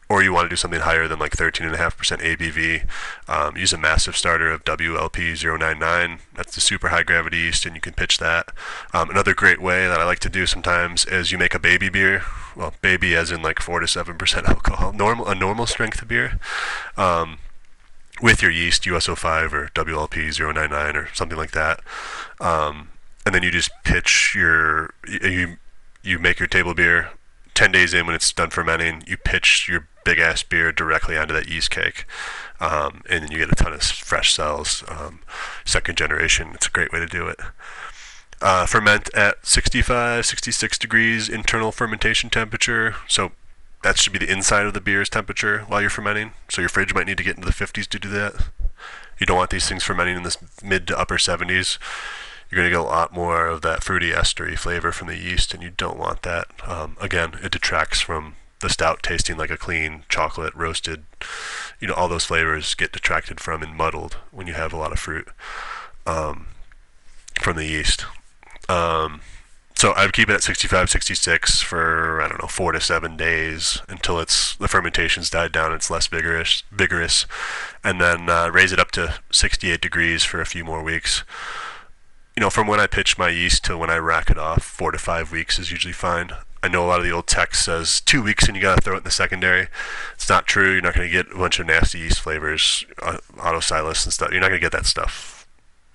or 0.10 0.24
you 0.24 0.34
want 0.34 0.46
to 0.46 0.50
do 0.50 0.56
something 0.56 0.80
higher 0.82 1.08
than 1.08 1.20
like 1.20 1.34
13.5% 1.34 1.78
ABV, 1.78 2.88
um, 3.30 3.56
use 3.56 3.72
a 3.72 3.78
massive 3.78 4.18
starter 4.18 4.52
of 4.52 4.66
WLP099. 4.66 6.20
That's 6.34 6.56
the 6.56 6.62
super 6.62 6.88
high 6.88 7.04
gravity 7.04 7.38
yeast, 7.38 7.66
and 7.66 7.76
you 7.76 7.82
can 7.82 7.94
pitch 7.94 8.18
that. 8.18 8.50
Um, 8.92 9.12
another 9.12 9.36
great 9.36 9.62
way 9.62 9.88
that 9.88 10.00
I 10.00 10.06
like 10.06 10.20
to 10.20 10.30
do 10.30 10.48
sometimes 10.48 11.06
is 11.06 11.32
you 11.32 11.38
make 11.38 11.54
a 11.54 11.60
baby 11.60 11.90
beer. 11.90 12.24
Well, 12.56 12.74
baby 12.82 13.16
as 13.16 13.32
in 13.32 13.44
like 13.44 13.62
4 13.62 13.82
to 13.82 13.86
7% 13.86 14.44
alcohol, 14.50 14.94
normal 14.94 15.28
a 15.28 15.36
normal 15.36 15.68
strength 15.68 16.06
beer. 16.08 16.40
Um, 16.98 17.38
with 18.22 18.42
your 18.42 18.52
yeast, 18.52 18.86
US-05 18.86 19.54
or 19.54 19.68
WLP099 19.76 20.96
or 20.96 21.08
something 21.14 21.38
like 21.38 21.52
that. 21.52 21.80
Um, 22.42 22.90
and 23.26 23.34
then 23.34 23.44
you 23.44 23.52
just 23.52 23.72
pitch 23.84 24.34
your, 24.36 24.94
you, 25.08 25.58
you 26.04 26.20
make 26.20 26.40
your 26.40 26.48
table 26.48 26.74
beer 26.74 27.12
10 27.60 27.74
days 27.74 27.94
in 27.94 28.06
when 28.06 28.16
it's 28.16 28.32
done 28.32 28.50
fermenting, 28.50 29.04
you 29.06 29.18
pitch 29.18 29.68
your 29.68 29.86
big 30.06 30.18
ass 30.18 30.44
beer 30.44 30.72
directly 30.72 31.18
onto 31.18 31.34
that 31.34 31.50
yeast 31.50 31.70
cake. 31.70 32.06
Um, 32.62 33.02
and 33.10 33.22
then 33.22 33.32
you 33.32 33.38
get 33.38 33.52
a 33.52 33.56
ton 33.56 33.74
of 33.74 33.84
fresh 33.84 34.34
cells. 34.34 34.82
Um, 34.88 35.20
second 35.66 35.98
generation, 35.98 36.52
it's 36.54 36.68
a 36.68 36.72
great 36.72 36.94
way 36.94 37.00
to 37.00 37.06
do 37.06 37.28
it. 37.28 37.38
Uh, 38.42 38.66
ferment 38.66 39.14
at 39.14 39.46
65, 39.46 40.26
66 40.26 40.78
degrees 40.78 41.28
internal 41.28 41.74
fermentation 41.74 42.30
temperature. 42.30 42.96
So 43.10 43.34
that 43.84 43.98
should 43.98 44.14
be 44.14 44.20
the 44.20 44.32
inside 44.32 44.66
of 44.66 44.74
the 44.74 44.80
beer's 44.80 45.10
temperature 45.10 45.66
while 45.68 45.82
you're 45.82 45.90
fermenting. 45.90 46.32
So 46.48 46.62
your 46.62 46.70
fridge 46.70 46.94
might 46.94 47.08
need 47.08 47.18
to 47.18 47.26
get 47.26 47.36
into 47.36 47.46
the 47.46 47.54
50s 47.54 47.88
to 47.88 48.00
do 48.00 48.08
that. 48.08 48.36
You 49.20 49.26
don't 49.26 49.36
want 49.36 49.50
these 49.50 49.68
things 49.68 49.84
fermenting 49.84 50.16
in 50.16 50.24
this 50.24 50.38
mid 50.64 50.88
to 50.88 50.98
upper 50.98 51.18
70s. 51.18 51.78
You're 52.50 52.62
going 52.62 52.72
to 52.72 52.78
get 52.78 52.80
a 52.80 52.84
lot 52.84 53.14
more 53.14 53.46
of 53.46 53.62
that 53.62 53.84
fruity 53.84 54.12
estery 54.12 54.58
flavor 54.58 54.92
from 54.92 55.08
the 55.08 55.18
yeast, 55.18 55.54
and 55.54 55.62
you 55.62 55.70
don't 55.70 56.00
want 56.00 56.24
that. 56.24 56.48
Um, 56.68 56.98
again, 57.00 57.36
it 57.44 57.52
detracts 57.52 58.02
from 58.02 58.36
the 58.60 58.70
stout 58.70 59.04
tasting 59.04 59.38
like 59.38 59.52
a 59.52 59.58
clean 59.58 60.04
chocolate 60.10 60.54
roasted. 60.56 61.04
You 61.80 61.88
know, 61.88 61.94
all 61.94 62.08
those 62.08 62.26
flavors 62.26 62.74
get 62.76 62.92
detracted 62.92 63.40
from 63.40 63.62
and 63.62 63.76
muddled 63.76 64.18
when 64.32 64.48
you 64.48 64.54
have 64.54 64.74
a 64.74 64.78
lot 64.78 64.92
of 64.92 65.00
fruit 65.00 65.28
um, 66.06 66.48
from 67.40 67.56
the 67.56 67.66
yeast. 67.66 68.06
Um, 68.68 69.22
so 69.76 69.92
I 69.92 70.04
would 70.04 70.14
keep 70.14 70.30
it 70.30 70.34
at 70.34 70.44
65, 70.44 70.90
66 70.90 71.62
for 71.62 72.22
I 72.22 72.28
don't 72.28 72.42
know 72.42 72.50
four 72.50 72.74
to 72.74 72.82
seven 72.82 73.16
days 73.16 73.82
until 73.88 74.20
it's 74.20 74.58
the 74.58 74.68
fermentation's 74.68 75.30
died 75.30 75.54
down. 75.54 75.72
It's 75.72 75.90
less 75.90 76.08
vigorous, 76.08 76.64
vigorous, 76.70 77.26
and 77.82 78.02
then 78.02 78.28
uh, 78.28 78.50
raise 78.52 78.74
it 78.74 78.80
up 78.80 78.92
to 78.92 79.20
68 79.32 79.80
degrees 79.80 80.26
for 80.26 80.42
a 80.42 80.46
few 80.46 80.66
more 80.66 80.84
weeks. 80.84 81.24
You 82.40 82.46
know, 82.46 82.50
from 82.50 82.68
when 82.68 82.80
I 82.80 82.88
pitch 82.88 83.18
my 83.18 83.28
yeast 83.28 83.66
to 83.66 83.78
when 83.78 83.90
I 83.90 83.98
rack 83.98 84.30
it 84.30 84.38
off, 84.38 84.64
four 84.64 84.92
to 84.92 84.98
five 84.98 85.30
weeks 85.30 85.60
is 85.60 85.72
usually 85.72 85.92
fine. 85.92 86.32
I 86.64 86.70
know 86.70 86.86
a 86.86 86.88
lot 86.88 87.00
of 87.00 87.06
the 87.06 87.12
old 87.12 87.28
text 87.28 87.66
says 87.66 88.00
two 88.00 88.24
weeks 88.24 88.48
and 88.48 88.56
you 88.56 88.62
gotta 88.62 88.80
throw 88.80 88.94
it 88.94 89.00
in 89.00 89.04
the 89.04 89.12
secondary. 89.12 89.68
It's 90.14 90.30
not 90.30 90.48
true. 90.48 90.72
You're 90.72 90.82
not 90.82 90.96
gonna 90.96 91.10
get 91.10 91.34
a 91.34 91.38
bunch 91.38 91.60
of 91.60 91.68
nasty 91.68 92.00
yeast 92.00 92.22
flavors, 92.22 92.86
uh, 93.02 93.18
autolysis 93.36 94.06
and 94.06 94.14
stuff. 94.14 94.32
You're 94.32 94.40
not 94.40 94.48
gonna 94.48 94.60
get 94.62 94.72
that 94.72 94.86
stuff 94.86 95.50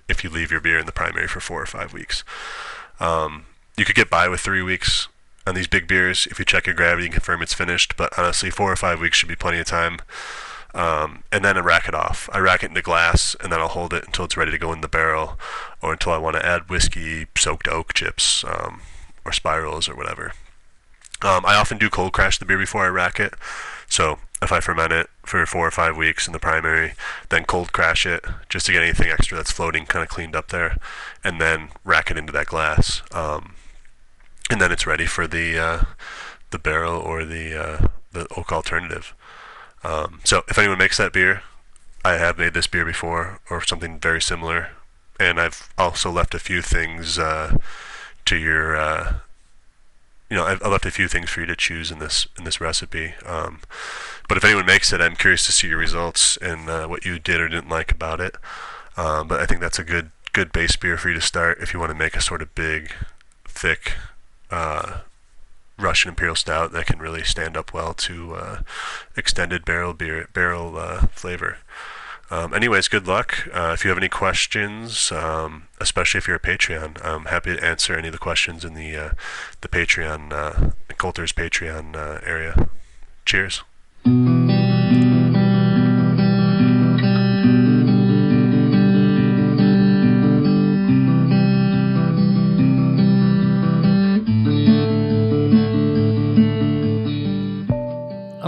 if 0.07 0.23
you 0.23 0.29
leave 0.29 0.51
your 0.51 0.61
beer 0.61 0.77
in 0.77 0.85
the 0.85 0.91
primary 0.91 1.27
for 1.27 1.39
four 1.39 1.63
or 1.63 1.65
five 1.65 1.93
weeks. 1.93 2.23
Um, 2.99 3.47
you 3.75 3.83
could 3.83 3.95
get 3.95 4.11
by 4.11 4.27
with 4.27 4.41
three 4.41 4.61
weeks 4.61 5.07
on 5.47 5.55
these 5.55 5.65
big 5.65 5.87
beers 5.87 6.27
if 6.29 6.37
you 6.37 6.45
check 6.45 6.67
your 6.67 6.75
gravity 6.75 7.07
and 7.07 7.13
confirm 7.13 7.41
it's 7.41 7.55
finished. 7.55 7.97
But 7.97 8.13
honestly, 8.19 8.51
four 8.51 8.71
or 8.71 8.75
five 8.75 9.01
weeks 9.01 9.17
should 9.17 9.29
be 9.29 9.35
plenty 9.35 9.57
of 9.57 9.65
time. 9.65 9.97
Um, 10.75 11.23
and 11.31 11.43
then 11.43 11.57
I 11.57 11.61
rack 11.61 11.87
it 11.87 11.95
off. 11.95 12.29
I 12.33 12.39
rack 12.39 12.61
it 12.61 12.67
into 12.67 12.81
glass, 12.81 13.35
and 13.41 13.51
then 13.51 13.61
I'll 13.61 13.69
hold 13.69 13.93
it 13.93 14.05
until 14.05 14.25
it's 14.25 14.35
ready 14.35 14.51
to 14.51 14.57
go 14.57 14.73
in 14.73 14.81
the 14.81 14.89
barrel, 14.89 15.39
or 15.81 15.93
until 15.93 16.11
I 16.11 16.17
want 16.17 16.35
to 16.35 16.45
add 16.45 16.69
whiskey 16.69 17.27
soaked 17.37 17.69
oak 17.69 17.93
chips 17.93 18.43
um, 18.43 18.81
or 19.23 19.31
spirals 19.31 19.87
or 19.87 19.95
whatever. 19.95 20.33
Um, 21.21 21.45
I 21.45 21.55
often 21.55 21.77
do 21.77 21.89
cold 21.89 22.11
crash 22.11 22.37
the 22.37 22.45
beer 22.45 22.57
before 22.57 22.85
I 22.85 22.89
rack 22.89 23.21
it. 23.21 23.35
So 23.87 24.19
if 24.41 24.51
I 24.51 24.59
ferment 24.59 24.91
it 24.91 25.09
for 25.25 25.45
four 25.45 25.65
or 25.65 25.71
five 25.71 25.95
weeks 25.95 26.27
in 26.27 26.33
the 26.33 26.39
primary, 26.39 26.93
then 27.29 27.45
cold 27.45 27.71
crash 27.71 28.05
it 28.05 28.25
just 28.49 28.65
to 28.65 28.73
get 28.73 28.83
anything 28.83 29.09
extra 29.09 29.37
that's 29.37 29.51
floating 29.51 29.85
kind 29.85 30.03
of 30.03 30.09
cleaned 30.09 30.35
up 30.35 30.49
there, 30.49 30.77
and 31.23 31.39
then 31.39 31.69
rack 31.85 32.11
it 32.11 32.17
into 32.17 32.33
that 32.33 32.47
glass. 32.47 33.01
Um, 33.13 33.53
and 34.49 34.59
then 34.59 34.73
it's 34.73 34.85
ready 34.85 35.05
for 35.05 35.25
the 35.25 35.57
uh, 35.57 35.83
the 36.51 36.59
barrel 36.59 36.99
or 36.99 37.23
the 37.23 37.57
uh, 37.57 37.87
the 38.11 38.27
oak 38.35 38.51
alternative. 38.51 39.15
Um, 39.85 40.19
so 40.23 40.43
if 40.47 40.57
anyone 40.57 40.79
makes 40.79 40.97
that 40.97 41.13
beer, 41.13 41.43
I 42.03 42.13
have 42.13 42.39
made 42.39 42.55
this 42.55 42.65
beer 42.65 42.85
before 42.85 43.39
or 43.49 43.63
something 43.63 43.99
very 43.99 44.21
similar, 44.21 44.69
and 45.19 45.39
I've 45.39 45.69
also 45.77 46.11
left 46.11 46.33
a 46.33 46.39
few 46.39 46.61
things 46.61 47.19
uh, 47.19 47.57
to 48.25 48.35
your. 48.35 48.75
Uh, 48.75 49.13
you 50.27 50.35
know, 50.35 50.43
I've, 50.43 50.61
left 50.61 50.87
a 50.87 50.91
few 50.91 51.07
things 51.07 51.29
for 51.29 51.41
you 51.41 51.45
to 51.45 51.55
choose 51.55 51.91
in 51.91 51.99
this 51.99 52.27
in 52.35 52.45
this 52.45 52.59
recipe. 52.59 53.13
Um, 53.27 53.59
but 54.27 54.37
if 54.37 54.43
anyone 54.43 54.65
makes 54.65 54.91
it, 54.91 54.99
I'm 54.99 55.15
curious 55.15 55.45
to 55.45 55.51
see 55.51 55.67
your 55.67 55.77
results 55.77 56.35
and 56.37 56.67
uh, 56.67 56.87
what 56.87 57.05
you 57.05 57.19
did 57.19 57.39
or 57.39 57.47
didn't 57.47 57.69
like 57.69 57.91
about 57.91 58.19
it. 58.19 58.35
Um, 58.97 59.27
but 59.27 59.39
I 59.39 59.45
think 59.45 59.61
that's 59.61 59.77
a 59.77 59.83
good 59.83 60.09
good 60.33 60.51
base 60.51 60.75
beer 60.75 60.97
for 60.97 61.09
you 61.09 61.15
to 61.15 61.21
start 61.21 61.59
if 61.61 61.73
you 61.73 61.79
want 61.79 61.91
to 61.91 61.97
make 61.97 62.15
a 62.15 62.21
sort 62.21 62.41
of 62.41 62.55
big, 62.55 62.91
thick 63.47 63.93
uh, 64.49 65.01
Russian 65.77 66.09
Imperial 66.09 66.35
Stout 66.35 66.71
that 66.71 66.85
can 66.85 66.99
really 66.99 67.23
stand 67.23 67.57
up 67.57 67.73
well 67.73 67.93
to 67.93 68.35
uh, 68.35 68.61
extended 69.17 69.65
barrel 69.65 69.93
beer 69.93 70.27
barrel 70.33 70.77
uh, 70.77 71.07
flavor. 71.07 71.57
Um, 72.31 72.53
anyways, 72.53 72.87
good 72.87 73.07
luck. 73.07 73.47
Uh, 73.53 73.71
if 73.73 73.83
you 73.83 73.89
have 73.89 73.97
any 73.99 74.09
questions, 74.09 75.11
um, 75.11 75.67
especially 75.79 76.17
if 76.17 76.27
you're 76.27 76.37
a 76.37 76.39
Patreon, 76.39 77.03
I'm 77.05 77.25
happy 77.25 77.55
to 77.55 77.63
answer 77.63 77.95
any 77.95 78.07
of 78.07 78.13
the 78.13 78.19
questions 78.19 78.65
in 78.65 78.73
the 78.73 78.95
uh, 78.95 79.09
the 79.61 79.67
Patreon, 79.67 80.31
uh, 80.31 80.71
Coulter's 80.97 81.33
Patreon 81.33 81.95
uh, 81.95 82.19
area. 82.25 82.69
Cheers. 83.25 83.63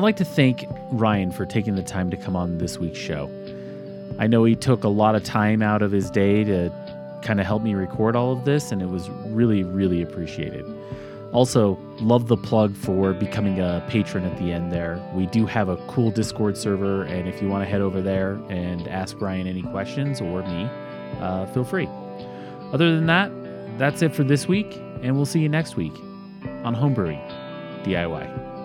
Like 0.08 0.16
to 0.16 0.24
thank 0.24 0.66
Ryan 0.92 1.34
for 1.34 1.46
taking 1.46 1.76
the 1.76 1.84
time 1.84 2.10
to 2.10 2.16
come 2.16 2.34
on 2.34 2.60
this 2.60 2.78
week's 2.78 2.98
show. 2.98 3.30
I 4.18 4.26
know 4.26 4.46
he 4.46 4.56
took 4.56 4.86
a 4.86 4.88
lot 4.88 5.16
of 5.16 5.26
time 5.26 5.62
out 5.62 5.82
of 5.82 5.92
his 5.92 6.10
day 6.10 6.46
to 6.46 6.72
kind 7.24 7.42
of 7.42 7.46
help 7.46 7.62
me 7.62 7.74
record 7.74 8.16
all 8.16 8.32
of 8.32 8.46
this, 8.46 8.72
and 8.72 8.82
it 8.82 8.88
was 8.88 9.10
really, 9.26 9.64
really 9.64 10.02
appreciated. 10.02 10.66
Also, 11.34 11.78
love 12.00 12.30
the 12.30 12.38
plug 12.38 12.74
for 12.74 13.12
becoming 13.12 13.60
a 13.60 13.86
patron 13.90 14.24
at 14.24 14.38
the 14.38 14.54
end 14.54 14.72
there. 14.72 14.98
We 15.14 15.26
do 15.26 15.46
have 15.46 15.68
a 15.68 15.76
cool 15.88 16.10
Discord 16.10 16.56
server, 16.58 17.04
and 17.04 17.28
if 17.28 17.42
you 17.42 17.50
want 17.50 17.66
to 17.66 17.70
head 17.70 17.82
over 17.82 18.02
there 18.02 18.40
and 18.48 18.88
ask 18.88 19.20
Ryan 19.20 19.46
any 19.46 19.62
questions 19.62 20.22
or 20.22 20.42
me, 20.44 20.70
uh, 21.20 21.48
feel 21.48 21.66
free. 21.66 21.90
Other 22.72 22.96
than 22.96 23.08
that, 23.08 23.30
that's 23.78 24.02
it 24.02 24.16
for 24.16 24.24
this 24.24 24.48
week, 24.48 24.74
and 25.02 25.18
we'll 25.18 25.26
see 25.26 25.42
you 25.42 25.50
next 25.50 25.76
week 25.76 25.96
on 26.64 26.74
Homebrewing 26.74 27.22
DIY. 27.84 28.57